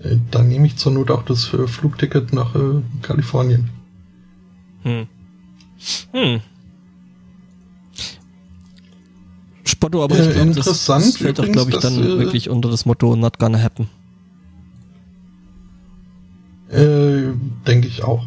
[0.00, 3.70] äh, dann nehme ich zur Not auch das äh, Flugticket nach äh, Kalifornien.
[4.82, 5.06] Hm.
[6.12, 6.40] Hm.
[9.82, 12.70] Spotto, aber ich äh, glaube, das, das fällt doch, glaube ich, dann äh, wirklich unter
[12.70, 13.88] das Motto Not gonna happen.
[16.68, 17.32] Äh,
[17.66, 18.24] denke ich auch.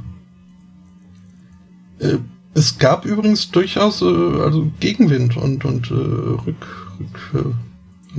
[2.00, 2.18] Äh,
[2.56, 6.68] es gab übrigens durchaus äh, also Gegenwind und, und äh, Rück,
[7.00, 7.56] Rück,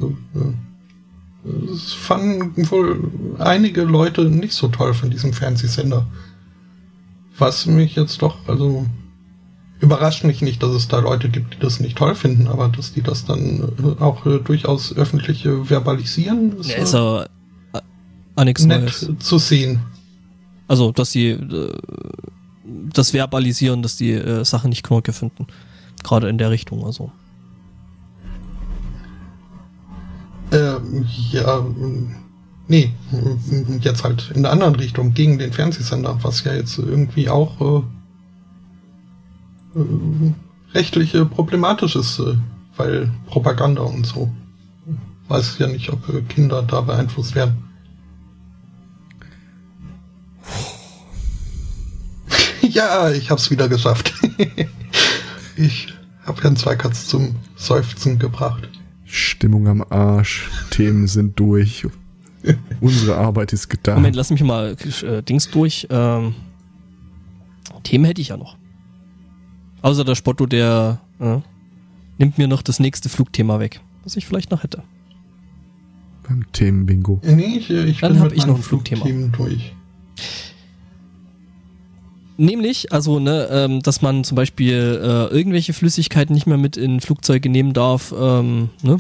[0.03, 0.53] äh, äh
[1.75, 6.07] es fanden wohl einige Leute nicht so toll von diesem Fernsehsender.
[7.39, 8.87] Was mich jetzt doch, also
[9.81, 12.93] überrascht mich nicht, dass es da Leute gibt, die das nicht toll finden, aber dass
[12.93, 17.27] die das dann äh, auch äh, durchaus öffentlich äh, verbalisieren, ist, ja, ist ja
[18.37, 19.11] äh, nichts nett Neues.
[19.19, 19.81] zu sehen.
[20.69, 21.73] Also, dass sie äh,
[22.65, 25.47] das verbalisieren, dass die äh, Sachen nicht knorke finden.
[26.03, 27.11] Gerade in der Richtung, also.
[30.51, 30.77] Äh,
[31.33, 31.67] ja,
[32.69, 32.93] nee,
[33.81, 37.83] jetzt halt in der anderen Richtung, gegen den Fernsehsender, was ja jetzt irgendwie auch
[39.77, 40.33] äh, äh,
[40.75, 42.37] rechtlich äh, problematisch ist, äh,
[42.77, 44.31] weil Propaganda und so.
[45.29, 47.65] Weiß ja nicht, ob äh, Kinder da beeinflusst werden.
[52.63, 54.15] ja, ich hab's wieder geschafft.
[55.57, 55.93] ich
[56.25, 58.69] hab Herrn Zweikatz zum Seufzen gebracht.
[59.05, 61.87] Stimmung am Arsch, Themen sind durch.
[62.81, 63.97] Unsere Arbeit ist getan.
[63.97, 65.87] Moment, lass mich mal äh, Dings durch.
[65.91, 66.35] Ähm,
[67.83, 68.57] Themen hätte ich ja noch.
[69.87, 71.39] Außer der Spotto, der äh,
[72.19, 74.83] nimmt mir noch das nächste Flugthema weg, was ich vielleicht noch hätte.
[76.27, 77.21] Beim Themenbingo.
[77.23, 79.07] Nee, ich, ich Dann habe ich noch ein Flugthema.
[79.37, 79.77] durch.
[82.37, 87.01] Nämlich, also, ne, ähm, dass man zum Beispiel äh, irgendwelche Flüssigkeiten nicht mehr mit in
[87.01, 88.97] Flugzeuge nehmen darf, ähm, ne?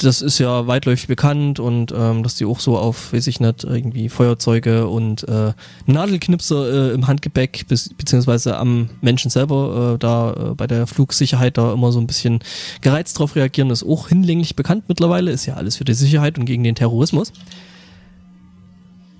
[0.00, 3.64] Das ist ja weitläufig bekannt und ähm, dass die auch so auf, weiß ich nicht,
[3.64, 5.52] irgendwie Feuerzeuge und äh,
[5.86, 11.58] Nadelknipser äh, im Handgepäck bis, beziehungsweise am Menschen selber äh, da äh, bei der Flugsicherheit
[11.58, 12.40] da immer so ein bisschen
[12.80, 16.44] gereizt drauf reagieren, ist auch hinlänglich bekannt mittlerweile, ist ja alles für die Sicherheit und
[16.44, 17.32] gegen den Terrorismus.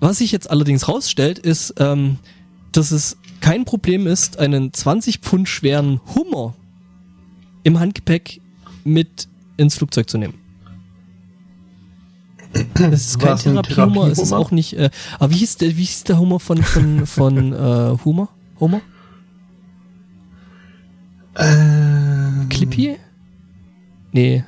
[0.01, 2.19] Was sich jetzt allerdings rausstellt, ist, ähm,
[2.71, 6.55] dass es kein Problem ist, einen 20 Pfund schweren Hummer
[7.65, 8.41] im Handgepäck
[8.85, 10.48] mit ins Flugzeug zu nehmen.
[12.75, 14.75] Das ist kein Therapiehummer, es ist auch nicht.
[14.75, 18.29] Äh, aber wie hieß der, wie hieß der Hummer von von von äh, Hummer?
[18.59, 18.81] Hummer?
[21.37, 22.97] Ähm, Clippy?
[24.13, 24.45] Nee.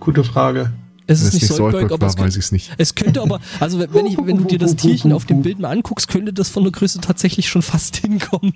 [0.00, 0.72] Gute Frage.
[1.06, 2.72] Es ist nicht Soldberg, aber es, könnte, nicht.
[2.78, 5.70] es könnte aber, also wenn, ich, wenn du dir das Tierchen auf dem Bild mal
[5.70, 8.54] anguckst, könnte das von der Größe tatsächlich schon fast hinkommen.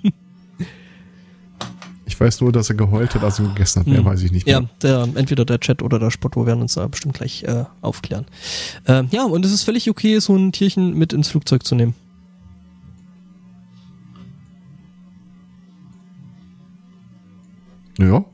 [2.09, 3.87] Ich weiß nur, dass er geheult hat, als er gegessen hat.
[3.87, 4.05] Mehr hm.
[4.05, 4.61] weiß ich nicht mehr.
[4.61, 8.25] Ja, der, entweder der Chat oder der Spotto werden uns da bestimmt gleich äh, aufklären.
[8.85, 11.93] Äh, ja, und es ist völlig okay, so ein Tierchen mit ins Flugzeug zu nehmen.
[17.99, 18.25] Ja.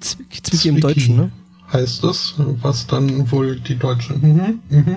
[0.00, 1.30] Zwick, Zwicky im Deutschen, ne?
[1.72, 4.14] heißt es, was dann wohl die deutsche.
[4.14, 4.96] Mhm, mhm.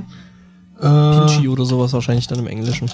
[0.80, 2.90] Pinchy äh, oder sowas wahrscheinlich dann im Englischen.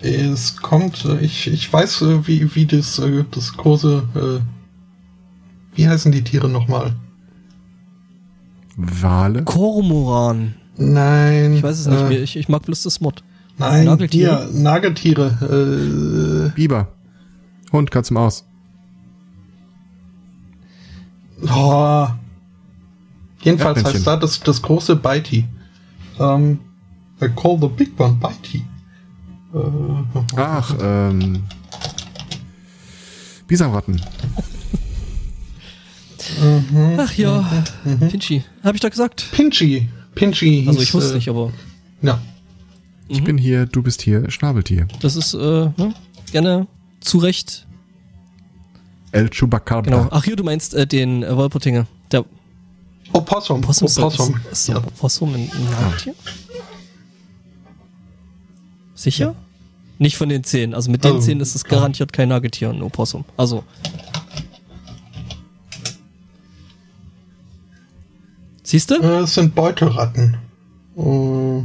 [0.00, 6.12] Es kommt, ich, ich weiß, äh, wie, wie das, äh, das große, äh, wie heißen
[6.12, 6.94] die Tiere nochmal?
[8.76, 9.42] Wale?
[9.44, 10.54] Kormoran.
[10.76, 11.54] Nein.
[11.54, 13.22] Ich weiß es nicht äh, mehr, ich, ich mag bloß das Mod.
[13.58, 14.48] Nein, Nageltiere.
[14.50, 16.50] Hier, Nageltiere.
[16.50, 16.88] Äh, Biber.
[17.72, 18.44] Hund, Katze, Maus.
[21.42, 22.06] Oh.
[23.42, 25.46] Jedenfalls heißt da das, das große Bitey.
[26.18, 26.58] Ähm,
[27.22, 28.62] I call the big one Bitey.
[30.36, 31.44] Ach, ähm.
[33.46, 34.00] Bisamratten.
[36.40, 38.08] Mhm, Ach ja, mhm.
[38.08, 38.44] Pinchy.
[38.62, 39.28] Hab ich doch gesagt?
[39.32, 39.88] Pinchy.
[40.14, 41.52] Pinchy hieß, Also ich wusste äh, nicht, aber.
[42.02, 42.20] Ja.
[43.08, 43.24] Ich mhm.
[43.24, 44.88] bin hier, du bist hier, Schnabeltier.
[45.00, 45.94] Das ist, äh, ne?
[46.32, 46.66] gerne
[47.00, 47.66] zu Recht
[49.12, 49.82] El Chupacabra.
[49.82, 50.08] Genau.
[50.10, 51.86] Ach hier, du meinst äh, den äh, Wolpertinger.
[52.10, 52.24] Der
[53.12, 53.58] Opossum.
[53.58, 53.86] Opossum.
[53.86, 54.34] Opossum.
[54.34, 54.78] Ist, ist, ist ja.
[54.78, 56.14] Opossum ein, ein Nagetier?
[58.94, 59.26] Sicher?
[59.26, 59.45] Ja.
[59.98, 60.74] Nicht von den Zähnen.
[60.74, 63.24] Also mit den also, Zähnen ist es garantiert kein Nagetier, ein Opossum.
[63.36, 63.64] Also.
[68.62, 68.96] Siehst du?
[68.96, 70.36] Äh, es sind Beutelratten.
[70.96, 71.62] Uh,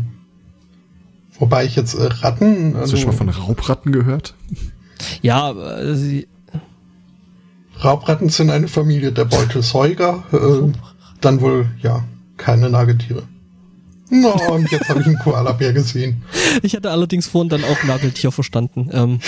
[1.40, 2.76] wobei ich jetzt äh, Ratten.
[2.76, 4.36] Also, Hast du schon mal von Raubratten gehört?
[5.22, 6.28] Ja, äh, sie,
[7.84, 10.24] Raubratten sind eine Familie der Beutelsäuger.
[10.32, 10.72] Äh,
[11.22, 12.04] dann wohl, ja,
[12.38, 13.24] keine Nagetiere.
[14.12, 16.22] No, und jetzt habe ich einen Koalabär gesehen.
[16.64, 18.90] Ich hatte allerdings vorhin dann auch Nageltier verstanden.
[18.92, 19.20] Ähm,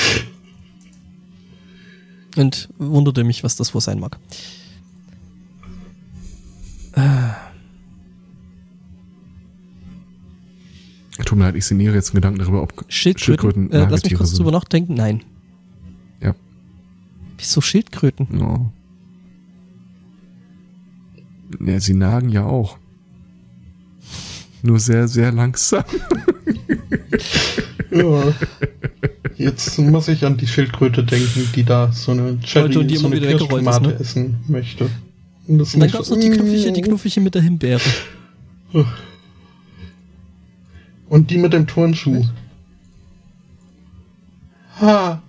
[2.35, 4.19] und wunderte mich, was das wohl sein mag.
[11.25, 14.15] Tut mir leid, ich sinniere jetzt einen Gedanken darüber, ob Schildkröten, Schildkröten äh, Lass mich
[14.15, 14.39] kurz sind.
[14.39, 14.93] drüber nachdenken.
[14.95, 15.23] Nein.
[17.37, 18.41] Wieso Schildkröten?
[18.41, 18.71] Oh.
[21.59, 22.77] Ja, sie nagen ja auch.
[24.63, 25.83] Nur sehr, sehr langsam.
[27.91, 28.33] ja.
[29.35, 33.89] Jetzt muss ich an die Schildkröte denken, die da so eine Jelly, so eine Kirschtomate
[33.89, 33.99] ne?
[33.99, 34.89] essen möchte.
[35.47, 37.81] Das Und dann gab's noch die knuffige, die knuffige mit der Himbeere.
[41.09, 42.23] Und die mit dem Turnschuh.
[44.79, 45.21] Ha.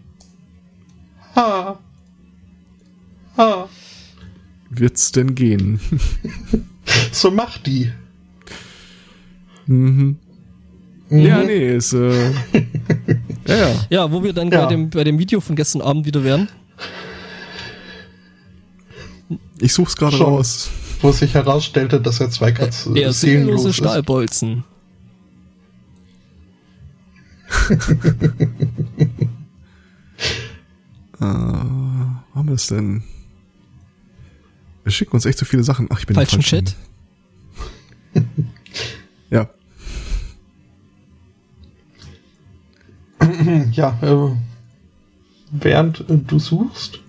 [1.35, 1.79] Ha.
[3.37, 3.69] Ha.
[4.71, 5.81] Wird's denn gehen?
[7.13, 7.91] So macht die.
[9.67, 10.17] Mhm.
[11.11, 12.31] Ja, nee, ist, äh,
[13.47, 13.87] ja, ja.
[13.91, 14.65] Ja, wo wir dann Ja.
[14.65, 16.49] bei, dem, bei dem Video von gestern Abend wieder wären.
[19.61, 20.27] Ich such's gerade Schon.
[20.27, 20.71] raus.
[21.01, 23.77] Wo sich herausstellte, dass er zwei Katz Der äh, seelenlose seelenlos ist.
[23.77, 24.65] Stahlbolzen.
[27.71, 27.77] Äh,
[31.21, 33.03] wo haben wir das denn?
[34.83, 35.89] Wir schicken uns echt so viele Sachen.
[35.91, 36.77] Ach, ich bin Falschen falschen Chat.
[43.73, 44.37] Ja, äh,
[45.51, 47.01] während äh, du suchst,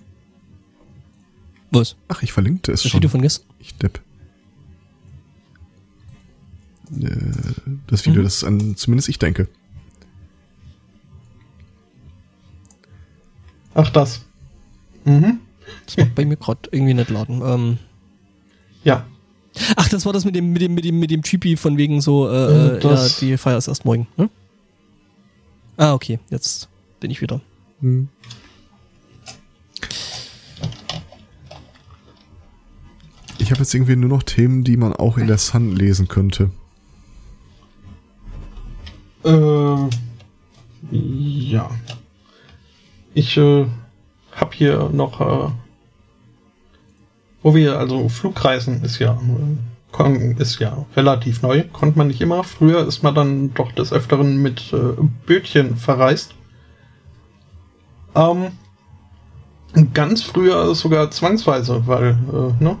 [1.70, 1.96] Was?
[2.08, 2.98] Ach, ich verlinkte es Das schon.
[2.98, 3.46] Video von gestern?
[3.58, 4.00] Ich depp.
[7.00, 7.08] Äh,
[7.88, 8.24] Das Video, Mhm.
[8.24, 9.48] das an zumindest ich denke.
[13.74, 14.24] ach das.
[15.04, 15.40] Mhm.
[15.84, 17.42] Das macht bei mir gerade irgendwie nicht laden.
[17.44, 17.78] Ähm,
[18.84, 19.04] Ja,
[19.76, 22.00] ach, das war das mit dem, mit dem, mit dem, mit dem Typi von wegen
[22.00, 24.30] so, äh, Äh, äh, ja, das- die Feier ist erst morgen, ne?
[25.76, 26.68] Ah, okay, jetzt
[27.00, 27.40] bin ich wieder.
[27.80, 28.08] Hm.
[33.38, 36.50] Ich habe jetzt irgendwie nur noch Themen, die man auch in der Sun lesen könnte.
[39.26, 39.88] äh,
[40.90, 41.70] ja.
[43.14, 43.66] Ich äh,
[44.32, 45.50] habe hier noch, äh,
[47.42, 49.18] wo wir, also Flugreisen ist ja,
[50.38, 52.44] ist ja relativ neu, konnte man nicht immer.
[52.44, 56.34] Früher ist man dann doch des Öfteren mit äh, Bötchen verreist.
[58.14, 58.52] Ähm,
[59.92, 62.16] ganz früher sogar zwangsweise, weil
[62.60, 62.76] äh, ne,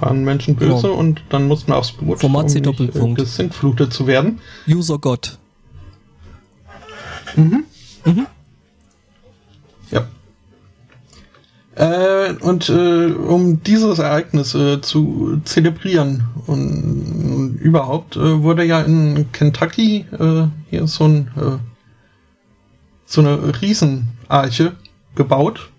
[0.00, 0.94] waren Menschen böse Genau.
[0.94, 3.20] und dann mussten wir aufs Boot, Format um nicht, Doppelpunkt.
[3.20, 4.40] äh, gesintflutet zu werden.
[4.68, 5.38] User Gott.
[9.90, 10.06] Ja.
[11.74, 16.24] Äh, und äh, um dieses Ereignis äh, zu zelebrieren.
[16.46, 21.58] Und überhaupt äh, wurde ja in Kentucky äh, hier so ein äh,
[23.06, 24.72] so eine Riesenarche
[25.14, 25.70] gebaut,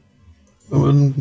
[0.71, 1.11] äh,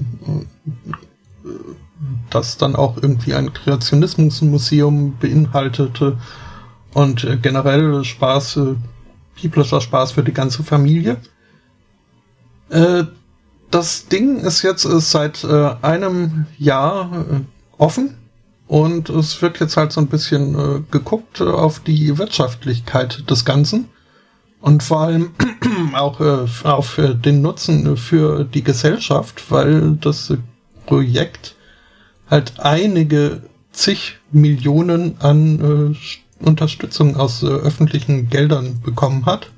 [2.31, 6.19] das dann auch irgendwie ein Kreationismusmuseum beinhaltete.
[6.94, 8.61] Und äh, generell Spaß,
[9.40, 11.19] biblischer Spaß für die ganze Familie.
[13.73, 17.40] Das Ding ist jetzt äh, seit äh, einem Jahr äh,
[17.78, 18.19] offen.
[18.69, 23.47] Und es wird jetzt halt so ein bisschen äh, geguckt äh, auf die Wirtschaftlichkeit des
[23.47, 23.89] Ganzen.
[24.61, 25.31] Und vor allem
[25.94, 30.35] auch äh, auf den Nutzen für die Gesellschaft, weil das
[30.85, 31.57] Projekt
[32.28, 33.43] halt einige
[33.73, 35.97] zig Millionen an
[36.40, 39.51] Unterstützung aus öffentlichen Geldern bekommen hat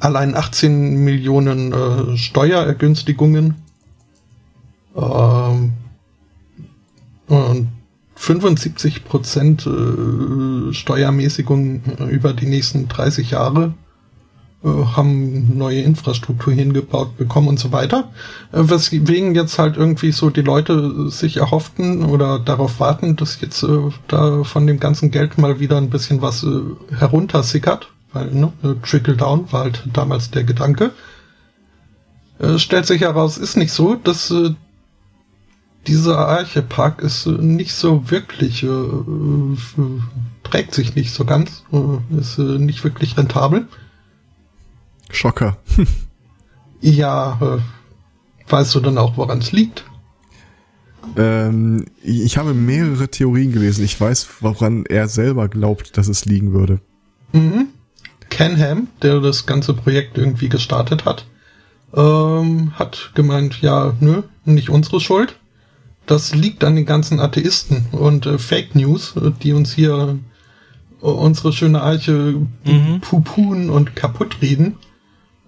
[0.00, 3.54] allein 18 Millionen äh, Steuerergünstigungen
[4.96, 5.72] ähm,
[7.26, 7.68] und
[8.14, 13.74] 75 Prozent äh, Steuermäßigung über die nächsten 30 Jahre
[14.64, 18.10] äh, haben neue Infrastruktur hingebaut bekommen und so weiter.
[18.50, 23.62] Äh, weswegen jetzt halt irgendwie so die Leute sich erhofften oder darauf warten, dass jetzt
[23.62, 26.60] äh, da von dem ganzen Geld mal wieder ein bisschen was äh,
[26.96, 30.92] heruntersickert, weil ne, äh, Trickle Down war halt damals der Gedanke.
[32.38, 34.50] Äh, stellt sich heraus, ist nicht so, dass äh,
[35.86, 39.56] dieser Archepark ist äh, nicht so wirklich, äh, äh,
[40.44, 41.64] trägt sich nicht so ganz,
[42.18, 43.68] ist nicht wirklich rentabel.
[45.10, 45.58] Schocker.
[46.80, 49.84] Ja, äh, weißt du dann auch, woran es liegt?
[51.16, 53.84] Ähm, ich habe mehrere Theorien gelesen.
[53.84, 56.80] Ich weiß, woran er selber glaubt, dass es liegen würde.
[57.32, 57.68] Mhm.
[58.30, 61.26] Canham, der das ganze Projekt irgendwie gestartet hat,
[61.94, 65.36] ähm, hat gemeint, ja, nö, nicht unsere Schuld.
[66.06, 70.18] Das liegt an den ganzen Atheisten und äh, Fake News, die uns hier
[71.02, 72.34] äh, unsere schöne Eiche
[72.64, 73.00] Mhm.
[73.00, 74.76] pupun und kaputt reden.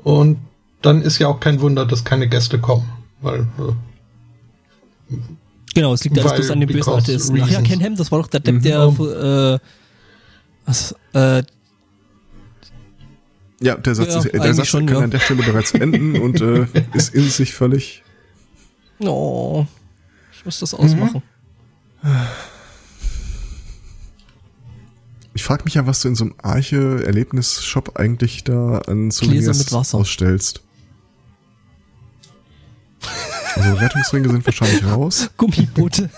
[0.03, 0.39] Und
[0.83, 2.89] dann ist ja auch kein Wunder, dass keine Gäste kommen.
[3.23, 5.15] Weil, äh,
[5.75, 7.41] Genau, es liegt alles bloß an den bösen Atheisten.
[7.43, 7.61] Ach ja.
[7.63, 8.63] Ken Ham, das war doch der Depp, Mhm.
[8.63, 8.83] der,
[9.55, 9.59] äh,
[10.67, 11.43] was, äh,
[13.61, 15.05] Ja, der Satz, Ja, ist, der eigentlich Satz schon, kann ja.
[15.05, 18.03] an der Stelle bereits enden und äh, ist in sich völlig.
[19.01, 19.67] oh,
[20.33, 21.23] ich muss das ausmachen.
[25.35, 30.63] Ich frage mich ja, was du in so einem Arche-Erlebnis-Shop eigentlich da an Souvenirs ausstellst.
[33.57, 35.31] Also Rettungsringe sind wahrscheinlich raus.
[35.37, 36.09] Gummiboote.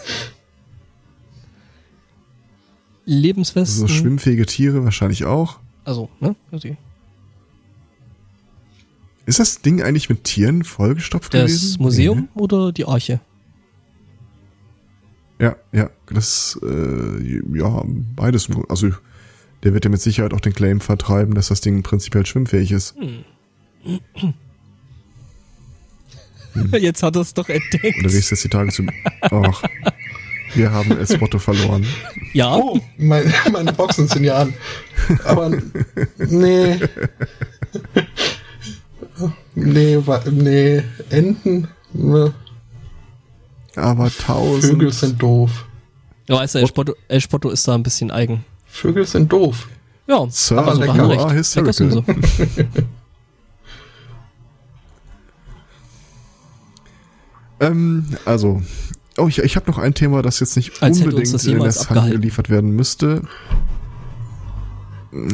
[3.04, 3.80] Lebenswesten.
[3.80, 5.58] So schwimmfähige Tiere wahrscheinlich auch.
[5.84, 6.36] Also, ne?
[6.52, 6.76] Okay.
[9.26, 11.82] Ist das Ding eigentlich mit Tieren vollgestopft Das gewesen?
[11.82, 13.20] Museum oder die Arche?
[15.38, 17.82] Ja, ja, das, äh, ja,
[18.16, 18.48] beides.
[18.68, 18.90] Also,
[19.62, 22.94] der wird ja mit Sicherheit auch den Claim vertreiben, dass das Ding prinzipiell schwimmfähig ist.
[26.72, 27.98] Jetzt hat er es doch entdeckt.
[28.00, 28.84] Oder wie ist jetzt die Tage zu.
[29.22, 29.62] Ach,
[30.54, 31.86] wir haben El Spotto verloren.
[32.34, 34.52] Ja, Oh, mein, meine Boxen sind ja an.
[35.24, 35.50] Aber
[36.18, 36.78] nee.
[39.54, 42.32] Nee, wa- nee, Enten, ne,
[43.76, 44.72] Aber tausend.
[44.74, 45.66] Vögel sind doof.
[46.28, 48.44] ja weißt du, El Spotto, El Spotto ist da ein bisschen eigen.
[48.66, 49.68] Vögel sind doof.
[50.06, 51.08] Ja, Sir, Aber also lecker.
[51.08, 51.20] recht.
[51.20, 52.02] are Lecker sind sie.
[57.60, 58.62] Ähm, also.
[59.18, 61.82] Oh, ich, ich habe noch ein Thema, das jetzt nicht Als unbedingt das in das
[61.82, 62.12] abgehalten.
[62.20, 63.22] geliefert werden müsste.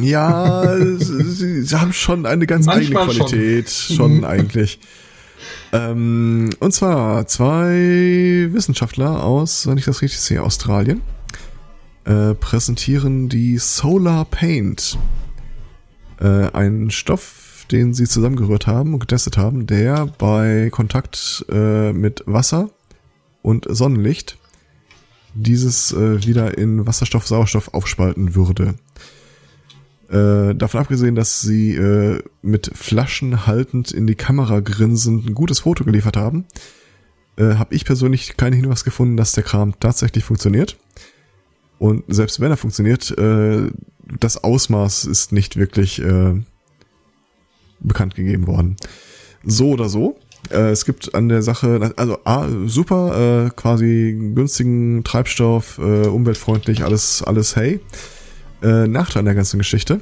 [0.01, 3.27] Ja, sie, sie haben schon eine ganz Manchmal eigene schon.
[3.27, 4.23] Qualität, schon, Mhm.
[4.25, 4.79] eigentlich.
[5.71, 11.01] Ähm, und zwar zwei Wissenschaftler aus, wenn ich das richtig sehe, Australien,
[12.05, 14.97] äh, präsentieren die Solar Paint.
[16.19, 22.23] Äh, einen Stoff, den sie zusammengerührt haben und getestet haben, der bei Kontakt äh, mit
[22.25, 22.69] Wasser
[23.41, 24.37] und Sonnenlicht
[25.35, 28.73] dieses äh, wieder in Wasserstoff, Sauerstoff aufspalten würde.
[30.09, 35.59] Äh, davon abgesehen, dass sie äh, mit Flaschen haltend in die Kamera grinsend ein gutes
[35.59, 36.45] Foto geliefert haben,
[37.37, 40.77] äh, habe ich persönlich keinen Hinweis gefunden, dass der Kram tatsächlich funktioniert.
[41.77, 43.69] Und selbst wenn er funktioniert, äh,
[44.19, 46.33] das Ausmaß ist nicht wirklich äh,
[47.79, 48.77] bekannt gegeben worden.
[49.43, 50.17] So oder so.
[50.49, 56.83] Äh, es gibt an der Sache, also A, super, äh, quasi günstigen Treibstoff, äh, umweltfreundlich,
[56.83, 57.79] alles, alles hey.
[58.61, 60.01] Äh, Nachteil an der ganzen Geschichte.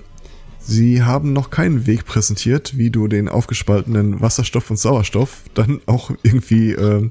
[0.60, 6.12] Sie haben noch keinen Weg präsentiert, wie du den aufgespaltenen Wasserstoff und Sauerstoff dann auch
[6.24, 7.10] irgendwie äh,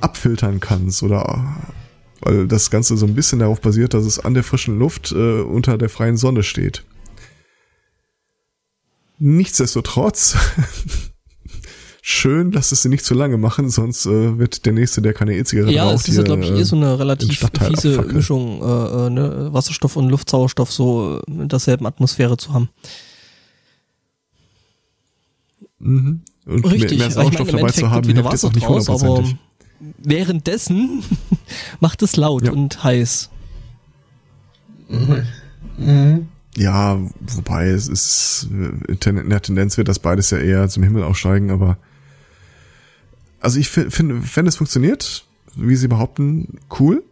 [0.00, 1.56] abfiltern kannst oder
[2.20, 5.40] weil das Ganze so ein bisschen darauf basiert, dass es an der frischen Luft äh,
[5.42, 6.84] unter der freien Sonne steht.
[9.18, 10.36] Nichtsdestotrotz,
[12.06, 15.34] schön, dass es sie nicht zu lange machen, sonst äh, wird der Nächste, der keine
[15.36, 18.14] E-Zigarette Ja, raucht, es ist ja, glaube ich, äh, eh so eine relativ fiese abfackeln.
[18.14, 19.48] Mischung, äh, äh, ne?
[19.52, 22.68] Wasserstoff und Luftsauerstoff so äh, in derselben Atmosphäre zu haben.
[25.78, 26.20] Mhm.
[26.44, 28.48] Und Richtig, mehr, mehr ich Sauerstoff meine, im dabei Endeffekt zu haben, hilft jetzt Wasser
[28.48, 29.24] auch nicht draus, aber
[29.96, 31.02] währenddessen
[31.80, 32.52] macht es laut Ja.
[32.52, 33.30] und heiß.
[35.78, 36.28] Mhm.
[36.56, 41.02] Ja, wobei es ist, äh, in der Tendenz wird das beides ja eher zum Himmel
[41.02, 41.78] aufsteigen, aber
[43.44, 47.02] also ich fi- finde, wenn es funktioniert, wie sie behaupten, cool.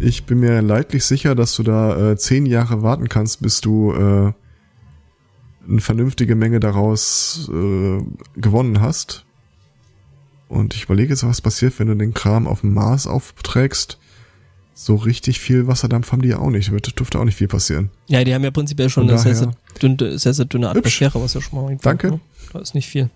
[0.00, 3.92] Ich bin mir leidlich sicher, dass du da äh, zehn Jahre warten kannst, bis du
[3.92, 4.32] äh,
[5.68, 7.98] eine vernünftige Menge daraus äh,
[8.40, 9.24] gewonnen hast.
[10.48, 13.98] Und ich überlege jetzt, was passiert, wenn du den Kram auf dem Mars aufträgst.
[14.74, 16.72] So richtig viel Wasserdampf haben die ja auch nicht.
[16.72, 17.90] Wird dürfte auch nicht viel passieren.
[18.08, 20.70] Ja, die haben ja prinzipiell schon Von eine sehr, sehr dünne, sehr, sehr dünne.
[20.70, 22.12] Atmosphäre, was ja schon mal Danke.
[22.12, 22.20] Ne?
[22.52, 23.10] Da ist nicht viel.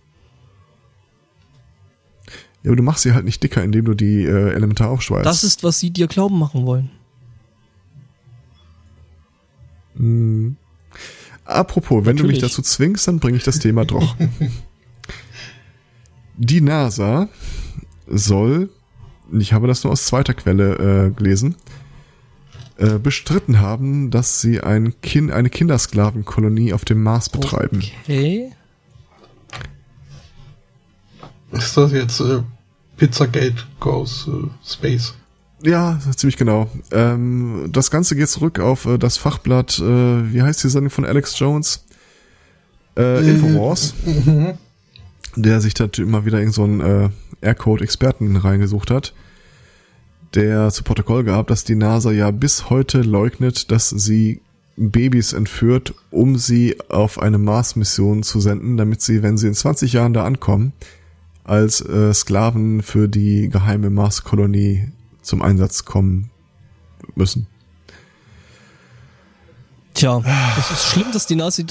[2.66, 5.24] Ja, aber du machst sie halt nicht dicker, indem du die äh, elementar aufschweißt.
[5.24, 6.90] Das ist, was sie dir glauben machen wollen.
[9.94, 10.56] Hm.
[11.44, 14.16] Apropos, wenn du mich dazu zwingst, dann bringe ich das Thema doch.
[16.36, 17.28] die NASA
[18.08, 18.70] soll,
[19.30, 21.54] ich habe das nur aus zweiter Quelle äh, gelesen,
[22.78, 27.80] äh, bestritten haben, dass sie ein kind, eine Kindersklavenkolonie auf dem Mars betreiben.
[28.02, 28.50] Okay.
[31.52, 32.42] Ist das jetzt äh,
[32.96, 35.14] Pizzagate Goes äh, Space?
[35.62, 36.70] Ja, ziemlich genau.
[36.90, 41.04] Ähm, das Ganze geht zurück auf äh, das Fachblatt, äh, wie heißt die Sendung von
[41.04, 41.84] Alex Jones?
[42.96, 43.94] Äh, Infowars.
[45.36, 47.08] Der sich da immer wieder in so einen äh,
[47.42, 49.12] Aircode-Experten reingesucht hat.
[50.34, 54.40] Der zu Protokoll gab, dass die NASA ja bis heute leugnet, dass sie
[54.76, 59.92] Babys entführt, um sie auf eine Mars-Mission zu senden, damit sie, wenn sie in 20
[59.92, 60.72] Jahren da ankommen,
[61.46, 64.88] als äh, Sklaven für die geheime Mars-Kolonie
[65.22, 66.30] zum Einsatz kommen
[67.14, 67.46] müssen.
[69.94, 70.22] Tja,
[70.58, 71.64] es ist schlimm, dass die Nazi.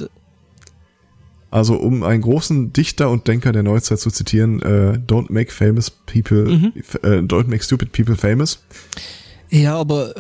[1.52, 5.89] Also um einen großen Dichter und Denker der Neuzeit zu zitieren, äh, don't make famous
[5.89, 6.73] people, Mhm.
[7.03, 8.64] äh, don't make stupid people famous.
[9.49, 10.14] Ja, aber.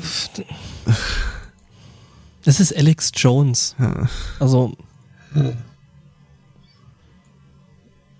[2.43, 3.75] Das ist Alex Jones.
[3.79, 4.07] Ja.
[4.39, 4.77] Also,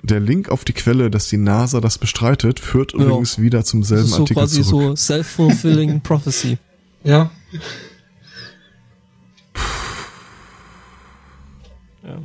[0.08, 3.00] Der Link auf die Quelle, dass die NASA das bestreitet, führt Ja.
[3.00, 4.98] übrigens wieder zum Das selben ist so Artikel quasi zurück.
[4.98, 6.58] so self-fulfilling prophecy.
[7.04, 7.32] Ja.
[12.04, 12.20] Ja.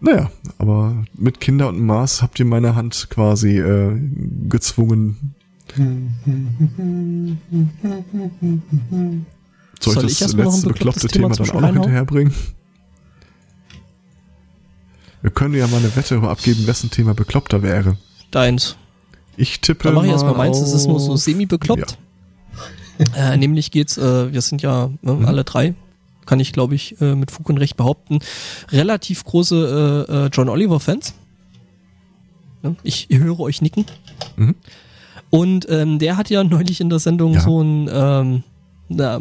[0.00, 3.92] Naja, aber mit Kinder und Mars habt ihr meine Hand quasi äh,
[4.48, 5.34] gezwungen.
[9.80, 11.74] Soll, ich ich das ein letzte bekloppte Thema Thema dann auch noch reinhauen?
[11.82, 12.34] hinterherbringen?
[15.22, 17.96] Wir können ja mal eine Wette abgeben, wessen Thema bekloppter wäre.
[18.30, 18.76] Deins.
[19.36, 21.96] Ich tippe Dann mache ich mal erstmal meins, das ist nur so semi-bekloppt.
[23.16, 25.24] Äh, nämlich geht's, äh, wir sind ja ne, Mhm.
[25.24, 25.74] alle drei,
[26.26, 28.18] kann ich glaube ich äh, mit Fug und Recht behaupten,
[28.70, 31.14] relativ große äh, äh, John Oliver-Fans.
[32.62, 32.76] Ne?
[32.82, 33.86] Ich höre euch nicken.
[34.36, 34.54] Mhm.
[35.30, 37.40] Und ähm, der hat ja neulich in der Sendung Ja.
[37.40, 38.42] so ein ähm,
[38.88, 39.20] na,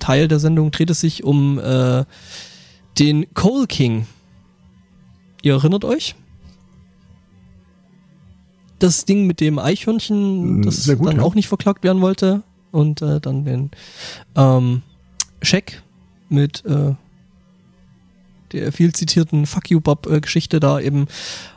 [0.00, 2.04] Teil der Sendung dreht es sich um äh,
[2.98, 4.06] den Coal King.
[5.46, 6.16] Ihr erinnert euch?
[8.80, 11.22] Das Ding mit dem Eichhörnchen, Mm, das gut, dann ja.
[11.22, 12.42] auch nicht verklagt werden wollte.
[12.72, 13.70] Und äh, dann den
[14.34, 14.82] ähm,
[15.42, 15.84] Scheck
[16.28, 16.96] mit äh,
[18.50, 21.06] der viel zitierten Fuck You Bob äh, Geschichte da eben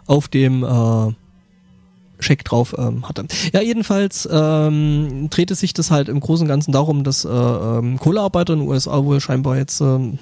[0.05, 1.13] auf dem äh,
[2.19, 3.25] Scheck drauf ähm, hatte.
[3.53, 7.97] Ja, jedenfalls ähm, drehte sich das halt im Großen und Ganzen darum, dass äh, ähm,
[7.97, 10.19] Kohlearbeiter in den USA wohl scheinbar jetzt, ähm,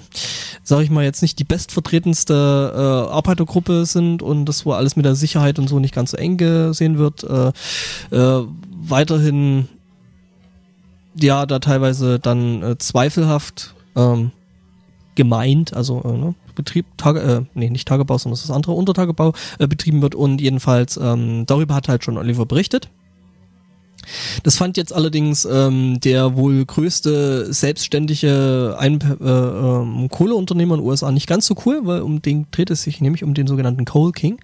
[0.64, 5.06] sage ich mal, jetzt nicht die bestvertretendste äh, Arbeitergruppe sind und das wohl alles mit
[5.06, 7.24] der Sicherheit und so nicht ganz so eng gesehen wird.
[7.24, 7.52] Äh,
[8.16, 8.46] äh,
[8.80, 9.68] weiterhin
[11.20, 14.32] ja, da teilweise dann äh, zweifelhaft ähm,
[15.18, 19.68] gemeint, also äh, ne, Betrieb, Tage, äh, nee, nicht Tagebau, sondern das andere, Untertagebau äh,
[19.68, 22.88] betrieben wird und jedenfalls ähm, darüber hat halt schon Oliver berichtet.
[24.44, 30.88] Das fand jetzt allerdings ähm, der wohl größte selbstständige Ein äh, ähm, Kohleunternehmer in den
[30.88, 33.84] USA nicht ganz so cool, weil um den dreht es sich nämlich um den sogenannten
[33.84, 34.40] Coal King.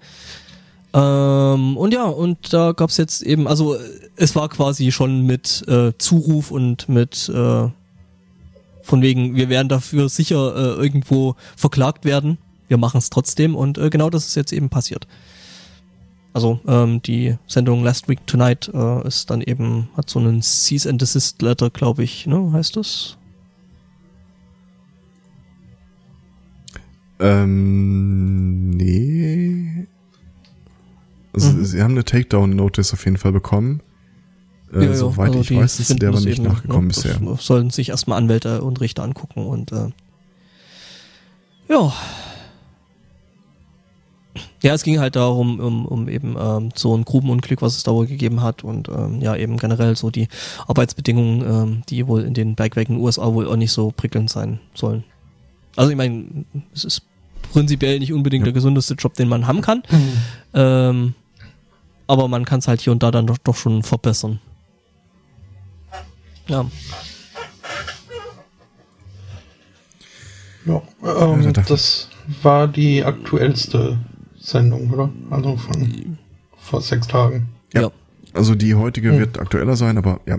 [0.92, 3.76] Ähm, und ja, und da gab's jetzt eben, also
[4.16, 7.68] es war quasi schon mit äh, Zuruf und mit äh,
[8.84, 12.38] von wegen, wir werden dafür sicher äh, irgendwo verklagt werden.
[12.68, 15.06] Wir machen es trotzdem und äh, genau das ist jetzt eben passiert.
[16.34, 20.88] Also ähm, die Sendung Last Week Tonight äh, ist dann eben, hat so einen Cease
[20.88, 23.16] and Desist Letter, glaube ich, ne, heißt das?
[27.20, 29.86] Ähm, nee.
[31.32, 31.64] Also, Mhm.
[31.64, 33.80] Sie haben eine Takedown-Notice auf jeden Fall bekommen.
[34.74, 36.94] Äh, Ja, ja, soweit also ich die weiß, ist der aber nicht eben, nachgekommen ne,
[36.94, 37.18] bisher.
[37.38, 39.88] Sollen sich erstmal Anwälte und Richter angucken und äh,
[41.68, 41.92] ja.
[44.62, 47.92] Ja, es ging halt darum, um, um eben ähm, so ein Grubenunglück, was es da
[47.92, 50.26] wohl gegeben hat und ähm, ja, eben generell so die
[50.66, 55.04] Arbeitsbedingungen, ähm, die wohl in den Bergwerken USA wohl auch nicht so prickelnd sein sollen.
[55.76, 56.24] Also ich meine,
[56.72, 57.02] es ist
[57.52, 58.46] prinzipiell nicht unbedingt Ja.
[58.46, 59.82] der gesundeste Job, den man haben kann,
[60.54, 61.14] ähm,
[62.06, 64.40] aber man kann es halt hier und da dann doch, doch schon verbessern.
[66.46, 66.66] Ja.
[70.66, 72.08] Ja, ähm, Ja, da- das
[72.42, 73.98] war die aktuellste
[74.38, 75.10] Sendung, oder?
[75.30, 76.16] Also von
[76.58, 77.48] vor sechs Tagen.
[77.74, 77.82] Ja.
[77.82, 77.90] ja.
[78.32, 79.18] Also die heutige Hm.
[79.18, 80.36] wird aktueller sein, aber ja.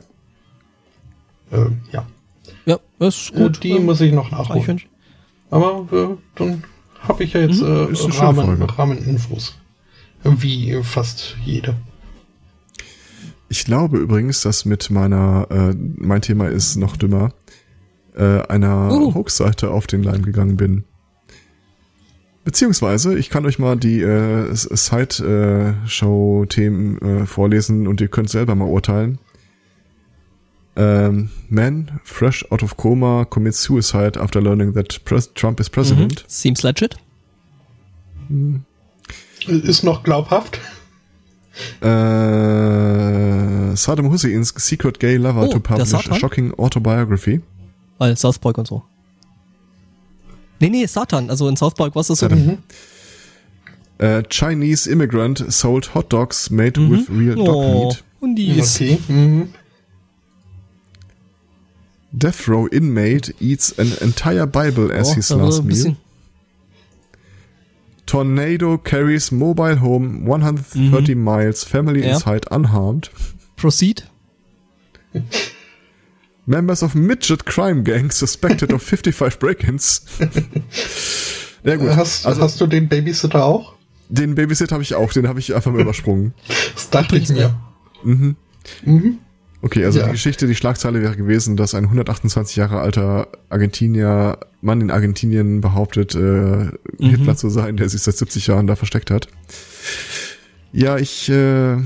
[1.51, 2.05] Äh, ja,
[2.65, 4.81] Ja, das ist gut, die Ähm, muss ich noch nachholen.
[5.51, 6.63] Aber äh, dann
[7.07, 8.77] habe ich ja jetzt Mhm, äh, Rahmen, Folge.
[8.77, 9.55] Rahmeninfos.
[10.23, 11.75] Wie fast jede.
[13.49, 17.33] Ich glaube übrigens, dass mit meiner, äh, mein Thema ist noch dümmer,
[18.15, 19.13] äh, einer Uh.
[19.13, 20.83] Hoax-Seite auf den Leim gegangen bin.
[22.43, 28.67] Beziehungsweise, ich kann euch mal die äh, Side-Show-Themen äh, vorlesen und ihr könnt selber mal
[28.67, 29.19] urteilen.
[30.75, 36.23] Ähm, Man, fresh out of coma, commits suicide after learning that pres Trump is president.
[36.23, 36.27] Mhm.
[36.27, 36.97] Seems legit.
[39.47, 40.59] Ist noch glaubhaft.
[41.81, 47.41] Äh, Saddam Husseins secret gay lover Oh, to publish a shocking autobiography.
[47.97, 48.83] Weil South Park und so.
[50.59, 51.29] Nee, nee, Satan.
[51.29, 52.27] Also in South Park, was ist so?
[52.29, 52.59] Satan.
[53.99, 56.89] A Chinese immigrant sold hot dogs made Mhm.
[56.91, 58.03] with real dog Oh, meat.
[58.19, 58.75] und die ist.
[58.75, 58.97] Okay.
[59.07, 59.49] Mhm.
[62.11, 65.95] Death row inmate eats an entire Bible as Oh, his last meal.
[68.05, 71.63] Tornado carries mobile home 130 miles.
[71.63, 72.05] Family Mhm.
[72.05, 72.13] Ja.
[72.15, 73.09] inside unharmed.
[73.55, 74.07] Proceed.
[76.45, 80.05] Members of midget crime gang suspected of 55 break-ins.
[81.63, 83.73] ja gut, Hast, also hast du den Babysitter auch?
[84.09, 86.35] den Babysit habe ich auch, den habe ich einfach mal übersprungen.
[86.75, 87.59] Das dachte ich mir.
[88.03, 88.35] Mhm.
[88.83, 89.17] Mhm.
[89.65, 90.05] Okay, also Ja.
[90.05, 95.59] die Geschichte, die Schlagzeile wäre gewesen, dass ein 128 Jahre alter Argentinier, Mann in Argentinien
[95.59, 96.69] behauptet, äh,
[96.99, 99.27] Hitler zu sein, der sich seit 70 Jahren da versteckt hat.
[100.71, 101.77] Ja, ich, äh,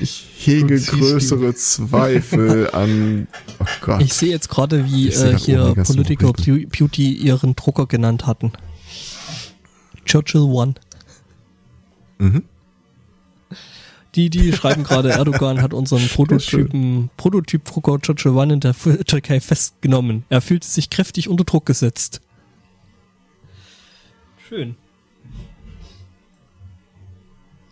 [0.00, 3.26] ich hege größere Zweifel an,
[3.58, 4.02] oh Gott.
[4.02, 5.74] Ich sehe jetzt gerade, wie äh, hier.
[5.74, 8.52] Bu- Beauty ihren Drucker genannt hatten.
[10.04, 10.74] Churchill One.
[12.18, 12.44] Mhm.
[14.16, 20.24] Die, die schreiben gerade, Erdogan hat unseren Prototypen, Prototyp-Drucker Churchill One in der Türkei festgenommen.
[20.30, 22.22] Er fühlte sich kräftig unter Druck gesetzt.
[24.48, 24.76] Schön.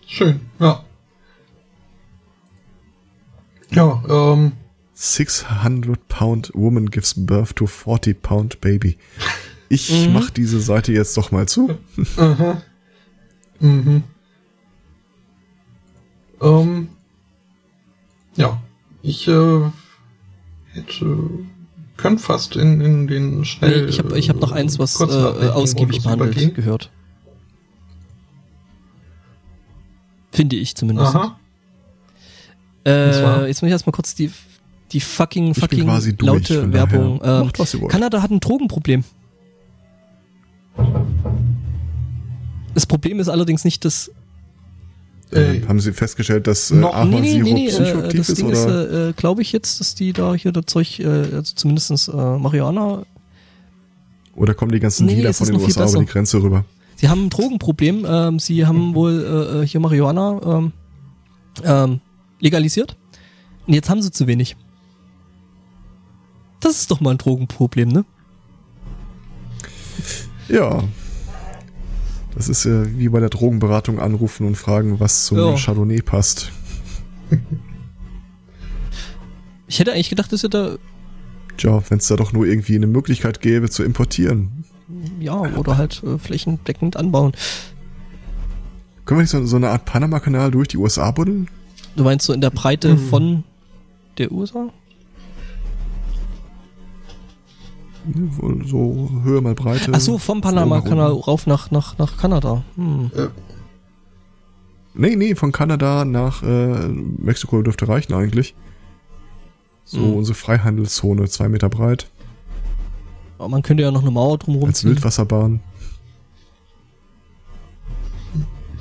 [0.07, 0.85] Schön, ja.
[3.71, 4.53] Ja, ähm,
[4.93, 8.99] 600 Pound Woman gives birth to 40 Pound Baby.
[9.69, 11.79] Ich mach diese Seite jetzt doch mal zu.
[12.17, 12.63] aha.
[13.61, 14.05] Mhm.
[16.45, 16.89] Ähm,
[18.37, 18.61] ja,
[19.03, 19.61] ich äh,
[20.73, 21.31] hätte
[21.97, 23.85] könnt fast in, in den schnell.
[23.85, 26.55] Nee, ich habe ich hab noch eins, was äh, ausgiebig behandelt übergehen.
[26.55, 26.91] gehört.
[30.33, 31.15] Finde ich zumindest.
[31.15, 31.39] Aha.
[32.85, 34.31] Äh, jetzt muss ich erstmal kurz die,
[34.91, 37.21] die fucking, fucking quasi durch, laute Werbung.
[37.23, 37.89] Ähm.
[37.89, 39.05] Kanada hat ein Drogenproblem.
[42.75, 44.11] Das Problem ist allerdings nicht, dass.
[45.35, 48.39] Äh, Haben Sie festgestellt, dass äh, noch- Nee, nee, nee, äh, psychoaktiv das ist?
[48.39, 48.55] Ding Oder?
[48.57, 52.13] ist, äh, glaube ich jetzt, dass die da hier das Zeug, äh, also zumindestens äh,
[52.39, 53.03] Marihuana,
[54.37, 56.07] Oder kommen die ganzen Nee, Dealer von den USA über die.
[56.07, 56.65] Grenze rüber?
[56.97, 60.73] sie haben ein Drogenproblem, ähm, sie haben wohl äh, äh, hier Marihuana ähm,
[61.65, 62.01] ähm,
[62.41, 62.97] legalisiert
[63.67, 64.57] und jetzt haben sie zu wenig.
[66.61, 68.05] Das ist doch mal ein Drogenproblem, ne?
[70.49, 70.85] Ja.
[72.37, 75.57] Das ist äh, wie bei der Drogenberatung anrufen und fragen, was zum Ja.
[75.57, 76.51] Chardonnay passt.
[79.67, 80.77] Ich hätte eigentlich gedacht, dass ihr da,
[81.57, 84.65] Tja, wenn es da doch nur irgendwie eine Möglichkeit gäbe zu importieren.
[85.21, 87.33] ja, oder halt äh, flächendeckend anbauen.
[89.05, 91.49] Können wir nicht so, so eine Art Panama-Kanal durch die USA buddeln?
[91.97, 93.45] Du meinst so in der Breite von
[94.19, 94.69] der USA?
[98.67, 99.91] So Höhe mal Breite.
[99.95, 102.63] Ach so, vom Panama-Kanal rauf nach, nach, nach Kanada.
[102.77, 103.11] Hm.
[103.17, 103.29] äh,
[104.97, 108.55] Nee, nee, von Kanada nach äh, Mexiko dürfte reichen eigentlich.
[109.85, 110.15] So Mhm.
[110.15, 112.09] unsere Freihandelszone, zwei Meter breit,
[113.39, 114.91] Aber man könnte ja noch eine Mauer drumherum als ziehen.
[114.91, 115.61] Wildwasserbahn.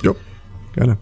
[0.02, 0.12] Ja,
[0.74, 0.98] gerne.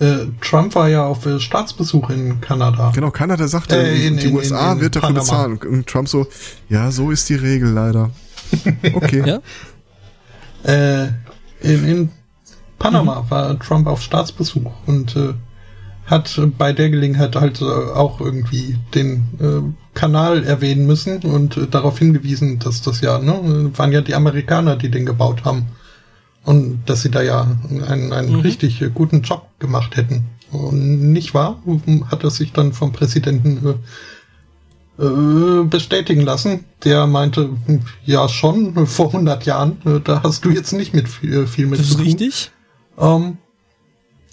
[0.00, 2.90] Äh, Trump war ja auf äh, Staatsbesuch in Kanada.
[2.94, 5.22] Genau, Kanada sagte, Äh, in- die in- USA in- in wird dafür Panama.
[5.22, 5.58] bezahlen.
[5.72, 6.26] Und Trump so,
[6.68, 8.10] ja, so ist die Regel leider.
[8.94, 9.22] Okay.
[9.26, 9.40] Ja?
[10.64, 11.08] Äh,
[11.60, 12.08] in, in
[12.78, 13.30] Panama Mhm.
[13.30, 15.34] war Trump auf Staatsbesuch und äh,
[16.06, 21.66] hat bei der Gelegenheit halt äh, auch irgendwie den äh, Kanal erwähnen müssen und äh,
[21.66, 25.66] darauf hingewiesen, dass das ja, ne, waren ja die Amerikaner, die den gebaut haben.
[26.44, 28.40] Und dass sie da ja einen, einen Mhm.
[28.40, 30.26] richtig äh, guten Job gemacht hätten.
[30.52, 31.62] Und nicht wahr?
[32.10, 33.76] Hat er sich dann vom Präsidenten
[34.98, 36.64] äh, äh, bestätigen lassen.
[36.84, 41.08] Der meinte, hm, ja schon, vor 100 Jahren, äh, da hast du jetzt nicht mit
[41.08, 42.50] viel, viel mit Das zu ist richtig.
[42.98, 43.38] Ähm,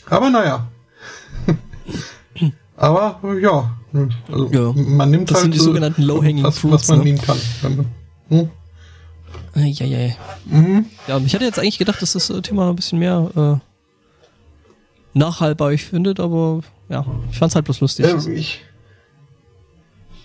[0.07, 0.67] aber naja.
[2.75, 3.77] aber ja,
[4.31, 7.03] also, Ja, man nimmt das halt sind die sogenannten low-hanging was, was man ne?
[7.05, 7.37] nehmen kann.
[8.29, 8.49] Hm?
[9.55, 10.13] Ja, ja.
[10.45, 10.85] Mhm.
[11.07, 13.61] Ja, ich hatte jetzt eigentlich gedacht, dass das äh, Thema ein bisschen mehr
[15.13, 18.05] äh, nachhaltbar ich findet, aber ja, ich fand's halt bloß lustig.
[18.05, 18.61] Äh, ich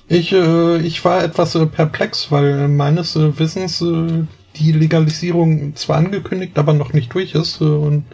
[0.08, 6.58] ich, äh, ich war etwas äh, perplex, weil meines äh, Wissens die Legalisierung zwar angekündigt,
[6.58, 7.60] aber noch nicht durch ist.
[7.60, 8.04] Und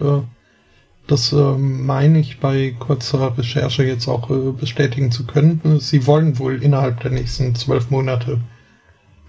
[1.07, 4.29] das meine ich bei kurzer Recherche jetzt auch
[4.59, 5.79] bestätigen zu können.
[5.79, 8.41] Sie wollen wohl innerhalb der nächsten zwölf Monate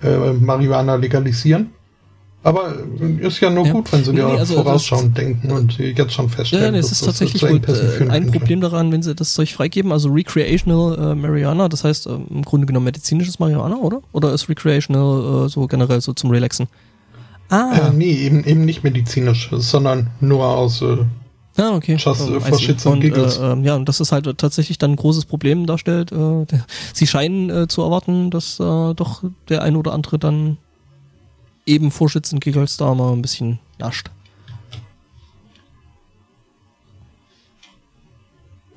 [0.03, 1.71] äh, Marihuana legalisieren.
[2.45, 2.73] Aber
[3.21, 3.71] ist ja nur Ja.
[3.71, 6.73] gut, wenn sie Nee, ja nee, also vorausschauend denken und äh, jetzt schon ja, feststellen,
[6.73, 8.29] nee, es ist tatsächlich wohl äh, ein.
[8.29, 12.41] Problem daran, wenn sie das Zeug freigeben, also recreational äh, Marihuana, das heißt äh, im
[12.41, 14.01] Grunde genommen medizinisches Marihuana, oder?
[14.11, 16.67] Oder ist recreational äh, so generell so zum Relaxen?
[17.47, 20.81] Ah, Äh, nee, eben, eben nicht medizinisch, sondern nur aus.
[20.81, 20.97] Äh,
[21.57, 21.95] ah okay.
[21.95, 25.25] just, äh, and und, äh, ähm, ja, und das ist halt tatsächlich dann ein großes
[25.25, 26.11] Problem darstellt.
[26.11, 26.45] Äh,
[26.93, 30.57] sie scheinen äh, zu erwarten, dass äh, doch der ein oder andere dann
[31.65, 34.09] eben vor and Giggles da mal ein bisschen nascht.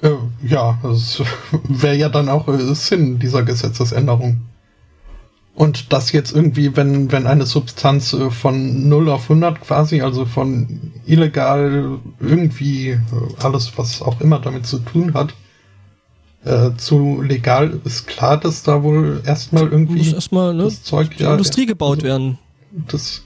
[0.07, 1.23] äh, ja, das
[1.69, 4.41] wäre ja dann auch äh, Sinn dieser Gesetzesänderung.
[5.57, 10.27] Und das jetzt irgendwie, wenn, wenn eine Substanz äh, von 0 auf 100 quasi, also
[10.27, 12.99] von illegal irgendwie äh,
[13.43, 15.33] alles, was auch immer damit zu tun hat,
[16.45, 21.17] äh, zu legal ist klar, dass da wohl erstmal irgendwie Muss erstmal ne, das Zeug
[21.17, 22.39] die Industrie gebaut also, werden.
[22.89, 23.25] Das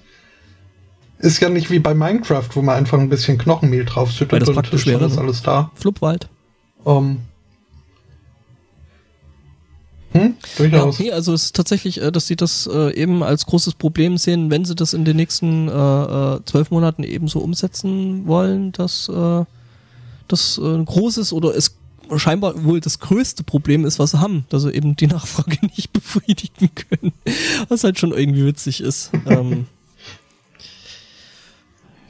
[1.18, 4.86] ist ja nicht wie bei Minecraft, wo man einfach ein bisschen Knochenmehl draufschüttet und praktisch
[4.86, 5.18] ist ne?
[5.18, 5.72] alles da.
[5.74, 6.28] Flupwald.
[6.86, 7.18] Ähm,
[10.12, 10.98] hm, Ja, durchaus.
[10.98, 14.50] nee, also es ist tatsächlich, äh, dass sie das äh, eben als großes Problem sehen,
[14.50, 19.08] wenn sie das in den nächsten äh, äh, zwölf Monaten eben so umsetzen wollen, dass
[19.08, 19.44] äh,
[20.28, 21.76] das äh, ein großes oder es
[22.16, 25.92] scheinbar wohl das größte Problem ist, was sie haben, dass sie eben die Nachfrage nicht
[25.92, 27.12] befriedigen können.
[27.68, 29.12] Was halt schon irgendwie witzig ist.
[29.26, 29.66] ähm,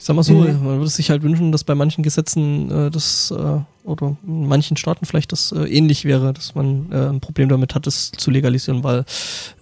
[0.00, 0.64] ich sag mal so, Mhm.
[0.64, 4.78] man würde sich halt wünschen, dass bei manchen Gesetzen äh, das äh, oder in manchen
[4.78, 8.30] Staaten vielleicht das äh, ähnlich wäre, dass man äh, ein Problem damit hat, das zu
[8.30, 9.04] legalisieren, weil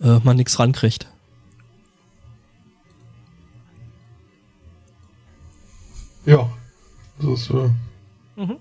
[0.00, 1.08] äh, man nichts rankriegt.
[6.24, 6.48] Ja,
[7.20, 7.70] das ist, äh,
[8.40, 8.56] Mhm.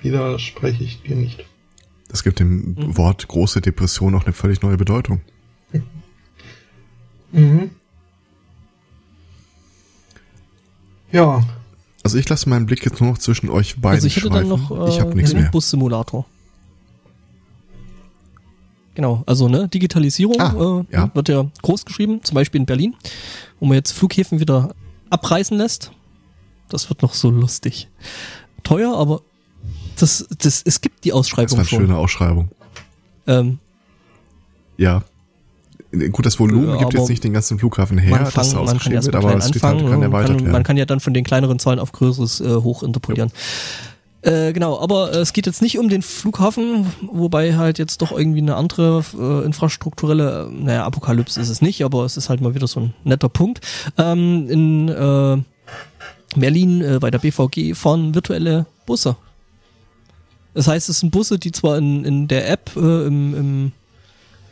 [0.00, 1.44] widerspreche ich dir nicht.
[2.08, 2.96] Das gibt dem Mhm.
[2.96, 5.20] Wort große Depression auch eine völlig neue Bedeutung.
[7.32, 7.70] Mhm.
[11.12, 11.42] Ja,
[12.02, 14.46] Also ich lasse meinen Blick jetzt nur noch zwischen euch beiden also ich hätte dann
[14.48, 14.76] schweifen.
[14.76, 15.50] noch äh, ich habe nichts den mehr.
[15.50, 16.24] Bus-Simulator.
[18.94, 21.10] Genau, also ne, Digitalisierung Ah, äh, ja.
[21.14, 22.96] wird ja groß geschrieben, zum Beispiel in Berlin,
[23.60, 24.74] wo man jetzt Flughäfen wieder
[25.10, 25.92] abreißen lässt.
[26.68, 27.88] Das wird noch so lustig.
[28.62, 29.22] Teuer, aber
[29.96, 31.78] das, das, es gibt die Das war Ausschreibung eine schon.
[31.80, 32.48] schöne Ausschreibung.
[33.26, 33.58] Ähm,
[34.76, 35.02] Ja.
[36.12, 38.66] Gut, das Volumen Ja, gibt jetzt nicht den ganzen Flughafen her, man, fang, da man
[38.66, 39.80] kann ausgeschrieben wird, aber es steht anfangen.
[39.80, 40.52] halt, kann man, erweitert kann, werden.
[40.52, 43.32] man kann ja dann von den kleineren Zahlen auf größeres äh, hoch interpolieren.
[44.22, 48.12] Äh, genau, aber äh, es geht jetzt nicht um den Flughafen, wobei halt jetzt doch
[48.12, 52.40] irgendwie eine andere äh, infrastrukturelle, äh, naja, Apokalypse ist es nicht, aber es ist halt
[52.40, 53.60] mal wieder so ein netter Punkt.
[53.96, 55.38] Ähm, in äh,
[56.38, 59.16] Berlin äh, bei der BVG fahren virtuelle Busse.
[60.54, 63.72] Das heißt, es sind Busse, die zwar in, in der App äh, im, im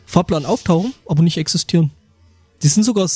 [0.09, 1.91] Fahrplan auftauchen, aber nicht existieren.
[2.63, 3.07] Die sind sogar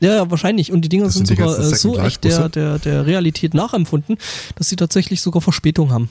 [0.00, 0.72] ja, ja, wahrscheinlich.
[0.72, 3.54] Und die Dinger Das sind sind die sogar äh, so echt der, der, der Realität
[3.54, 4.16] nachempfunden,
[4.56, 6.08] dass sie tatsächlich sogar Verspätung haben.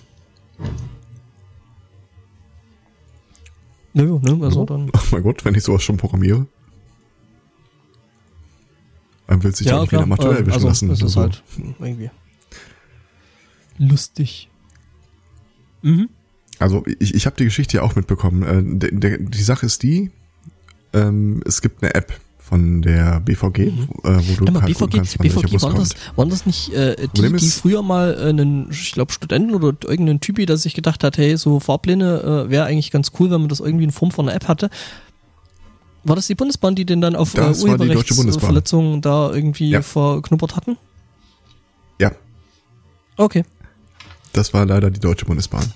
[3.93, 4.91] Nö, ne, also dann.
[4.93, 6.45] Ach mein Gott, wenn ich sowas schon programmiere.
[9.27, 10.89] Dann will sich ja, nicht wieder Amateur ähm, erwischen also, lassen.
[10.89, 11.43] Das ist Also, halt
[11.79, 12.11] irgendwie
[13.77, 14.49] lustig.
[15.81, 16.09] Mhm.
[16.59, 18.43] Also ich, ich habe die Geschichte ja auch mitbekommen.
[18.43, 20.11] Äh, der, der, die Sache ist die,
[20.93, 24.45] ähm, es gibt eine App von der BVG, äh, wo du Mhm.
[24.47, 27.07] Ja, mal, halt BVG, kannst, wann BVG Bus waren das, waren das nicht äh, die,
[27.07, 30.73] Problem die ist- früher mal äh, einen, ich glaube, Studenten oder irgendeinen Typi, der sich
[30.73, 33.91] gedacht hat, hey, so Fahrpläne äh, wäre eigentlich ganz cool, wenn man das irgendwie in
[33.91, 34.69] Form von einer App hatte.
[36.03, 37.41] War das die Bundesbahn, die den dann auf äh.
[37.41, 39.81] Urheberrechtsverletzungen da irgendwie Ja.
[39.83, 40.77] verknuppert hatten?
[41.99, 42.11] Ja,
[43.17, 43.43] Okay.
[44.33, 45.71] das war leider die Deutsche Bundesbahn.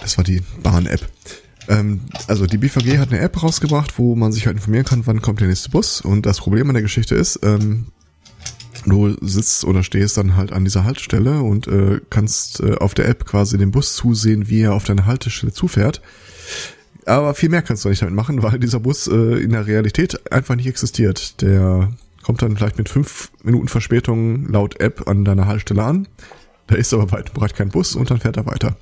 [0.00, 1.08] Das war die Bahn-App.
[1.68, 5.22] Ähm, also die BVG hat eine App rausgebracht, wo man sich halt informieren kann, wann
[5.22, 6.00] kommt der nächste Bus.
[6.00, 7.86] Und das Problem an der Geschichte ist, ähm,
[8.84, 13.08] du sitzt oder stehst dann halt an dieser Haltestelle und äh, kannst äh, auf der
[13.08, 16.02] App quasi den Bus zusehen, wie er auf deine Haltestelle zufährt.
[17.04, 20.32] Aber viel mehr kannst du nicht damit machen, weil dieser Bus äh, in der Realität
[20.32, 21.40] einfach nicht existiert.
[21.40, 21.92] Der
[22.22, 26.08] kommt dann vielleicht mit fünf Minuten Verspätung laut App an deiner Haltestelle an.
[26.66, 28.76] Da ist aber weit und breit kein Bus und dann fährt er weiter.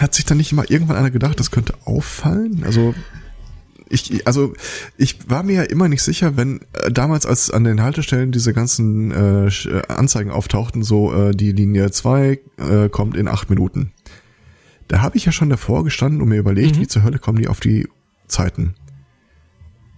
[0.00, 2.62] Hat sich dann nicht mal irgendwann einer gedacht, das könnte auffallen?
[2.64, 2.94] Also
[3.88, 4.54] ich, also
[4.96, 8.52] ich war mir ja immer nicht sicher, wenn äh, damals, als an den Haltestellen diese
[8.54, 13.92] ganzen äh, äh, Anzeigen auftauchten, so äh, die Linie 2 äh, kommt in acht Minuten.
[14.88, 16.80] Da habe ich ja schon davor gestanden und mir überlegt, Mhm.
[16.80, 17.86] wie zur Hölle kommen die auf die
[18.28, 18.74] Zeiten.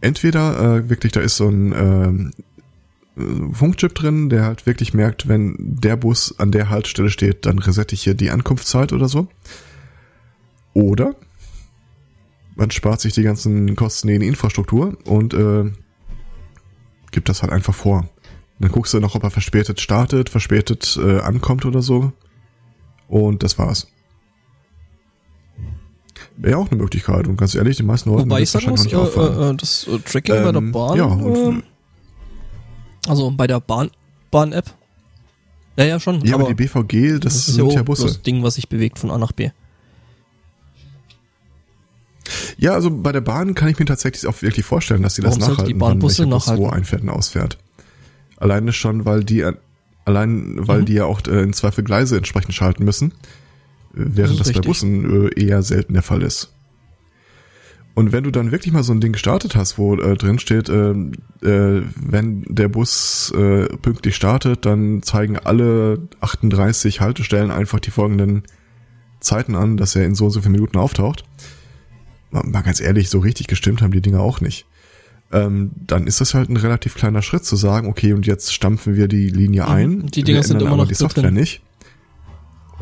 [0.00, 2.53] Entweder äh, wirklich, da ist so ein ähm, äh,
[3.52, 7.94] Funkchip drin, der halt wirklich merkt, wenn der Bus an der Haltestelle steht, dann resette
[7.94, 9.28] ich hier die Ankunftszeit oder so.
[10.72, 11.14] Oder
[12.56, 15.70] man spart sich die ganzen Kosten in die Infrastruktur und äh,
[17.12, 18.08] gibt das halt einfach vor.
[18.58, 22.12] Dann guckst du noch, ob er verspätet startet, verspätet äh, ankommt oder so.
[23.08, 23.88] Und das war's.
[26.36, 27.28] Wäre ja auch eine Möglichkeit.
[27.28, 29.98] Und ganz ehrlich, die meisten Leute Wobei ich sagen muss, äh, äh, äh, das äh,
[29.98, 31.62] Tracking bei der Ähm, Bahn, ja, und- ähm,
[33.08, 33.90] also bei der Bahn,
[34.30, 34.72] Bahn-App.
[35.76, 36.24] Ja, ja, schon.
[36.24, 38.04] ja, aber, die BVG, das, ist sind ja Busse.
[38.04, 39.50] das Ding, was sich bewegt von A nach B.
[42.56, 45.32] Ja, also bei der Bahn kann ich mir tatsächlich auch wirklich vorstellen, dass sie das
[45.32, 46.64] Warum nachhalten, die Bahnbusse wann Bus nachhalten?
[46.64, 47.58] wo einfährt und ausfährt.
[48.36, 49.44] Alleine schon, weil die
[50.04, 50.84] allein, weil Mhm.
[50.86, 53.12] die ja auch äh, in Zweifel Gleise entsprechend schalten müssen, äh,
[53.94, 54.66] während Das das, bei.
[54.66, 56.50] Bussen äh, eher selten der Fall ist.
[57.94, 60.68] Und wenn du dann wirklich mal so ein Ding gestartet hast, wo äh, drin steht,
[60.68, 67.92] äh, äh, wenn der Bus äh, pünktlich startet, dann zeigen alle 38 Haltestellen einfach die
[67.92, 68.42] folgenden
[69.20, 71.24] Zeiten an, dass er in so und so vielen Minuten auftaucht.
[72.32, 74.66] Mal ganz ehrlich, so richtig gestimmt haben die Dinger auch nicht.
[75.32, 78.96] Ähm, dann ist das halt ein relativ kleiner Schritt zu sagen, okay, und jetzt stampfen
[78.96, 79.68] wir die Linie Mhm.
[79.68, 80.06] ein.
[80.06, 81.34] Die Dinger sind immer noch die so Software drin.
[81.34, 81.62] nicht.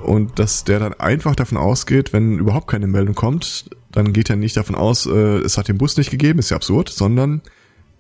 [0.03, 4.37] Und dass der dann einfach davon ausgeht, wenn überhaupt keine Meldung kommt, dann geht er
[4.37, 7.43] nicht davon aus, äh, es hat den Bus nicht gegeben, ist ja absurd, sondern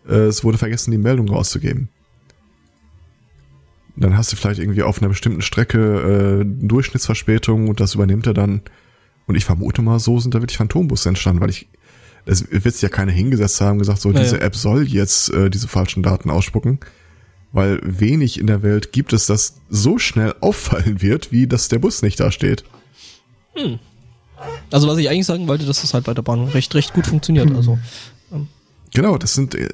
[0.08, 1.88] äh, es wurde vergessen, die Meldung rauszugeben.
[3.94, 8.34] Dann hast du vielleicht irgendwie auf einer bestimmten Strecke äh, Durchschnittsverspätung und das übernimmt er
[8.34, 8.62] dann.
[9.26, 11.68] Und ich vermute mal, so sind da wirklich Phantombusse entstanden, weil ich,
[12.24, 14.22] es wird sich ja keiner hingesetzt haben und gesagt, so, Naja.
[14.24, 16.80] diese App soll jetzt äh, diese falschen Daten ausspucken.
[17.52, 21.78] Weil wenig in der Welt gibt es, das so schnell auffallen wird, wie dass der
[21.78, 22.64] Bus nicht da steht.
[24.70, 27.06] Also was ich eigentlich sagen wollte, dass das halt bei der Bahn recht, recht gut
[27.06, 27.54] funktioniert.
[27.54, 27.78] Also
[28.94, 29.68] Genau, das sind, äh,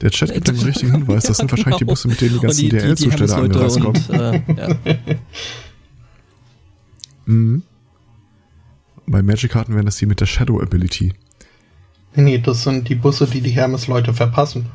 [0.00, 1.92] der Chat gibt einen richtigen Hinweis, das Ja, sind wahrscheinlich die genau.
[1.92, 4.42] Busse, mit denen die ganzen DL-Zusteller Hermes-Leute angereist kommen.
[4.56, 4.96] und äh, ja.
[7.26, 7.62] Mhm.
[9.06, 11.12] Bei Magic Karten wären das die mit der Shadow Ability.
[12.14, 14.66] Nee, nee, das sind die Busse, die die Hermes-Leute verpassen.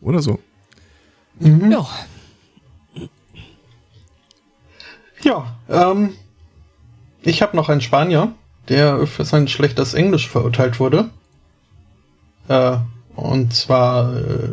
[0.00, 0.38] Oder so.
[1.40, 1.86] ja.
[5.22, 6.14] Ja, ähm,
[7.22, 8.32] ich habe noch einen Spanier,
[8.68, 11.10] der für sein schlechtes Englisch verurteilt wurde.
[12.48, 12.78] Äh,
[13.14, 14.50] und zwar äh,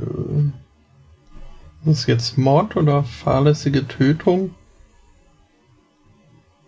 [1.86, 4.56] ist es jetzt Mord oder fahrlässige Tötung?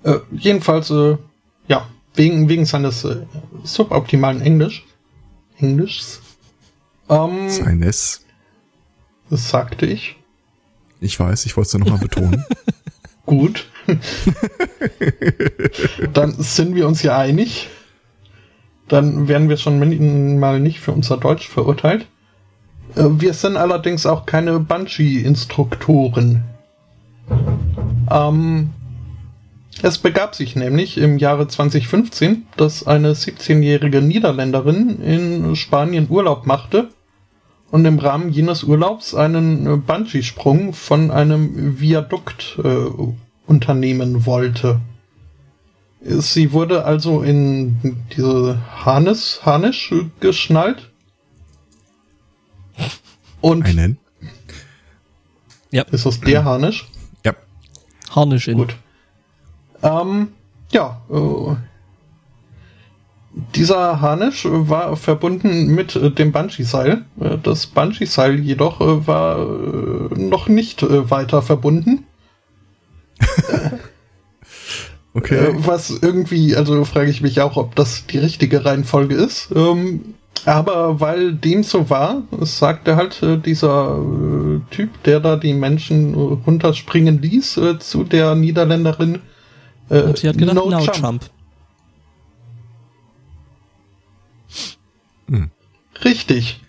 [0.04, 1.18] Äh, jedenfalls, äh,
[1.68, 3.26] ja, wegen, wegen seines äh,
[3.64, 4.86] suboptimalen Englisch.
[5.58, 6.22] Englischs.
[7.10, 8.26] Ähm, Seines.
[9.30, 10.18] das sagte ich.
[11.00, 12.46] Ich weiß, ich wollte es ja nochmal betonen.
[13.26, 13.68] Gut.
[16.14, 17.70] Dann sind wir uns ja einig.
[18.88, 22.08] Dann werden wir schon mal nicht für unser Deutsch verurteilt.
[22.96, 26.44] Äh, Wir sind allerdings auch keine Banshee-Instruktoren.
[28.12, 28.70] Ähm,
[29.82, 36.90] es begab sich nämlich im Jahre 2015, dass eine 17-jährige Niederländerin in Spanien Urlaub machte
[37.72, 42.86] und im Rahmen jenes Urlaubs einen Bungee-Sprung von einem Viadukt äh,
[43.48, 44.80] unternehmen wollte.
[46.02, 50.92] Sie wurde also in diese Harnis, Harnisch geschnallt.
[53.42, 53.98] Und Einen.
[55.92, 56.88] ist das der Harnisch?
[57.26, 57.34] Ja.
[58.12, 58.58] Harnisch in.
[58.58, 58.76] Gut.
[59.82, 60.30] Ähm,
[60.72, 61.56] ja, äh,
[63.56, 67.06] dieser Harnisch war verbunden mit dem Bungee-Seil.
[67.20, 72.06] Äh, Das Bungee-Seil jedoch äh, war äh, noch nicht weiter verbunden.
[75.16, 75.38] Okay.
[75.38, 79.50] Äh, was irgendwie, also frage ich mich auch, ob das die richtige Reihenfolge ist.
[79.56, 85.54] Ähm, aber weil dem so war, sagte halt äh, dieser äh, Typ, der da die
[85.54, 89.22] Menschen äh, runterspringen ließ, äh, zu der Niederländerin.
[89.90, 90.98] Äh, Und sie hat gedacht, no no, jump.
[90.98, 91.30] jump.
[95.30, 95.50] Hm.
[96.04, 96.62] Richtig.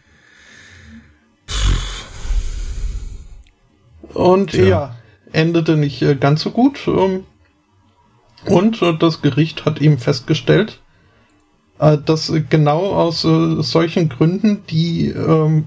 [4.14, 4.64] Und Tja.
[4.64, 4.96] ja,
[5.36, 6.80] endete nicht äh, ganz so gut.
[6.86, 7.24] Ähm,
[8.46, 10.80] und äh, das Gericht hat eben festgestellt,
[11.78, 15.66] äh, dass genau aus solchen Gründen die ähm,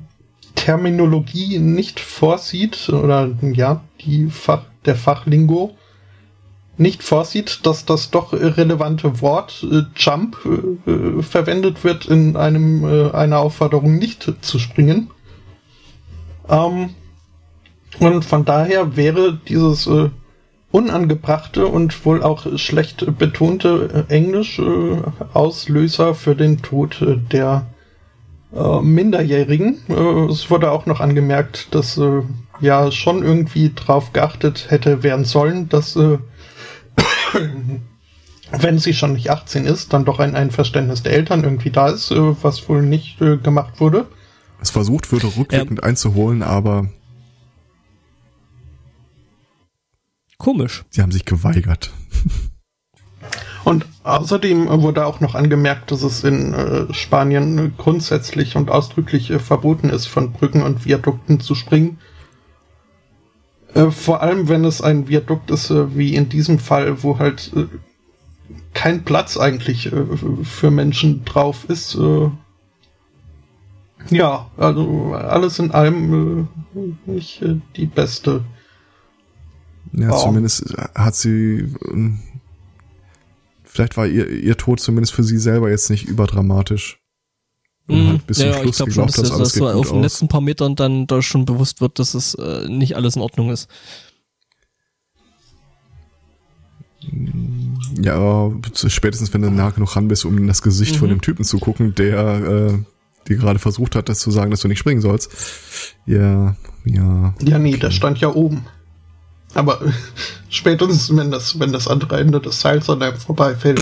[0.55, 5.77] Terminologie nicht vorsieht, oder ja, die Fach, der Fachlingo
[6.77, 13.11] nicht vorsieht, dass das doch relevante Wort äh, Jump äh, verwendet wird in einem äh,
[13.11, 15.11] einer Aufforderung nicht zu springen.
[16.47, 16.95] Ähm,
[17.97, 20.09] und von daher wäre dieses äh,
[20.71, 24.97] unangebrachte und wohl auch schlecht betonte äh, Englisch äh,
[25.33, 27.67] Auslöser für den Tod äh, der
[28.53, 29.79] äh, Minderjährigen.
[29.89, 32.21] Äh, es wurde auch noch angemerkt, dass äh,
[32.59, 36.19] ja schon irgendwie drauf geachtet hätte werden sollen, dass äh,
[38.51, 42.11] wenn sie schon nicht 18 ist, dann doch ein Einverständnis der Eltern irgendwie da ist,
[42.11, 44.05] äh, was wohl nicht äh, gemacht wurde.
[44.61, 46.89] Es versucht würde, rückwirkend einzuholen, aber
[50.39, 50.85] Komisch.
[50.89, 51.91] sie haben sich geweigert.
[53.65, 59.37] Und außerdem wurde auch noch angemerkt, dass es in äh, Spanien grundsätzlich und ausdrücklich äh,
[59.37, 61.99] verboten ist, von Brücken und Viadukten zu springen.
[63.73, 67.51] Äh, vor allem, wenn es ein Viadukt ist, wie in diesem Fall, wo halt
[68.73, 69.91] kein Platz eigentlich
[70.43, 71.97] für Menschen drauf ist.
[74.09, 76.47] Ja, also alles in allem
[77.05, 77.43] nicht
[77.75, 78.43] die beste.
[79.93, 80.23] Ja, Wow.
[80.23, 82.19] zumindest hat sie ähm,
[83.63, 86.99] vielleicht war ihr, ihr Tod zumindest für sie selber jetzt nicht überdramatisch.
[87.87, 90.27] Und halt bis zum Schluss ich glaube schon, dass, dass, dass so auf den letzten
[90.27, 93.67] paar Metern dann da schon bewusst wird, dass es äh, nicht alles in Ordnung ist.
[97.99, 100.99] Ja, spätestens wenn du nah genug ran bist, um in das Gesicht mhm.
[100.99, 102.77] von dem Typen zu gucken, der äh,
[103.27, 105.31] dir gerade versucht hat, das zu sagen, dass du nicht springen sollst.
[106.05, 106.55] Ja,
[106.85, 107.33] ja.
[107.41, 107.79] Ja, nee, okay.
[107.79, 108.65] der stand ja oben.
[109.53, 109.81] Aber
[110.49, 113.81] spätestens, wenn das, wenn das andere Ende des Seils an einem vorbeifällt.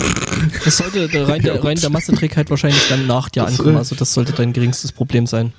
[0.63, 3.75] Das sollte rein, der, rein der Masseträg halt wahrscheinlich dann nach dir ankommen.
[3.75, 5.53] Äh, also das sollte dein geringstes Problem sein.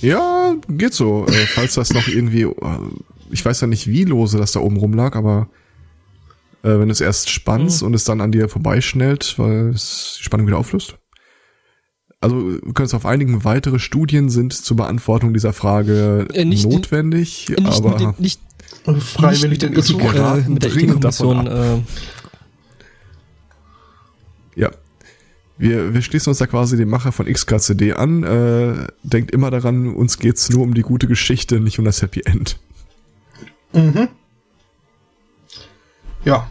[0.00, 1.26] Ja, geht so.
[1.26, 2.54] Äh, falls das noch irgendwie, äh,
[3.30, 5.48] ich weiß ja nicht, wie lose das da oben rumlag, aber
[6.62, 7.88] äh, wenn du es erst spannst mhm.
[7.88, 10.96] und es dann an dir vorbeischnellt, weil es die Spannung wieder auflöst.
[12.20, 16.66] Also wir können es auf einigen weitere Studien sind zur Beantwortung dieser Frage äh, nicht,
[16.68, 18.40] notwendig, nicht, aber nicht, nicht
[19.00, 21.46] freiwillig den Ethik, äh, mit der Ethikkommission.
[21.46, 21.78] Äh,
[24.54, 24.70] ja.
[25.58, 28.22] Wir, wir schließen uns da quasi dem Macher von XKCD an.
[28.22, 32.22] Äh, denkt immer daran, uns geht's nur um die gute Geschichte, nicht um das Happy
[32.24, 32.58] End.
[33.72, 34.08] Mhm.
[36.24, 36.50] Ja.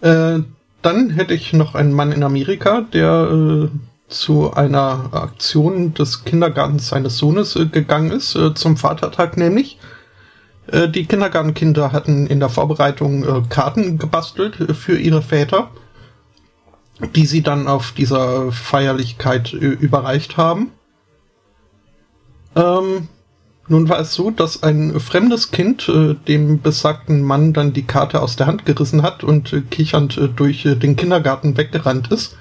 [0.00, 0.40] Äh,
[0.82, 3.68] dann hätte ich noch einen Mann in Amerika, der äh,
[4.10, 9.78] zu einer Aktion des Kindergartens seines Sohnes äh, gegangen ist, äh, zum Vatertag nämlich.
[10.66, 15.70] Äh, die Kindergartenkinder hatten in der Vorbereitung äh, Karten gebastelt für ihre Väter,
[17.14, 20.72] die sie dann auf dieser Feierlichkeit überreicht haben.
[22.56, 23.08] Ähm,
[23.70, 28.20] nun war es so, dass ein fremdes Kind äh, dem besagten Mann dann die Karte
[28.20, 32.36] aus der Hand gerissen hat und äh, kichernd äh, durch äh, den Kindergarten weggerannt ist.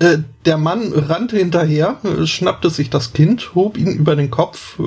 [0.00, 4.78] Äh, der Mann rannte hinterher, äh, schnappte sich das Kind, hob ihn über den Kopf,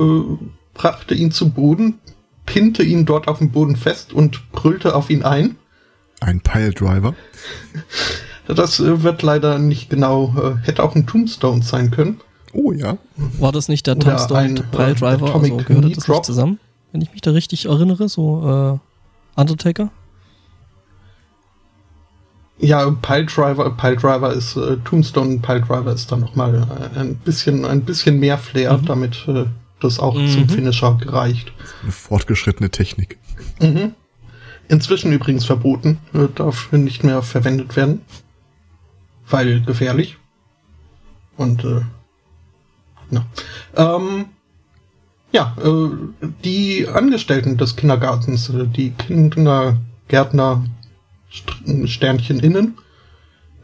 [0.73, 1.99] brachte ihn zu Boden,
[2.45, 5.56] pinte ihn dort auf dem Boden fest und brüllte auf ihn ein.
[6.19, 7.14] Ein Piledriver?
[8.48, 12.19] Das wird leider nicht genau, hätte auch ein Tombstone sein können.
[12.52, 12.98] Oh ja.
[13.40, 15.34] War das nicht der Tombstone Pile Driver?
[15.34, 16.60] Also gehörte das nicht zusammen?
[16.91, 18.80] Wenn ich mich da richtig erinnere, so
[19.35, 19.91] äh, Undertaker?
[22.59, 27.15] Ja, Pile Driver, Pile Driver ist äh, Tombstone Pile Driver ist dann nochmal äh, ein
[27.15, 28.85] bisschen ein bisschen mehr Flair, mhm.
[28.85, 29.45] damit äh,
[29.80, 30.27] das auch mhm.
[30.27, 31.51] zum Finisher gereicht.
[31.81, 33.17] Eine fortgeschrittene Technik.
[33.59, 33.93] Mhm.
[34.69, 38.01] Inzwischen übrigens verboten, äh, darf nicht mehr verwendet werden,
[39.30, 40.17] weil gefährlich.
[41.35, 41.81] Und äh,
[43.11, 43.25] ja,
[43.75, 44.25] ähm,
[45.31, 45.89] ja äh,
[46.43, 50.63] die Angestellten des Kindergartens, äh, die Kindergärtner
[51.85, 52.77] Sternchen innen,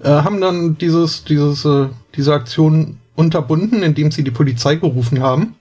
[0.01, 5.55] äh, haben dann dieses, dieses, äh, diese Aktion unterbunden, indem sie die Polizei gerufen haben,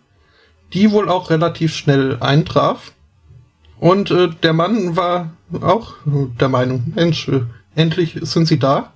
[0.73, 2.93] die wohl auch relativ schnell eintraf.
[3.79, 5.95] Und äh, der Mann war auch
[6.41, 7.43] der Meinung, Mensch, äh,
[7.75, 8.93] endlich sind sie da.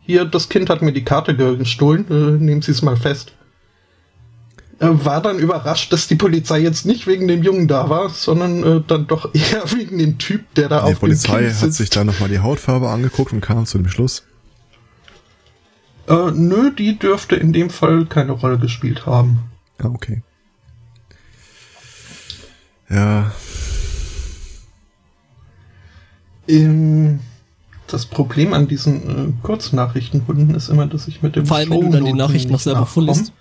[0.00, 3.32] Hier, das Kind hat mir die Karte gestohlen, äh, nehmen Sie es mal fest.
[4.78, 8.82] War dann überrascht, dass die Polizei jetzt nicht wegen dem Jungen da war, sondern äh,
[8.86, 12.04] dann doch eher wegen dem Typ, der da die auf Die Polizei hat sich da
[12.04, 14.24] nochmal die Hautfarbe angeguckt und kam zu dem Schluss.
[16.08, 19.40] Äh, nö, die dürfte in dem Fall keine Rolle gespielt haben.
[19.78, 20.22] Ah, okay.
[22.90, 23.32] Ja.
[26.46, 27.20] Im,
[27.86, 31.80] das Problem an diesen äh, Kurznachrichtenhunden ist immer, dass ich mit dem Vor allem, wenn
[31.80, 33.32] du dann die Nachrichten noch selber vorliest.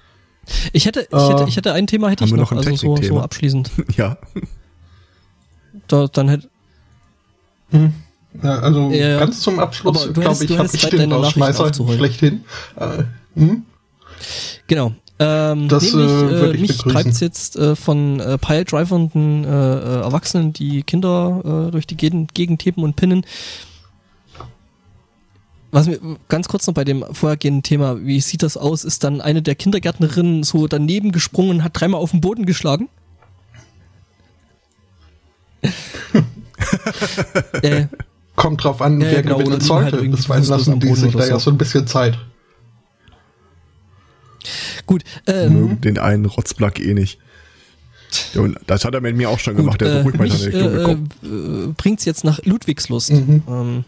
[0.74, 3.20] Ich hätte, ich hätte, ich hätte ein Thema hätte ich noch, noch also so, so
[3.20, 3.72] abschließend.
[3.98, 4.18] ja.
[5.88, 6.50] Da, dann hätte.
[7.72, 7.94] Hm.
[8.44, 12.44] Ja, also ja, ganz zum Abschluss, glaube ich, habe ich den Rausschmeißer schlechthin.
[12.76, 13.04] Äh,
[13.36, 13.64] hm?
[14.68, 14.94] Genau.
[15.18, 20.02] Ähm, das nämlich, äh, äh mich treibt es jetzt äh, von äh, Pile-Drivernden äh, äh,
[20.02, 23.26] Erwachsenen, die Kinder äh, durch die Gegend, Gegend heben und pinnen,
[25.76, 26.00] was mir
[26.30, 29.56] ganz kurz noch bei dem vorhergehenden Thema, wie sieht das aus, ist dann eine der
[29.56, 32.88] Kindergärtnerinnen so daneben gesprungen und hat dreimal auf den Boden geschlagen?
[37.62, 37.88] äh,
[38.38, 39.98] Kommt drauf an, wer genau, gewinnen sollte.
[39.98, 41.30] Halt das weiß lassen die sich da so.
[41.30, 42.18] ja so ein bisschen Zeit.
[44.86, 45.04] Gut.
[45.28, 47.20] Ähm, den einen Rotzblack eh nicht.
[48.66, 49.82] das hat er mit mir auch schon gut, gemacht.
[49.82, 50.98] Der äh, mich, äh, äh,
[51.76, 53.12] bringt's jetzt nach Ludwigslust.
[53.12, 53.44] Mhm.
[53.50, 53.84] Ähm,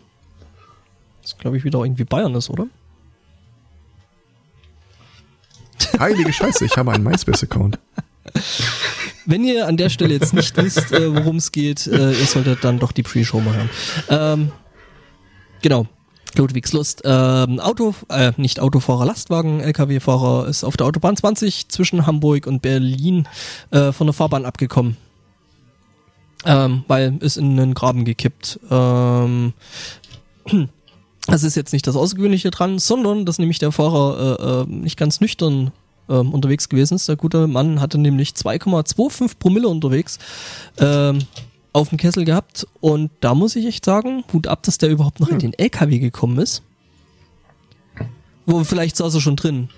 [1.28, 2.68] das glaube ich wieder irgendwie Bayern ist, oder?
[6.00, 7.80] Heilige Scheiße, ich habe einen MySpace-Account.
[9.26, 12.64] Wenn ihr an der Stelle jetzt nicht wisst, äh, worum es geht, äh, ihr solltet
[12.64, 13.70] dann doch die Pre-Show mal hören.
[14.10, 14.52] Ähm,
[15.62, 15.88] genau.
[16.36, 17.02] Ludwigslust.
[17.04, 22.62] Ähm, Auto, äh, nicht Autofahrer, Lastwagen, LKW-Fahrer ist auf der Autobahn 20 zwischen Hamburg und
[22.62, 23.28] Berlin
[23.72, 24.96] äh, von der Fahrbahn abgekommen.
[26.46, 28.60] Ähm, weil ist in einen Graben gekippt.
[28.70, 29.54] Ähm,
[31.28, 34.98] Das ist jetzt nicht das Außergewöhnliche dran, sondern dass nämlich der Fahrer äh, äh, nicht
[34.98, 35.72] ganz nüchtern
[36.10, 37.08] ähm, unterwegs gewesen ist.
[37.10, 40.20] Der gute Mann hatte nämlich 2,25 Promille unterwegs
[40.80, 41.20] ähm,
[41.74, 45.20] auf dem Kessel gehabt und da muss ich echt sagen, Hut ab, dass der überhaupt
[45.20, 46.64] noch in den LKW gekommen ist.
[48.46, 49.70] Wo vielleicht saß er schon drin.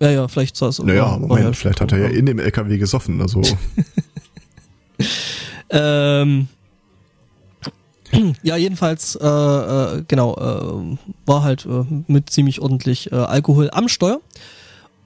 [0.00, 0.84] Ja, ja, vielleicht saß er.
[0.86, 3.42] Naja, war- war Moment, ja vielleicht hat er ja in dem LKW gesoffen, also.
[5.70, 6.48] Ähm,
[8.42, 13.88] ja, jedenfalls, äh, äh, genau, äh, war halt äh, mit ziemlich ordentlich äh, Alkohol am
[13.88, 14.20] Steuer.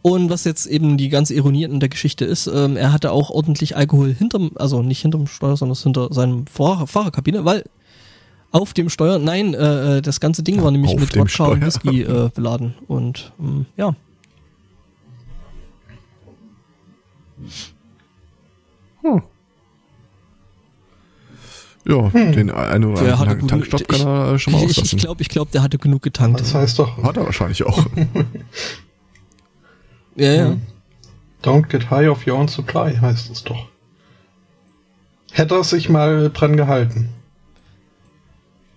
[0.03, 3.31] Und was jetzt eben die ganze Ironie in der Geschichte ist, ähm, er hatte auch
[3.31, 7.65] ordentlich Alkohol hinterm, also nicht hinterm Steuer, sondern hinter seinem Fahrer, Fahrerkabine, weil
[8.51, 11.65] auf dem Steuer, nein, äh, äh, das ganze Ding war nämlich Auf mit Wodka und.
[11.65, 12.75] Whisky äh, beladen.
[12.89, 13.95] Und ähm, ja,
[19.03, 19.23] Hm.
[21.85, 24.99] Ja, den einen oder der anderen Tankstopp kann ich, er schon mal ich, ich auslassen.
[24.99, 26.41] glaube, ich glaub, der hatte genug getankt.
[26.41, 27.87] Das heißt doch, Hat er wahrscheinlich auch.
[30.17, 30.47] ja, ja.
[30.51, 30.63] Hm.
[31.43, 33.69] don't get high of your own supply, heißt es doch.
[35.33, 37.09] Hätte er sich mal dran gehalten.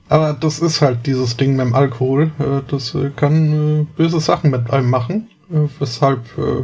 [0.07, 2.31] Aber das ist halt dieses Ding mit dem Alkohol.
[2.39, 6.63] äh, Das äh, kann äh, böse Sachen mit einem machen, äh, weshalb äh,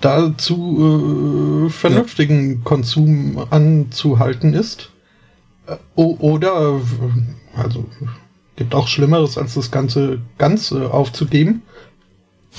[0.00, 4.90] da zu äh, vernünftigen Konsum anzuhalten ist.
[5.94, 6.80] Oder,
[7.54, 7.84] also
[8.56, 11.62] gibt auch Schlimmeres, als das Ganze ganz äh, aufzugeben.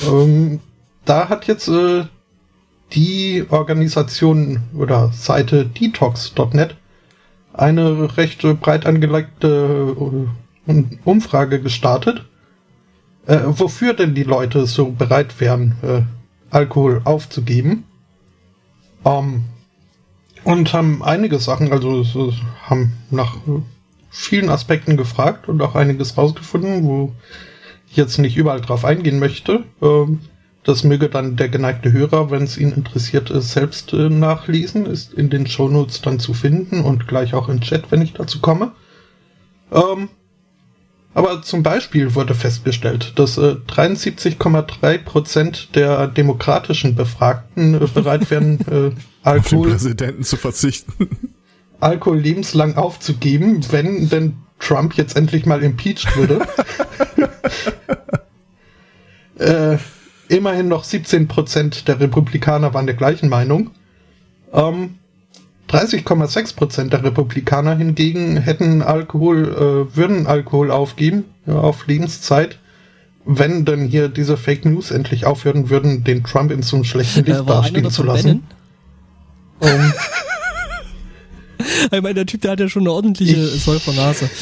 [0.08, 0.60] Ähm,
[1.06, 2.06] da hat jetzt äh,
[2.94, 6.76] die Organisation oder Seite detox.net
[7.54, 10.28] eine recht äh, breit angelegte
[10.68, 12.26] äh, Umfrage gestartet,
[13.26, 16.02] äh, wofür denn die Leute so bereit wären, äh,
[16.50, 17.84] Alkohol aufzugeben.
[19.04, 19.44] Ähm,
[20.50, 22.04] und haben einige Sachen, also
[22.64, 23.38] haben nach
[24.10, 27.14] vielen Aspekten gefragt und auch einiges rausgefunden, wo
[27.88, 29.64] ich jetzt nicht überall drauf eingehen möchte.
[29.80, 30.22] Ähm,
[30.64, 34.88] das möge dann der geneigte Hörer, wenn es ihn interessiert, selbst äh, nachlesen.
[34.88, 38.40] Ist in den Shownotes dann zu finden und gleich auch im Chat, wenn ich dazu
[38.40, 38.72] komme.
[39.72, 40.10] Ähm,
[41.20, 48.64] aber zum Beispiel wurde festgestellt, dass äh, 73,3% der demokratischen Befragten äh, bereit wären, äh,
[48.64, 51.34] Auf den Alkohol Präsidenten zu verzichten.
[51.82, 56.48] Alkohol lebenslang aufzugeben, wenn denn Trump jetzt endlich mal impeached würde.
[59.40, 59.78] äh,
[60.34, 63.72] immerhin noch 17% der Republikaner waren der gleichen Meinung.
[64.54, 65.00] Ähm,
[65.70, 72.58] 30,6% der Republikaner hingegen hätten Alkohol, äh, würden Alkohol aufgeben ja, auf Lebenszeit,
[73.26, 77.24] wenn denn hier diese Fake News endlich aufhören würden, den Trump in so einem schlechten
[77.26, 78.44] Licht Äh, dastehen das zu lassen.
[79.60, 79.82] Bannon?
[79.86, 79.94] Ähm,
[81.92, 84.30] Ich meine, der Typ, der hat ja schon eine ordentliche Ich- Säufernase.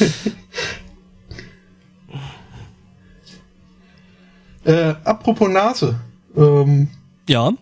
[4.64, 5.98] Äh, apropos Nase.
[6.36, 6.88] Ähm,
[7.26, 7.52] Ja.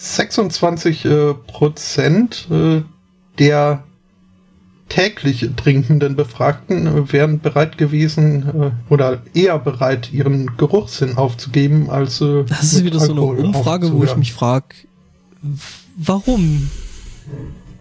[0.00, 2.82] 26 äh, Prozent äh,
[3.38, 3.84] der
[4.88, 12.22] täglich trinkenden Befragten äh, wären bereit gewesen äh, oder eher bereit, ihren Geruchssinn aufzugeben, als
[12.22, 14.74] äh, Das ist wieder so eine Alkohol Umfrage, wo ich mich frage,
[15.96, 16.70] warum?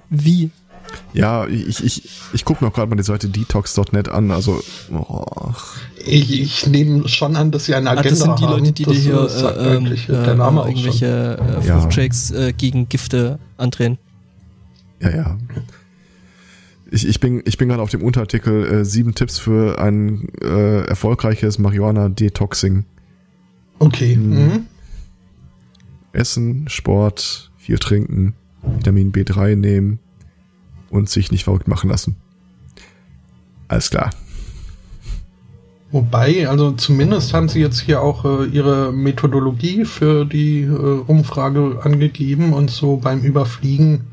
[0.10, 0.52] Wie?
[1.14, 4.32] Ja, ich, ich, ich gucke mir auch gerade mal die Seite detox.net an.
[4.32, 4.62] Also,
[4.92, 5.26] oh,
[6.06, 8.60] Ich, ich nehme schon an, dass sie eine Ah, Agenda das sind die haben.
[8.60, 10.76] Leute, die dir hier äh, ähm, äh, äh, der Name auch schon.
[10.78, 11.80] irgendwelche äh, Ja.
[11.80, 13.98] Fruchtshakes äh, gegen Gifte andrehen.
[15.02, 15.38] ja, ja.
[16.92, 20.82] Ich, ich bin, ich bin gerade auf dem Unterartikel äh, sieben Tipps für ein äh,
[20.88, 22.86] erfolgreiches Marihuana-Detoxing.
[23.78, 24.16] Okay.
[24.16, 24.66] Mhm.
[26.14, 28.34] Essen, Sport, viel trinken,
[28.64, 30.00] Vitamin B3 nehmen
[30.90, 32.16] und sich nicht verrückt machen lassen.
[33.68, 34.12] Alles klar.
[35.92, 41.80] Wobei, also zumindest haben sie jetzt hier auch äh, ihre Methodologie für die äh, Umfrage
[41.82, 44.06] angegeben und so beim Überfliegen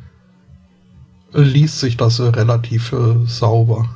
[1.35, 3.91] äh, liest sich das äh, relativ äh, sauber.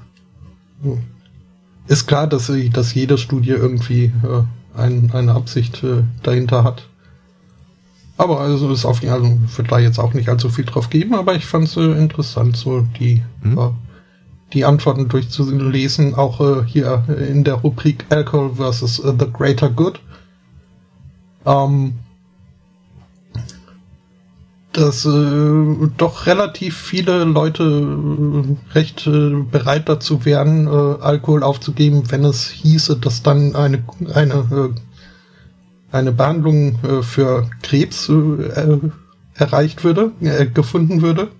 [1.88, 4.12] Ist klar, dass, dass jede Studie irgendwie
[4.74, 5.84] ein, eine Absicht
[6.22, 6.88] dahinter hat.
[8.20, 11.36] Aber also ist auf also wird da jetzt auch nicht allzu viel drauf geben, aber
[11.36, 13.58] ich fand es äh, interessant, so die Mhm.
[13.58, 13.70] äh,
[14.52, 20.00] die Antworten durchzulesen, auch äh, hier in der Rubrik Alcohol versus äh, the Greater Good.
[21.46, 21.94] Ähm,
[24.74, 30.70] dass äh, doch relativ viele Leute äh, recht äh, bereit dazu wären, äh,
[31.00, 33.82] Alkohol aufzugeben, wenn es hieße, dass dann eine,
[34.12, 34.80] eine, äh,
[35.92, 38.78] eine Behandlung äh, für Krebs äh,
[39.34, 41.30] erreicht würde, äh, gefunden würde.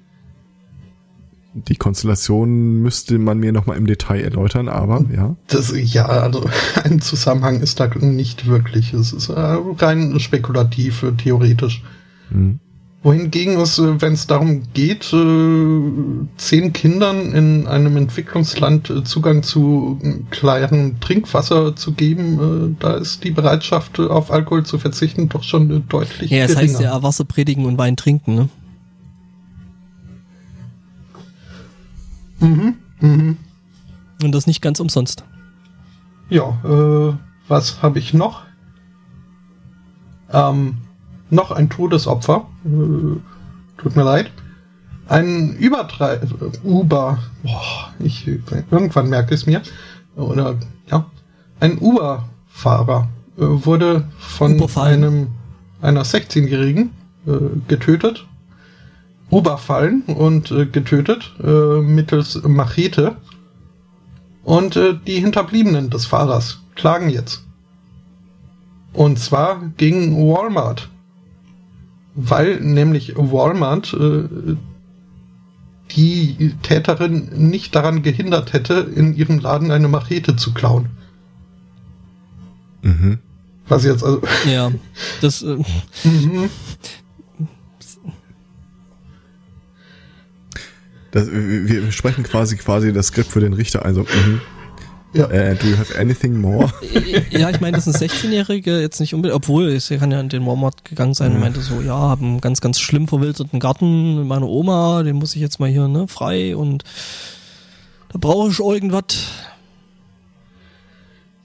[1.53, 5.37] Die Konstellation müsste man mir nochmal im Detail erläutern, aber ja.
[5.49, 6.49] Das, ja, also
[6.85, 8.93] ein Zusammenhang ist da nicht wirklich.
[8.93, 11.83] Es ist äh, rein spekulativ, äh, theoretisch.
[12.31, 12.61] Mhm.
[13.03, 19.43] Wohingegen es, äh, wenn es darum geht, äh, zehn Kindern in einem Entwicklungsland äh, Zugang
[19.43, 19.99] zu
[20.31, 26.31] klarem Trinkwasser zu geben, da ist die Bereitschaft, auf Alkohol zu verzichten, doch schon deutlich
[26.31, 26.73] Ja, es geringer.
[26.73, 28.49] heißt ja Wasser predigen und Wein trinken, ne?
[32.41, 33.37] Mhm, mhm.
[34.23, 35.25] Und das nicht ganz umsonst.
[36.29, 37.15] Ja, äh,
[37.49, 38.43] was habe ich noch?
[40.33, 40.77] Ähm,
[41.31, 42.47] noch ein Todesopfer.
[42.65, 44.31] Äh, tut mir leid.
[45.09, 46.21] Ein Übertrei
[46.63, 47.19] Uber.
[47.43, 49.63] Boah, ich, irgendwann merke ich es mir.
[50.17, 50.57] Oder
[50.91, 51.07] ja,
[51.59, 55.29] ein Uber-Fahrer äh, wurde von einem
[55.81, 56.91] einer 16-Jährigen
[57.27, 57.33] äh,
[57.67, 58.27] getötet,
[59.31, 63.17] überfallen und getötet mittels Machete.
[64.43, 64.77] Und
[65.07, 67.45] die Hinterbliebenen des Fahrers klagen jetzt.
[68.93, 70.89] Und zwar gegen Walmart
[72.15, 74.57] weil nämlich Walmart äh,
[75.93, 80.91] die Täterin nicht daran gehindert hätte, in ihrem Laden eine Machete zu klauen.
[82.83, 83.19] Mhm.
[83.69, 84.21] Was jetzt also.
[84.47, 84.73] Ja,
[85.21, 85.43] das.
[85.43, 85.57] Äh,
[86.05, 86.51] mhm.
[91.13, 93.95] Das, wir sprechen quasi quasi das Skript für den Richter ein.
[93.95, 94.41] So, mhm.
[95.13, 95.27] Ja.
[95.27, 96.73] Uh, do you have anything more?
[97.31, 100.29] ja, ich meine, das ist ein 16-Jährige, jetzt nicht unbedingt, obwohl es kann ja in
[100.29, 104.19] den Walmart gegangen sein und meinte so, ja, haben einen ganz, ganz schlimm verwilderten Garten
[104.19, 106.85] mit meiner Oma, den muss ich jetzt mal hier, ne, frei und
[108.13, 109.03] da brauche ich irgendwas.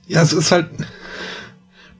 [0.07, 0.69] Ja, es ist halt,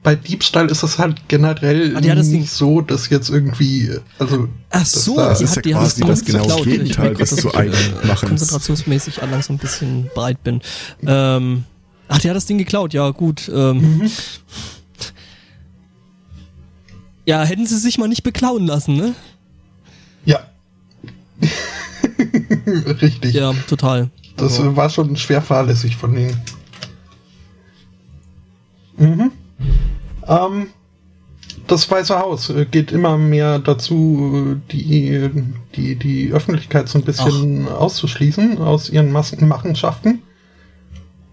[0.06, 4.48] bei Diebstahl ist das halt generell ah, das nicht so, dass jetzt irgendwie, also.
[4.70, 8.28] Ach so, das, das ist ja quasi das, das genau Gegenteil, das zu machen.
[8.28, 10.60] Konzentrationsmäßig an langsam ein bisschen breit bin.
[11.04, 11.64] Ähm,
[12.06, 13.50] ach, die hat das Ding geklaut, ja, gut.
[13.52, 14.10] Ähm, mhm.
[17.24, 19.12] Ja, hätten sie sich mal nicht beklauen lassen, ne?
[20.24, 20.38] Ja.
[23.02, 23.34] Richtig.
[23.34, 24.10] Ja, total.
[24.36, 24.76] Das also.
[24.76, 26.40] war schon schwer fahrlässig von denen.
[28.98, 29.32] Mhm.
[30.28, 30.68] Ähm,
[31.66, 35.30] das Weiße Haus äh, geht immer mehr dazu, die,
[35.74, 37.80] die, die Öffentlichkeit so ein bisschen Ach.
[37.80, 40.22] auszuschließen aus ihren Massen Machenschaften.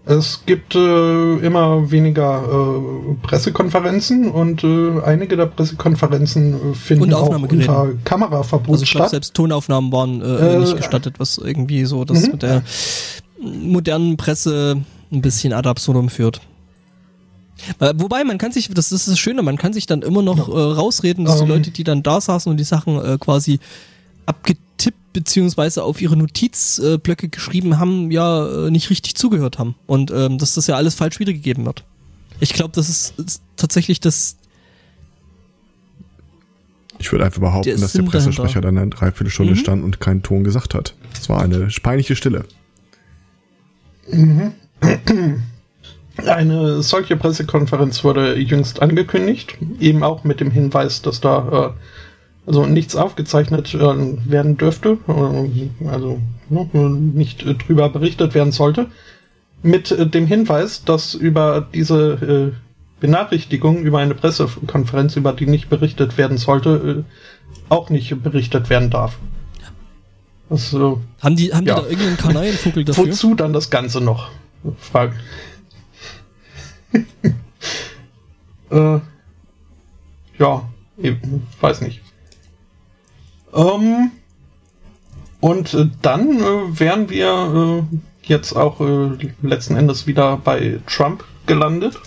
[0.06, 7.28] Es gibt äh, immer weniger äh, Pressekonferenzen und äh, einige der Pressekonferenzen äh, finden auch
[7.28, 9.10] unter Kameraverbot also ich statt.
[9.10, 12.32] Selbst Tonaufnahmen waren äh, nicht gestattet, was irgendwie so das mhm.
[12.32, 12.62] mit der
[13.40, 14.76] modernen Presse
[15.10, 16.42] ein bisschen ad absurdum führt.
[17.80, 20.48] Äh, wobei, man kann sich, das ist das Schöne, man kann sich dann immer noch
[20.48, 21.46] äh, rausreden, dass um.
[21.46, 21.58] die ähm.
[21.58, 23.60] Leute, die dann da saßen und die Sachen äh, quasi
[24.26, 29.76] abgetippt beziehungsweise auf ihre Notizblöcke geschrieben haben, ja äh, nicht richtig zugehört haben.
[29.86, 31.84] Und ähm, dass das ja alles falsch wiedergegeben wird.
[32.40, 34.36] Ich glaube, das ist, ist, tatsächlich das.
[36.98, 38.68] Ich würde einfach behaupten, der dass Sinn der Pressesprecher dahinter.
[38.68, 39.58] dann eine Dreiviertelstunde mhm.
[39.58, 40.94] stand und keinen Ton gesagt hat.
[41.14, 42.44] Es war eine peinliche Stille.
[44.10, 44.52] Mhm.
[46.16, 52.66] Eine solche Pressekonferenz wurde jüngst angekündigt, eben auch mit dem Hinweis, dass da äh, also
[52.66, 58.86] nichts aufgezeichnet äh, werden dürfte, äh, also ne, nicht drüber berichtet werden sollte,
[59.62, 65.68] mit äh, dem Hinweis, dass über diese äh, Benachrichtigung über eine Pressekonferenz, über die nicht
[65.68, 69.18] berichtet werden sollte, äh, auch nicht berichtet werden darf.
[70.48, 71.74] Also, haben die, haben ja.
[71.74, 73.08] die da irgendeinen Kanarienvogel dafür?
[73.08, 74.30] Wozu dann das Ganze noch?
[74.78, 75.14] Frage.
[78.74, 79.00] Äh,
[80.38, 81.16] ja, ich
[81.60, 82.02] weiß nicht.
[83.54, 84.10] Ähm,
[85.40, 89.10] und äh, dann äh, wären wir äh, jetzt auch äh,
[89.42, 92.00] letzten Endes wieder bei Trump gelandet.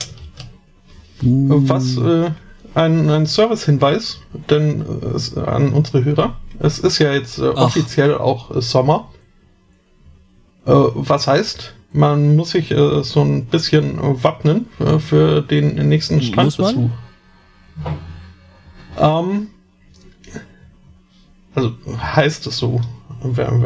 [1.24, 1.68] Uh.
[1.68, 2.32] Was äh,
[2.74, 4.20] ein, ein Service-Hinweis
[4.50, 4.86] denn
[5.36, 6.36] an unsere Hörer.
[6.60, 9.10] Es ist ja jetzt offiziell auch Sommer.
[10.64, 16.90] was heißt, man muss sich äh, so ein bisschen wappnen äh, für den nächsten Strandbesuch.
[19.00, 19.48] Ähm,
[21.56, 22.82] also heißt es so.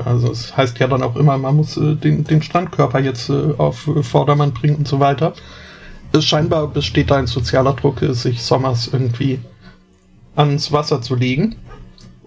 [0.06, 3.53] Also es heißt ja dann auch immer, man muss äh, den, den Strandkörper jetzt äh,
[3.57, 5.34] auf Vordermann bringen und so weiter.
[6.14, 9.39] Es scheinbar besteht da ein sozialer Druck, sich sommers irgendwie
[10.35, 11.56] ans Wasser zu legen.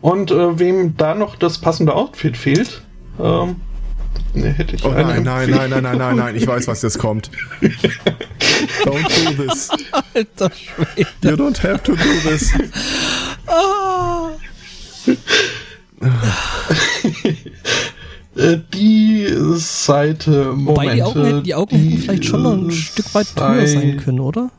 [0.00, 2.82] Und äh, wem da noch das passende Outfit fehlt,
[3.18, 3.56] ähm,
[4.34, 6.98] Nee, hätte ich oh nein, nein, nein, nein, nein, nein, nein, ich weiß, was jetzt
[6.98, 7.30] kommt.
[8.84, 9.70] don't do this.
[10.14, 11.08] Alter Schwede.
[11.22, 12.52] You don't have to do this.
[13.46, 14.30] Ah.
[18.36, 20.66] Äh, die Seite, Moment.
[20.66, 23.96] Wobei die Augen, hätten, die Augen hätten vielleicht schon noch ein Stück weit höher sein
[23.98, 24.50] können, oder?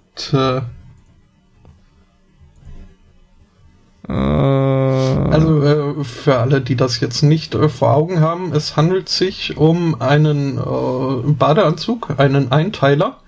[4.07, 9.57] Also äh, für alle, die das jetzt nicht äh, vor Augen haben, es handelt sich
[9.57, 13.21] um einen äh, Badeanzug, einen Einteiler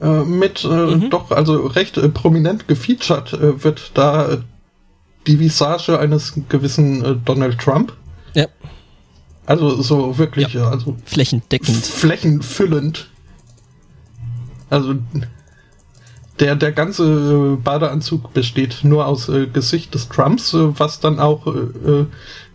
[0.00, 1.10] äh, mit äh, mhm.
[1.10, 4.38] doch also recht prominent gefeatured wird da
[5.26, 7.92] die Visage eines gewissen Donald Trump.
[8.34, 8.46] Ja.
[9.46, 10.68] Also so wirklich, ja.
[10.68, 13.08] also flächendeckend, flächenfüllend.
[14.68, 14.94] Also
[16.40, 21.46] der, der ganze Badeanzug besteht nur aus äh, Gesicht des Trumps, äh, was dann auch
[21.46, 22.06] äh,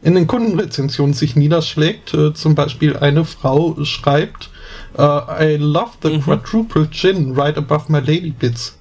[0.01, 2.13] in den Kundenrezensionen sich niederschlägt.
[2.13, 4.49] Äh, zum Beispiel eine Frau schreibt,
[4.97, 6.21] uh, I love the mhm.
[6.21, 8.77] quadruple chin right above my lady bits.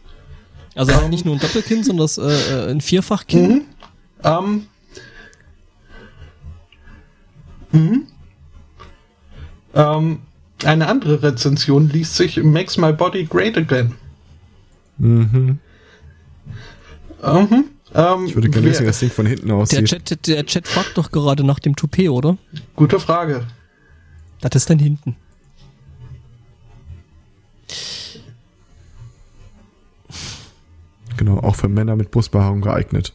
[0.75, 3.49] Also um, nicht nur ein Doppelkinn, sondern das, äh, ein Vierfachkinn.
[3.49, 3.65] Mhm.
[4.25, 4.67] Um,
[7.73, 8.07] mhm.
[9.73, 10.21] Um,
[10.65, 13.95] eine andere Rezension liest sich Makes my body great again.
[14.99, 15.59] Mhm.
[17.23, 17.65] Mhm.
[17.95, 19.79] Ähm, ich würde gerne wissen, wie das Ding von hinten aussieht.
[19.79, 22.37] Der Chat, der Chat fragt doch gerade nach dem Toupet, oder?
[22.75, 23.47] Gute Frage.
[24.41, 25.17] Das ist dann hinten.
[31.17, 33.15] Genau, auch für Männer mit Brustbehaarung geeignet.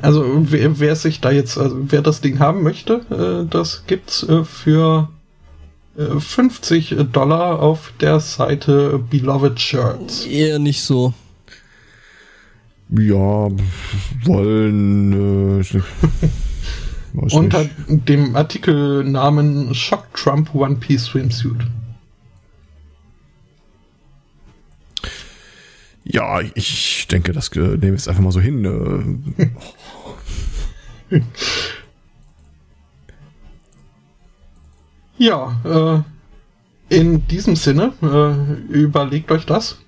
[0.00, 4.22] Also wer, wer sich da jetzt, also wer das Ding haben möchte, äh, das gibt's
[4.22, 5.08] äh, für
[5.96, 10.24] 50 Dollar auf der Seite Beloved Shirts.
[10.24, 11.12] Eher nicht so.
[12.88, 13.50] Ja,
[14.24, 15.60] wollen.
[15.60, 15.80] Äh,
[17.34, 18.08] Unter nicht.
[18.08, 21.60] dem Artikelnamen Shock Trump One Piece Swimsuit.
[26.04, 29.34] Ja, ich denke, das äh, nehmen wir jetzt einfach mal so hin.
[35.18, 39.78] Ja, äh, in diesem Sinne, äh, überlegt euch das.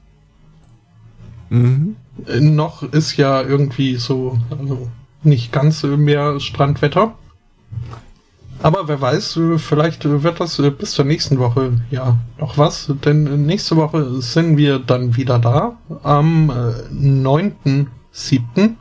[1.50, 1.96] Mhm.
[2.26, 4.88] Äh, noch ist ja irgendwie so, also
[5.22, 7.14] nicht ganz mehr Strandwetter.
[8.62, 12.90] Aber wer weiß, äh, vielleicht wird das äh, bis zur nächsten Woche ja noch was,
[13.04, 18.76] denn nächste Woche sind wir dann wieder da am 9.7.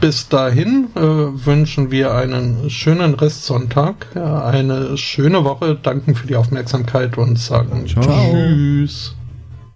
[0.00, 6.36] Bis dahin äh, wünschen wir einen schönen Restsonntag, äh, eine schöne Woche, danken für die
[6.36, 8.04] Aufmerksamkeit und sagen Ciao.
[8.04, 9.14] Tschüss.